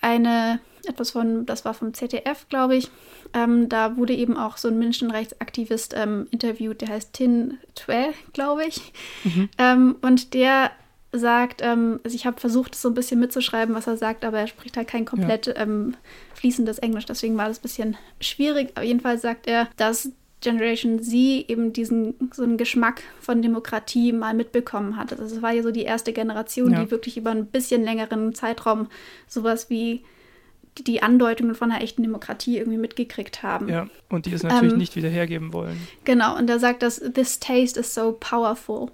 [0.00, 2.90] eine, etwas von, das war vom ZDF, glaube ich.
[3.34, 8.64] Ähm, da wurde eben auch so ein Menschenrechtsaktivist ähm, interviewt, der heißt Tin Tue, glaube
[8.66, 8.92] ich.
[9.24, 9.48] Mhm.
[9.58, 10.70] Ähm, und der
[11.12, 14.46] sagt, ähm, also ich habe versucht, so ein bisschen mitzuschreiben, was er sagt, aber er
[14.46, 15.56] spricht halt kein komplett ja.
[15.56, 15.94] Ähm,
[16.34, 18.76] fließendes Englisch, deswegen war das ein bisschen schwierig.
[18.76, 20.10] Auf jeden Fall sagt er, dass
[20.46, 25.12] Generation Z eben diesen so einen Geschmack von Demokratie mal mitbekommen hat.
[25.12, 26.84] Also es war ja so die erste Generation, ja.
[26.84, 28.86] die wirklich über ein bisschen längeren Zeitraum
[29.26, 30.04] sowas wie
[30.78, 33.68] die Andeutungen von einer echten Demokratie irgendwie mitgekriegt haben.
[33.68, 35.80] Ja, und die es natürlich ähm, nicht wieder hergeben wollen.
[36.04, 38.90] Genau, und er sagt, dass this taste is so powerful.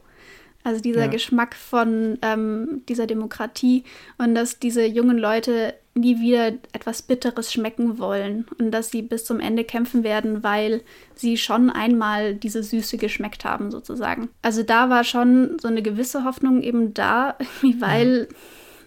[0.65, 1.07] Also dieser ja.
[1.09, 3.85] Geschmack von ähm, dieser Demokratie
[4.19, 9.25] und dass diese jungen Leute nie wieder etwas Bitteres schmecken wollen und dass sie bis
[9.25, 10.83] zum Ende kämpfen werden, weil
[11.15, 14.31] sie schon einmal diese Süße geschmeckt haben, sozusagen.
[14.41, 17.37] Also da war schon so eine gewisse Hoffnung eben da,
[17.79, 18.29] weil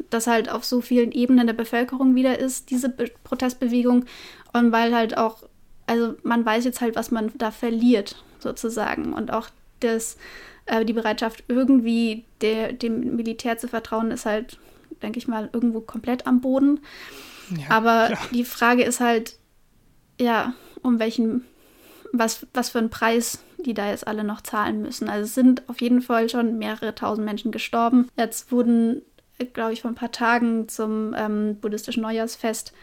[0.09, 4.05] das halt auf so vielen Ebenen der Bevölkerung wieder ist, diese Be Protestbewegung.
[4.53, 5.43] Und weil halt auch,
[5.87, 9.13] also man weiß jetzt halt, was man da verliert, sozusagen.
[9.13, 9.49] Und auch
[9.79, 10.17] das,
[10.85, 14.57] die Bereitschaft, irgendwie der, dem Militär zu vertrauen, ist halt,
[15.01, 16.79] denke ich mal, irgendwo komplett am Boden.
[17.55, 18.19] Ja, Aber klar.
[18.33, 19.37] die Frage ist halt,
[20.19, 21.45] ja, um welchen,
[22.11, 25.09] was, was für einen Preis die da jetzt alle noch zahlen müssen.
[25.09, 28.09] Also es sind auf jeden Fall schon mehrere tausend Menschen gestorben.
[28.17, 29.01] Jetzt wurden,
[29.53, 32.73] glaube ich, vor ein paar Tagen zum ähm, buddhistischen Neujahrsfest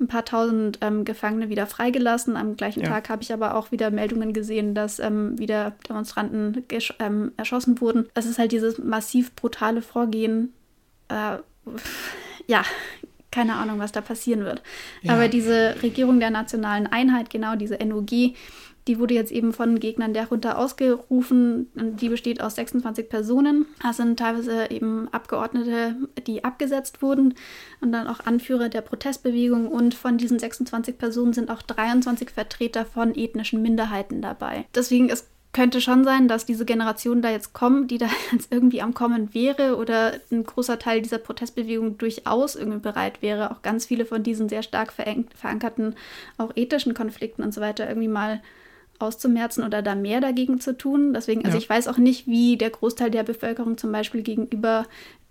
[0.00, 2.36] ein paar tausend ähm, Gefangene wieder freigelassen.
[2.36, 2.88] Am gleichen ja.
[2.88, 6.64] Tag habe ich aber auch wieder Meldungen gesehen, dass ähm, wieder Demonstranten
[6.98, 8.08] ähm, erschossen wurden.
[8.14, 10.54] Es ist halt dieses massiv brutale Vorgehen.
[11.08, 11.38] Äh,
[12.46, 12.64] ja,
[13.30, 14.62] keine Ahnung, was da passieren wird.
[15.02, 15.14] Ja.
[15.14, 18.34] Aber diese Regierung der nationalen Einheit, genau diese NOG,
[18.88, 21.68] die wurde jetzt eben von Gegnern der Junta ausgerufen.
[21.74, 23.66] Die besteht aus 26 Personen.
[23.82, 25.96] Das sind teilweise eben Abgeordnete,
[26.26, 27.34] die abgesetzt wurden
[27.80, 29.68] und dann auch Anführer der Protestbewegung.
[29.68, 34.66] Und von diesen 26 Personen sind auch 23 Vertreter von ethnischen Minderheiten dabei.
[34.74, 38.82] Deswegen es könnte schon sein, dass diese Generation da jetzt kommt, die da jetzt irgendwie
[38.82, 43.86] am Kommen wäre oder ein großer Teil dieser Protestbewegung durchaus irgendwie bereit wäre, auch ganz
[43.86, 45.96] viele von diesen sehr stark verankerten,
[46.38, 48.40] auch ethischen Konflikten und so weiter irgendwie mal
[49.00, 51.14] auszumerzen oder da mehr dagegen zu tun.
[51.14, 51.62] Deswegen, also ja.
[51.62, 54.86] ich weiß auch nicht, wie der Großteil der Bevölkerung zum Beispiel gegenüber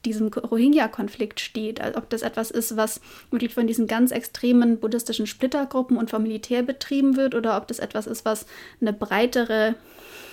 [0.06, 1.82] diesem Rohingya-Konflikt steht.
[1.82, 3.02] Also ob das etwas ist, was
[3.32, 7.80] wirklich von diesen ganz extremen buddhistischen Splittergruppen und vom Militär betrieben wird oder ob das
[7.80, 8.46] etwas ist, was
[8.82, 9.76] eine breitere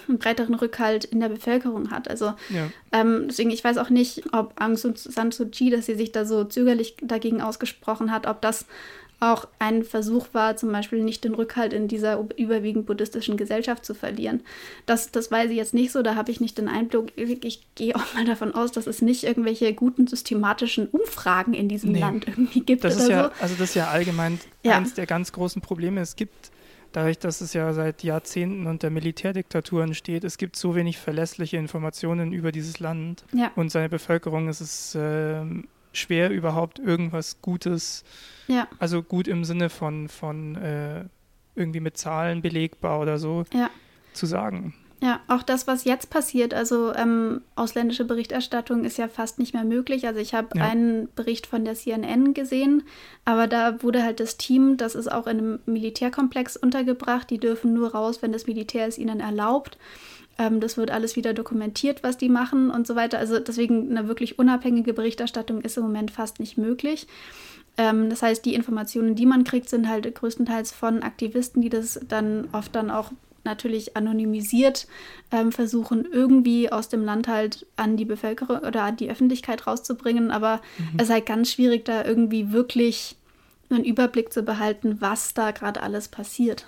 [0.08, 2.08] einen breiteren Rückhalt in der Bevölkerung hat.
[2.08, 2.70] Also ja.
[2.92, 6.24] ähm, deswegen, ich weiß auch nicht, ob Aung San Suu Kyi, dass sie sich da
[6.24, 8.66] so zögerlich dagegen ausgesprochen hat, ob das
[9.18, 13.94] auch ein Versuch war, zum Beispiel nicht den Rückhalt in dieser überwiegend buddhistischen Gesellschaft zu
[13.94, 14.42] verlieren.
[14.84, 17.44] Das, das weiß ich jetzt nicht so, da habe ich nicht den Einblick.
[17.44, 21.92] Ich gehe auch mal davon aus, dass es nicht irgendwelche guten systematischen Umfragen in diesem
[21.92, 22.84] nee, Land irgendwie gibt.
[22.84, 23.30] Das ist ja, so.
[23.40, 24.76] also das ist ja allgemein ja.
[24.76, 26.02] eines der ganz großen Probleme.
[26.02, 26.50] Es gibt
[26.92, 32.32] dadurch, dass es ja seit Jahrzehnten unter Militärdiktaturen steht, es gibt so wenig verlässliche Informationen
[32.32, 33.50] über dieses Land ja.
[33.56, 34.48] und seine Bevölkerung.
[34.48, 35.42] Es ist äh,
[35.96, 38.04] schwer, überhaupt irgendwas Gutes
[38.48, 38.68] ja.
[38.78, 41.04] Also gut im Sinne von, von äh,
[41.54, 43.70] irgendwie mit Zahlen belegbar oder so ja.
[44.12, 44.74] zu sagen.
[45.02, 49.64] Ja, auch das, was jetzt passiert, also ähm, ausländische Berichterstattung ist ja fast nicht mehr
[49.64, 50.06] möglich.
[50.06, 50.64] Also ich habe ja.
[50.64, 52.82] einen Bericht von der CNN gesehen,
[53.26, 57.74] aber da wurde halt das Team, das ist auch in einem Militärkomplex untergebracht, die dürfen
[57.74, 59.76] nur raus, wenn das Militär es ihnen erlaubt.
[60.38, 63.18] Ähm, das wird alles wieder dokumentiert, was die machen und so weiter.
[63.18, 67.06] Also deswegen eine wirklich unabhängige Berichterstattung ist im Moment fast nicht möglich.
[67.78, 72.00] Ähm, das heißt, die Informationen, die man kriegt, sind halt größtenteils von Aktivisten, die das
[72.08, 73.12] dann oft dann auch
[73.44, 74.88] natürlich anonymisiert
[75.30, 80.30] ähm, versuchen, irgendwie aus dem Land halt an die Bevölkerung oder an die Öffentlichkeit rauszubringen.
[80.30, 80.96] Aber mhm.
[80.98, 83.16] es ist halt ganz schwierig, da irgendwie wirklich
[83.70, 86.66] einen Überblick zu behalten, was da gerade alles passiert.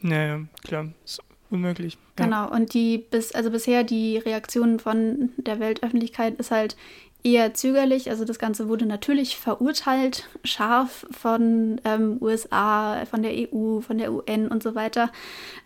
[0.00, 1.98] Naja, klar, ist unmöglich.
[2.16, 2.44] Genau, ja.
[2.46, 6.76] und die bis, also bisher die Reaktion von der Weltöffentlichkeit ist halt
[7.24, 8.10] eher zögerlich.
[8.10, 14.12] Also das Ganze wurde natürlich verurteilt, scharf von ähm, USA, von der EU, von der
[14.12, 15.10] UN und so weiter.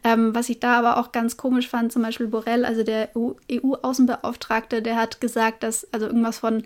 [0.04, 3.10] Ähm, was ich da aber auch ganz komisch fand, zum Beispiel Borrell, also der
[3.50, 6.64] EU-Außenbeauftragte, der hat gesagt, dass, also irgendwas von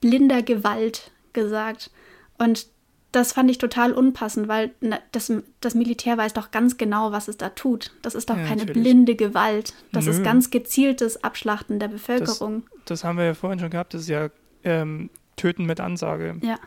[0.00, 1.90] blinder Gewalt gesagt.
[2.38, 2.66] Und
[3.12, 4.72] das fand ich total unpassend, weil
[5.12, 7.92] das, das Militär weiß doch ganz genau, was es da tut.
[8.02, 8.82] Das ist doch ja, keine natürlich.
[8.82, 9.72] blinde Gewalt.
[9.92, 10.10] Das Nö.
[10.10, 12.64] ist ganz gezieltes Abschlachten der Bevölkerung.
[12.70, 13.94] Das, das, haben wir ja vorhin schon gehabt.
[13.94, 14.28] Das ist ja
[14.62, 16.36] ähm, Töten mit Ansage.
[16.42, 16.58] Ja.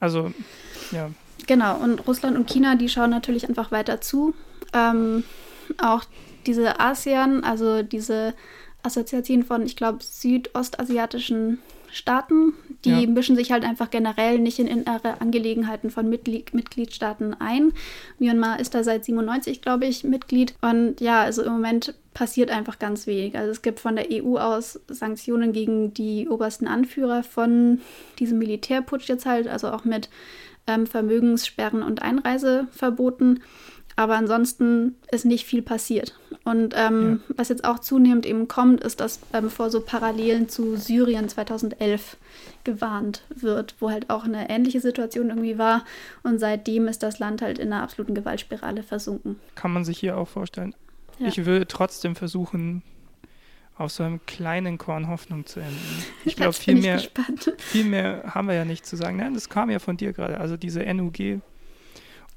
[0.00, 0.32] Also,
[0.92, 1.10] ja.
[1.46, 1.76] Genau.
[1.76, 4.34] Und Russland und China, die schauen natürlich einfach weiter zu.
[4.72, 5.24] Ähm,
[5.78, 6.04] auch
[6.46, 8.34] diese ASEAN, also diese
[8.82, 11.58] Assoziation von, ich glaube, südostasiatischen
[11.92, 12.54] Staaten.
[12.84, 13.06] Die ja.
[13.06, 17.72] mischen sich halt einfach generell nicht in innere Angelegenheiten von Mitglied Mitgliedstaaten ein.
[18.18, 20.54] Myanmar ist da seit 97, glaube ich, Mitglied.
[20.60, 23.36] Und ja, also im Moment passiert einfach ganz wenig.
[23.36, 27.80] Also es gibt von der EU aus Sanktionen gegen die obersten Anführer von
[28.18, 30.08] diesem Militärputsch jetzt halt, also auch mit
[30.66, 33.42] ähm, Vermögenssperren und Einreiseverboten.
[33.96, 36.18] Aber ansonsten ist nicht viel passiert.
[36.44, 37.34] Und ähm, ja.
[37.36, 42.16] was jetzt auch zunehmend eben kommt, ist, dass ähm, vor so Parallelen zu Syrien 2011
[42.64, 45.84] gewarnt wird, wo halt auch eine ähnliche Situation irgendwie war.
[46.22, 49.36] Und seitdem ist das Land halt in einer absoluten Gewaltspirale versunken.
[49.54, 50.74] Kann man sich hier auch vorstellen.
[51.18, 51.28] Ja.
[51.28, 52.82] Ich will trotzdem versuchen,
[53.76, 55.76] auf so einem kleinen Korn Hoffnung zu enden.
[56.24, 57.00] Ich glaube, viel mehr,
[57.58, 59.16] viel mehr haben wir ja nicht zu sagen.
[59.16, 60.38] Nein, das kam ja von dir gerade.
[60.38, 61.40] Also diese NUG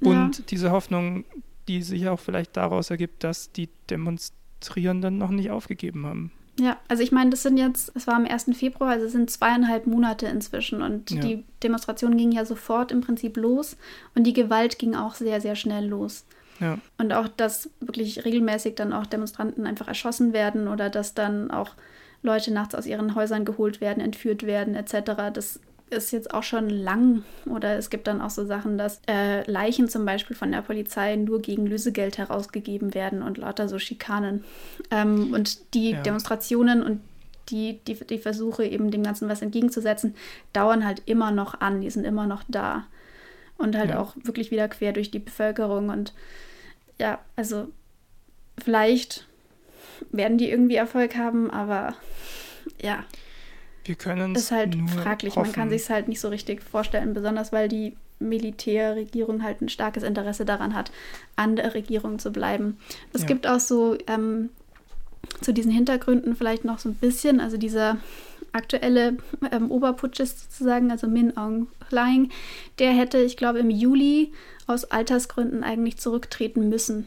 [0.00, 0.44] und ja.
[0.48, 1.24] diese Hoffnung,
[1.68, 6.30] die sich auch vielleicht daraus ergibt, dass die Demonstrierenden noch nicht aufgegeben haben.
[6.60, 8.50] Ja, also ich meine, das sind jetzt, es war am 1.
[8.56, 11.20] Februar, also es sind zweieinhalb Monate inzwischen und Ja.
[11.20, 13.76] die Demonstration ging ja sofort im Prinzip los
[14.14, 16.24] und die Gewalt ging auch sehr, sehr schnell los.
[16.60, 21.50] Ja, Und auch, dass wirklich regelmäßig dann auch Demonstranten einfach erschossen werden oder dass dann
[21.50, 21.70] auch
[22.22, 25.32] Leute nachts aus ihren Häusern geholt werden, entführt werden, etc.
[25.34, 25.58] Das
[25.90, 27.24] ist jetzt auch schon lang.
[27.46, 31.16] Oder es gibt dann auch so Sachen, dass äh, Leichen zum Beispiel von der Polizei
[31.16, 34.44] nur gegen Lösegeld herausgegeben werden und lauter so Schikanen.
[34.90, 36.02] Ähm, und die Ja.
[36.02, 37.00] Demonstrationen und
[37.50, 40.14] die, die, die Versuche, eben dem Ganzen was entgegenzusetzen,
[40.52, 41.82] dauern halt immer noch an.
[41.82, 42.86] Die sind immer noch da.
[43.58, 44.00] Und halt Ja.
[44.00, 45.90] auch wirklich wieder quer durch die Bevölkerung.
[45.90, 46.12] Und
[46.98, 47.68] ja, also
[48.58, 49.26] vielleicht
[50.10, 51.94] werden die irgendwie Erfolg haben, aber
[52.82, 53.04] ja,
[53.84, 55.36] wir können es ist halt nur fraglich.
[55.36, 55.46] hoffen.
[55.48, 59.68] Man kann sich es halt nicht so richtig vorstellen, besonders weil die Militärregierung halt ein
[59.68, 60.90] starkes Interesse daran hat,
[61.36, 62.78] an der Regierung zu bleiben.
[63.12, 63.26] Es Ja.
[63.26, 64.50] gibt auch so ähm,
[65.40, 67.98] zu diesen Hintergründen vielleicht noch so ein bisschen, also dieser
[68.52, 69.16] aktuelle
[69.50, 72.30] ähm, Oberputschist sozusagen, also Min Aung Hlaing,
[72.78, 74.32] der hätte, ich glaube, im Juli
[74.66, 77.06] aus Altersgründen eigentlich zurücktreten müssen,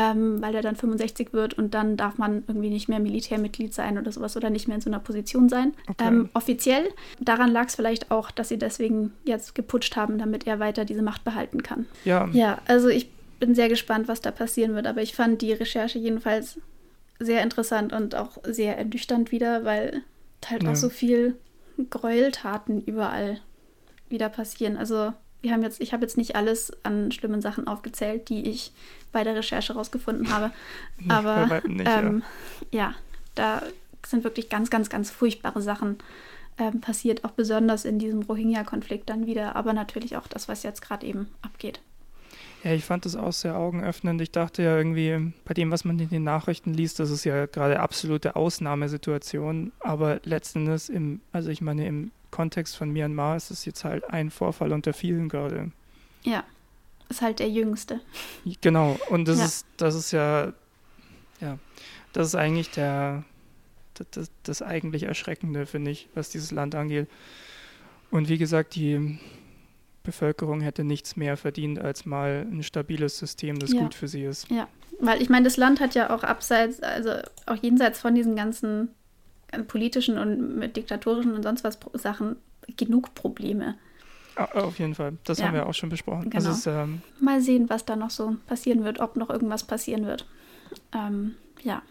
[0.00, 3.98] ähm, weil er dann 65 wird und dann darf man irgendwie nicht mehr Militärmitglied sein
[3.98, 5.72] oder sowas oder nicht mehr in so einer Position sein.
[5.88, 6.06] Okay.
[6.06, 6.88] Ähm, offiziell.
[7.18, 11.02] Daran lag es vielleicht auch, dass sie deswegen jetzt geputscht haben, damit er weiter diese
[11.02, 11.86] Macht behalten kann.
[12.04, 13.10] Ja, Ja, also ich
[13.40, 16.58] bin sehr gespannt, was da passieren wird, aber ich fand die Recherche jedenfalls
[17.18, 20.02] sehr interessant und auch sehr ernüchternd wieder, weil
[20.48, 20.70] halt Ja.
[20.70, 21.36] auch so viel
[21.90, 23.40] Gräueltaten überall
[24.08, 24.76] wieder passieren.
[24.76, 28.72] Also wir haben jetzt, ich habe jetzt nicht alles an schlimmen Sachen aufgezählt, die ich
[29.12, 30.50] bei der Recherche rausgefunden habe.
[31.08, 32.22] Aber nicht, ähm,
[32.72, 32.94] ja.
[33.34, 33.62] da
[34.06, 35.98] sind wirklich ganz, ganz, ganz furchtbare Sachen
[36.58, 40.82] ähm, passiert, auch besonders in diesem Rohingya-Konflikt dann wieder, aber natürlich auch das, was jetzt
[40.82, 41.80] gerade eben abgeht.
[42.64, 44.20] Ja, ich fand das auch sehr augenöffnend.
[44.20, 47.46] Ich dachte ja irgendwie, bei dem, was man in den Nachrichten liest, das ist ja
[47.46, 49.70] gerade absolute Ausnahmesituation.
[49.78, 54.04] Aber letzten Endes, im, also ich meine, im Kontext von Myanmar ist es jetzt halt
[54.10, 55.72] ein Vorfall unter vielen gerade.
[56.24, 56.44] Ja,
[57.08, 58.00] ist halt der Jüngste.
[58.60, 59.44] Genau, und das Ja.
[59.46, 60.52] ist, das ist ja,
[61.40, 61.58] ja,
[62.12, 63.24] das ist eigentlich der,
[64.12, 67.08] das, das, eigentlich Erschreckende, finde ich, was dieses Land angeht.
[68.10, 69.18] Und wie gesagt, die
[70.02, 73.80] Bevölkerung hätte nichts mehr verdient als mal ein stabiles System, das Ja.
[73.80, 74.50] gut für sie ist.
[74.50, 74.68] Ja,
[75.00, 77.10] weil ich meine, das Land hat ja auch abseits, also
[77.46, 78.88] auch jenseits von diesen ganzen
[79.66, 82.36] politischen und mit diktatorischen und sonst was Sachen
[82.76, 83.76] genug Probleme.
[84.36, 85.46] Auf jeden Fall, das Ja.
[85.46, 86.30] haben wir auch schon besprochen.
[86.30, 86.50] Genau.
[86.50, 90.26] Ist, ähm, Mal sehen, was da noch so passieren wird, ob noch irgendwas passieren wird.
[90.92, 91.82] Ähm, ja.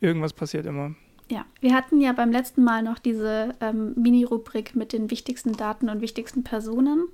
[0.00, 0.94] irgendwas passiert immer.
[1.30, 5.88] Ja, wir hatten ja beim letzten Mal noch diese ähm, Mini-Rubrik mit den wichtigsten Daten
[5.88, 7.04] und wichtigsten Personen.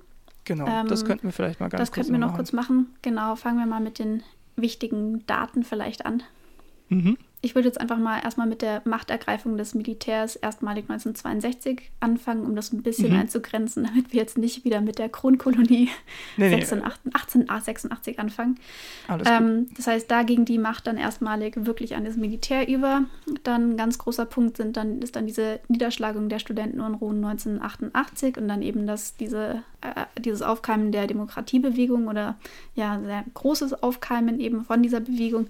[0.45, 2.35] Genau, Ähm, das könnten wir vielleicht mal ganz das kurz könnten wir noch machen.
[2.37, 2.95] kurz machen.
[3.01, 4.21] Genau, fangen wir mal mit den
[4.55, 6.21] wichtigen Daten vielleicht an.
[6.89, 7.17] Mhm.
[7.45, 12.55] Ich würde jetzt einfach mal erstmal mit der Machtergreifung des Militärs erstmalig 1962 anfangen, um
[12.55, 13.19] das ein bisschen Mhm.
[13.19, 15.89] einzugrenzen, damit wir jetzt nicht wieder mit der Kronkolonie
[16.37, 18.59] Nee, nee, 1886 1886 anfangen.
[19.25, 23.03] Ähm, das heißt, da ging die Macht dann erstmalig wirklich an das Militär über.
[23.43, 28.47] Dann ein ganz großer Punkt sind dann, ist dann diese Niederschlagung der Studentenunruhen 1988 und
[28.47, 32.35] dann eben das, diese, äh, dieses Aufkeimen der Demokratiebewegung oder
[32.75, 35.47] ja, sehr großes Aufkeimen eben von dieser Bewegung.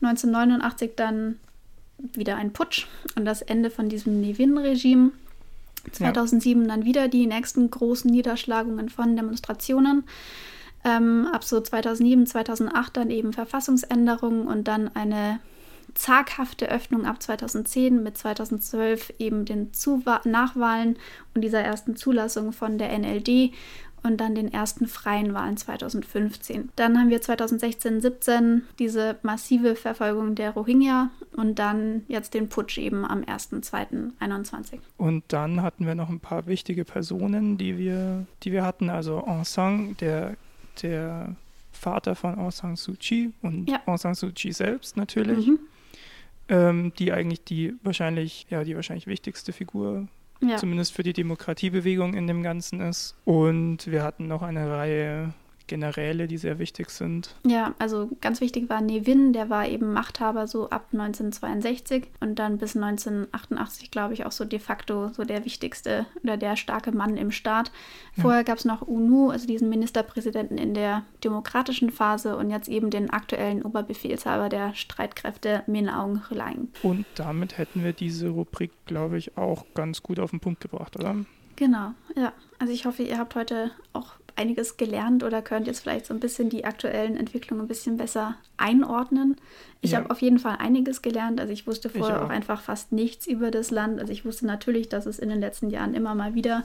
[0.00, 1.33] 1989 dann
[2.12, 2.86] wieder ein Putsch
[3.16, 5.12] und das Ende von diesem Nevin-Regime.
[5.92, 10.04] 2007 dann wieder die nächsten großen Niederschlagungen von Demonstrationen.
[10.84, 15.40] Ähm, ab so 2007, 2008 dann eben Verfassungsänderungen und dann eine
[15.94, 20.98] zaghafte Öffnung ab 2010 mit 2012 eben den Zuwa Nachwahlen
[21.34, 23.52] und dieser ersten Zulassung von der NLD
[24.04, 26.68] und dann den ersten freien Wahlen 2015.
[26.76, 32.78] Dann haben wir 2016, 17 diese massive Verfolgung der Rohingya und dann jetzt den Putsch
[32.78, 34.78] eben am 1.2.21.
[34.96, 38.90] Und dann hatten wir noch ein paar wichtige Personen, die wir, die wir hatten.
[38.90, 40.36] Also Aung San, der,
[40.82, 41.34] der
[41.72, 43.80] Vater von Aung San Suu Kyi und Ja.
[43.86, 45.58] Aung San Suu Kyi selbst natürlich, Mhm.
[46.48, 50.08] ähm, die eigentlich die wahrscheinlich, ja, die wahrscheinlich wichtigste Figur,
[50.40, 50.56] Ja.
[50.56, 53.16] zumindest für die Demokratiebewegung in dem Ganzen ist.
[53.24, 55.32] Und wir hatten noch eine Reihe
[55.66, 57.34] Generäle, die sehr wichtig sind.
[57.46, 62.58] Ja, also ganz wichtig war Nevin, der war eben Machthaber so ab 1962 und dann
[62.58, 67.16] bis 1988, glaube ich, auch so de facto so der wichtigste oder der starke Mann
[67.16, 67.72] im Staat.
[68.20, 72.90] Vorher gab es noch UNU, also diesen Ministerpräsidenten in der demokratischen Phase und jetzt eben
[72.90, 76.68] den aktuellen Oberbefehlshaber der Streitkräfte Min Aung Hlaing.
[76.82, 80.96] Und damit hätten wir diese Rubrik, glaube ich, auch ganz gut auf den Punkt gebracht,
[80.98, 81.16] oder?
[81.56, 82.32] Genau, ja.
[82.58, 86.20] Also ich hoffe, ihr habt heute auch einiges gelernt oder könnt jetzt vielleicht so ein
[86.20, 89.36] bisschen die aktuellen Entwicklungen ein bisschen besser einordnen.
[89.80, 89.98] Ich Ja.
[89.98, 91.40] habe auf jeden Fall einiges gelernt.
[91.40, 92.26] Also ich wusste vorher auch.
[92.26, 94.00] auch einfach fast nichts über das Land.
[94.00, 96.64] Also ich wusste natürlich, dass es in den letzten Jahren immer mal wieder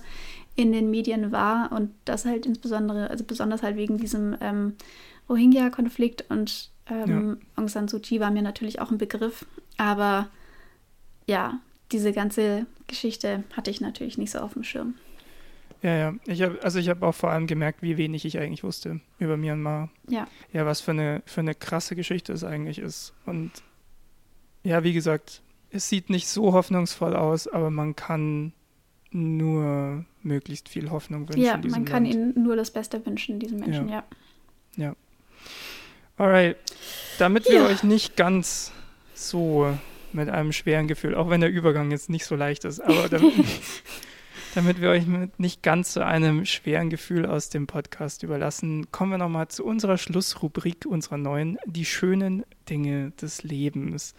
[0.55, 4.75] in den Medien war und das halt insbesondere, also besonders halt wegen diesem ähm,
[5.29, 9.45] Rohingya-Konflikt und ähm, Aung San Suu Kyi war mir natürlich auch ein Begriff.
[9.77, 10.27] Aber
[11.27, 11.59] ja,
[11.91, 14.95] diese ganze Geschichte hatte ich natürlich nicht so auf dem Schirm.
[15.81, 16.13] Ja, ja.
[16.25, 19.37] Ich hab, also ich habe auch vor allem gemerkt, wie wenig ich eigentlich wusste über
[19.37, 19.89] Myanmar.
[20.09, 20.27] Ja.
[20.51, 23.13] Ja, was für eine, für eine krasse Geschichte es eigentlich ist.
[23.25, 23.51] Und
[24.63, 25.41] ja, wie gesagt,
[25.71, 28.51] es sieht nicht so hoffnungsvoll aus, aber man kann
[29.11, 31.43] nur möglichst viel Hoffnung wünschen.
[31.43, 32.15] Ja, man kann Land.
[32.15, 34.03] ihnen nur das Beste wünschen, diesen Menschen, ja.
[36.17, 36.57] Alright.
[37.17, 37.65] Damit wir Ja.
[37.67, 38.73] euch nicht ganz
[39.13, 39.73] so
[40.11, 43.33] mit einem schweren Gefühl, auch wenn der Übergang jetzt nicht so leicht ist, aber damit,
[44.55, 49.11] damit wir euch mit nicht ganz so einem schweren Gefühl aus dem Podcast überlassen, kommen
[49.11, 54.13] wir nochmal zu unserer Schlussrubrik, unserer neuen, die schönen Dinge des Lebens.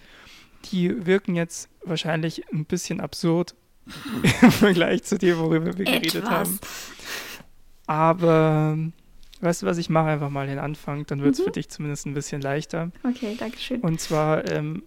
[0.71, 3.55] Die wirken jetzt wahrscheinlich ein bisschen absurd
[4.43, 6.31] im Vergleich zu dem, worüber wir geredet Etwas.
[6.31, 6.59] haben.
[7.87, 8.79] Aber
[9.41, 11.45] weißt du was, ich mache einfach mal den Anfang, dann wird es Mhm.
[11.45, 12.91] für dich zumindest ein bisschen leichter.
[13.03, 13.81] Okay, danke schön.
[13.81, 14.83] Und zwar, ähm,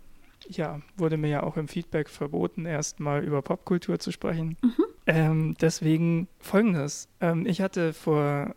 [0.49, 4.57] ja, wurde mir ja auch im Feedback verboten, erstmal über Popkultur zu sprechen.
[4.61, 4.83] Mhm.
[5.05, 7.09] Ähm, deswegen folgendes.
[7.19, 8.55] Ähm, ich hatte vor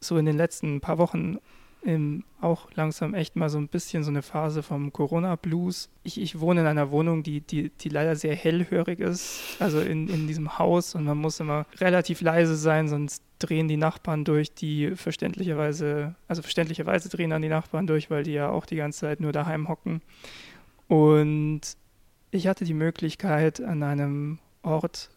[0.00, 1.38] so in den letzten paar Wochen
[1.84, 5.88] ähm, auch langsam echt mal so ein bisschen so eine Phase vom Corona-Blues.
[6.02, 10.08] Ich, ich wohne in einer Wohnung, die, die, die leider sehr hellhörig ist, also in,
[10.08, 14.52] in diesem Haus und man muss immer relativ leise sein, sonst drehen die Nachbarn durch,
[14.52, 19.00] die verständlicherweise, also verständlicherweise drehen dann die Nachbarn durch, weil die ja auch die ganze
[19.00, 20.02] Zeit nur daheim hocken.
[20.88, 21.60] Und
[22.30, 25.10] ich hatte die Möglichkeit, an einem Ort,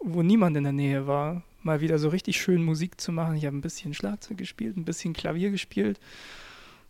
[0.00, 3.36] wo niemand in der Nähe war, mal wieder so richtig schön Musik zu machen.
[3.36, 6.00] Ich habe ein bisschen Schlagzeug gespielt, ein bisschen Klavier gespielt.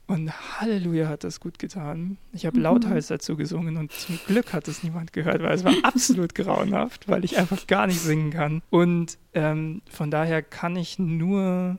[0.07, 2.16] Und Halleluja hat das gut getan.
[2.32, 2.65] Ich habe Mhm.
[2.65, 7.09] lauthals dazu gesungen und zum Glück hat es niemand gehört, weil es war absolut grauenhaft,
[7.09, 8.62] weil ich einfach gar nicht singen kann.
[8.70, 11.78] Und ähm, von daher kann ich nur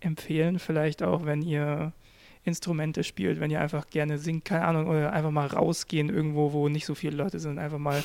[0.00, 1.92] empfehlen, vielleicht auch, wenn ihr
[2.44, 6.68] Instrumente spielt, wenn ihr einfach gerne singt, keine Ahnung, oder einfach mal rausgehen irgendwo, wo
[6.68, 8.02] nicht so viele Leute sind, einfach mal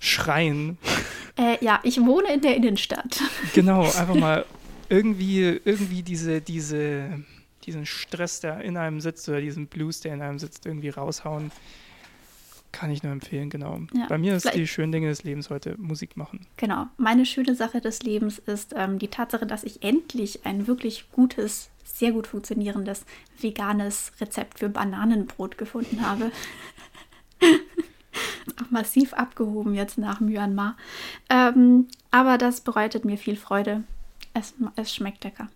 [0.00, 0.76] schreien.
[1.38, 3.20] Äh, ja, ich wohne in der Innenstadt.
[3.54, 4.44] Genau, einfach mal
[4.88, 7.22] irgendwie, irgendwie diese, diese,
[7.64, 11.50] diesen Stress, der in einem sitzt oder diesen Blues, der in einem sitzt, irgendwie raushauen.
[12.72, 13.80] Kann ich nur empfehlen, genau.
[13.92, 16.46] Ja, Bei mir ist vielleicht- die schönen Dinge des Lebens heute Musik machen.
[16.56, 16.86] Genau.
[16.98, 21.70] Meine schöne Sache des Lebens ist ähm, die Tatsache, dass ich endlich ein wirklich gutes,
[21.98, 23.04] sehr gut funktionierendes
[23.38, 26.30] veganes Rezept für Bananenbrot gefunden habe.
[28.62, 30.76] Auch massiv abgehoben jetzt nach Myanmar.
[31.28, 33.84] Ähm, aber das bereitet mir viel Freude.
[34.34, 35.48] Es, es schmeckt lecker.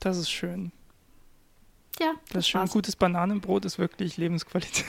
[0.00, 0.72] Das ist schön.
[1.98, 2.60] Ja, Das ist schön.
[2.60, 2.72] war's.
[2.72, 4.84] Gutes Bananenbrot ist wirklich Lebensqualität.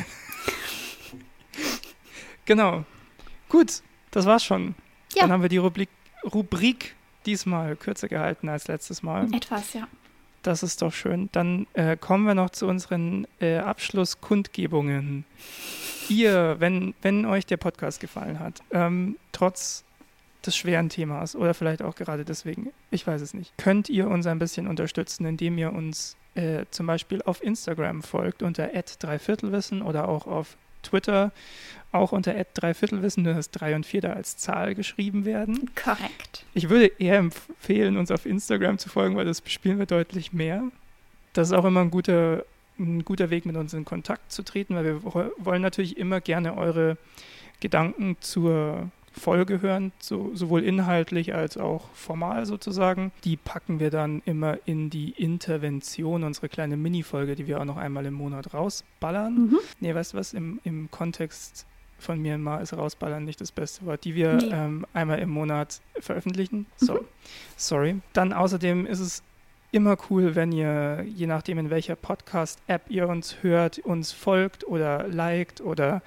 [2.46, 2.86] genau.
[3.50, 3.82] Gut,
[4.12, 4.76] das war's schon.
[5.16, 5.24] Ja.
[5.24, 5.90] Dann haben wir die Rubrik,
[6.24, 9.34] Rubrik diesmal kürzer gehalten als letztes Mal.
[9.34, 9.88] Etwas, ja.
[10.48, 11.28] Das ist doch schön.
[11.34, 15.26] Dann äh, kommen wir noch zu unseren äh, Abschlusskundgebungen.
[16.08, 19.84] Ihr, wenn, wenn euch der Podcast gefallen hat, ähm, trotz
[20.46, 24.26] des schweren Themas oder vielleicht auch gerade deswegen, ich weiß es nicht, könnt ihr uns
[24.26, 30.08] ein bisschen unterstützen, indem ihr uns äh, zum Beispiel auf Instagram folgt unter dreiviertelwissen oder
[30.08, 31.32] auch auf Twitter
[31.92, 35.70] auch unter dreiviertelwissen, nur das 3 und 4 da als Zahl geschrieben werden.
[35.82, 36.46] Korrekt.
[36.54, 40.64] Ich würde eher empfehlen, uns auf Instagram zu folgen, weil das bespielen wir deutlich mehr.
[41.34, 42.44] Das ist auch immer ein guter,
[42.78, 46.20] ein guter Weg, mit uns in Kontakt zu treten, weil wir wo- wollen natürlich immer
[46.20, 46.98] gerne eure
[47.62, 53.12] Gedanken zur Folge hören, so, sowohl inhaltlich als auch formal sozusagen.
[53.24, 57.78] Die packen wir dann immer in die Intervention, unsere kleine Mini-Folge, die wir auch noch
[57.78, 59.34] einmal im Monat rausballern.
[59.48, 59.60] Mhm.
[59.80, 61.66] Nee, weißt du was, im, im Kontext
[62.00, 64.50] von Myanmar ist rausballern nicht das beste Wort, die wir Nee.
[64.52, 66.68] ähm, einmal im Monat veröffentlichen.
[66.76, 67.00] So, Mhm.
[67.56, 67.96] sorry.
[68.14, 69.24] Dann außerdem ist es
[69.72, 75.08] immer cool, wenn ihr, je nachdem in welcher Podcast-App ihr uns hört, uns folgt oder
[75.08, 76.02] liked oder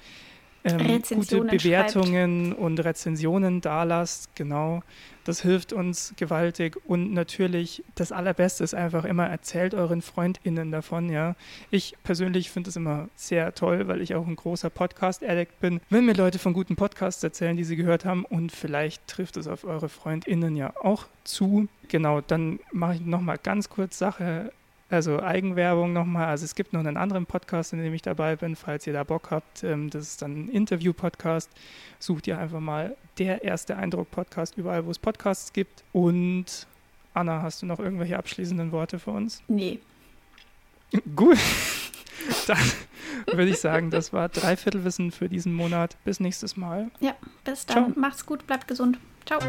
[0.63, 4.35] ähm, gute Bewertungen und Rezensionen dalasst.
[4.35, 4.83] Genau,
[5.23, 6.77] das hilft uns gewaltig.
[6.85, 11.35] Und natürlich, das Allerbeste ist einfach immer, erzählt euren FreundInnen davon, ja.
[11.69, 15.81] Ich persönlich finde es immer sehr toll, weil ich auch ein großer Podcast-Addict bin.
[15.89, 19.47] Wenn mir Leute von guten Podcasts erzählen, die sie gehört haben und vielleicht trifft es
[19.47, 21.67] auf eure FreundInnen ja auch zu.
[21.87, 24.51] Genau, dann mache ich nochmal ganz kurz Sache,
[24.91, 26.27] also Eigenwerbung nochmal.
[26.27, 29.05] Also es gibt noch einen anderen Podcast, in dem ich dabei bin, falls ihr da
[29.05, 29.63] Bock habt.
[29.63, 31.49] Ähm, das ist dann ein Interview-Podcast.
[31.97, 35.85] Sucht ihr einfach mal der erste Eindruck-Podcast überall, wo es Podcasts gibt.
[35.93, 36.67] Und
[37.13, 39.41] Anna, hast du noch irgendwelche abschließenden Worte für uns?
[39.47, 39.79] Nee.
[41.15, 41.37] Gut.
[42.47, 42.57] Dann
[43.27, 45.95] würde ich sagen, das war Dreiviertelwissen für diesen Monat.
[46.03, 46.91] Bis nächstes Mal.
[46.99, 47.15] Ja,
[47.45, 47.93] bis dann.
[47.93, 47.99] Ciao.
[47.99, 48.99] Macht's gut, bleibt gesund.
[49.25, 49.39] Ciao.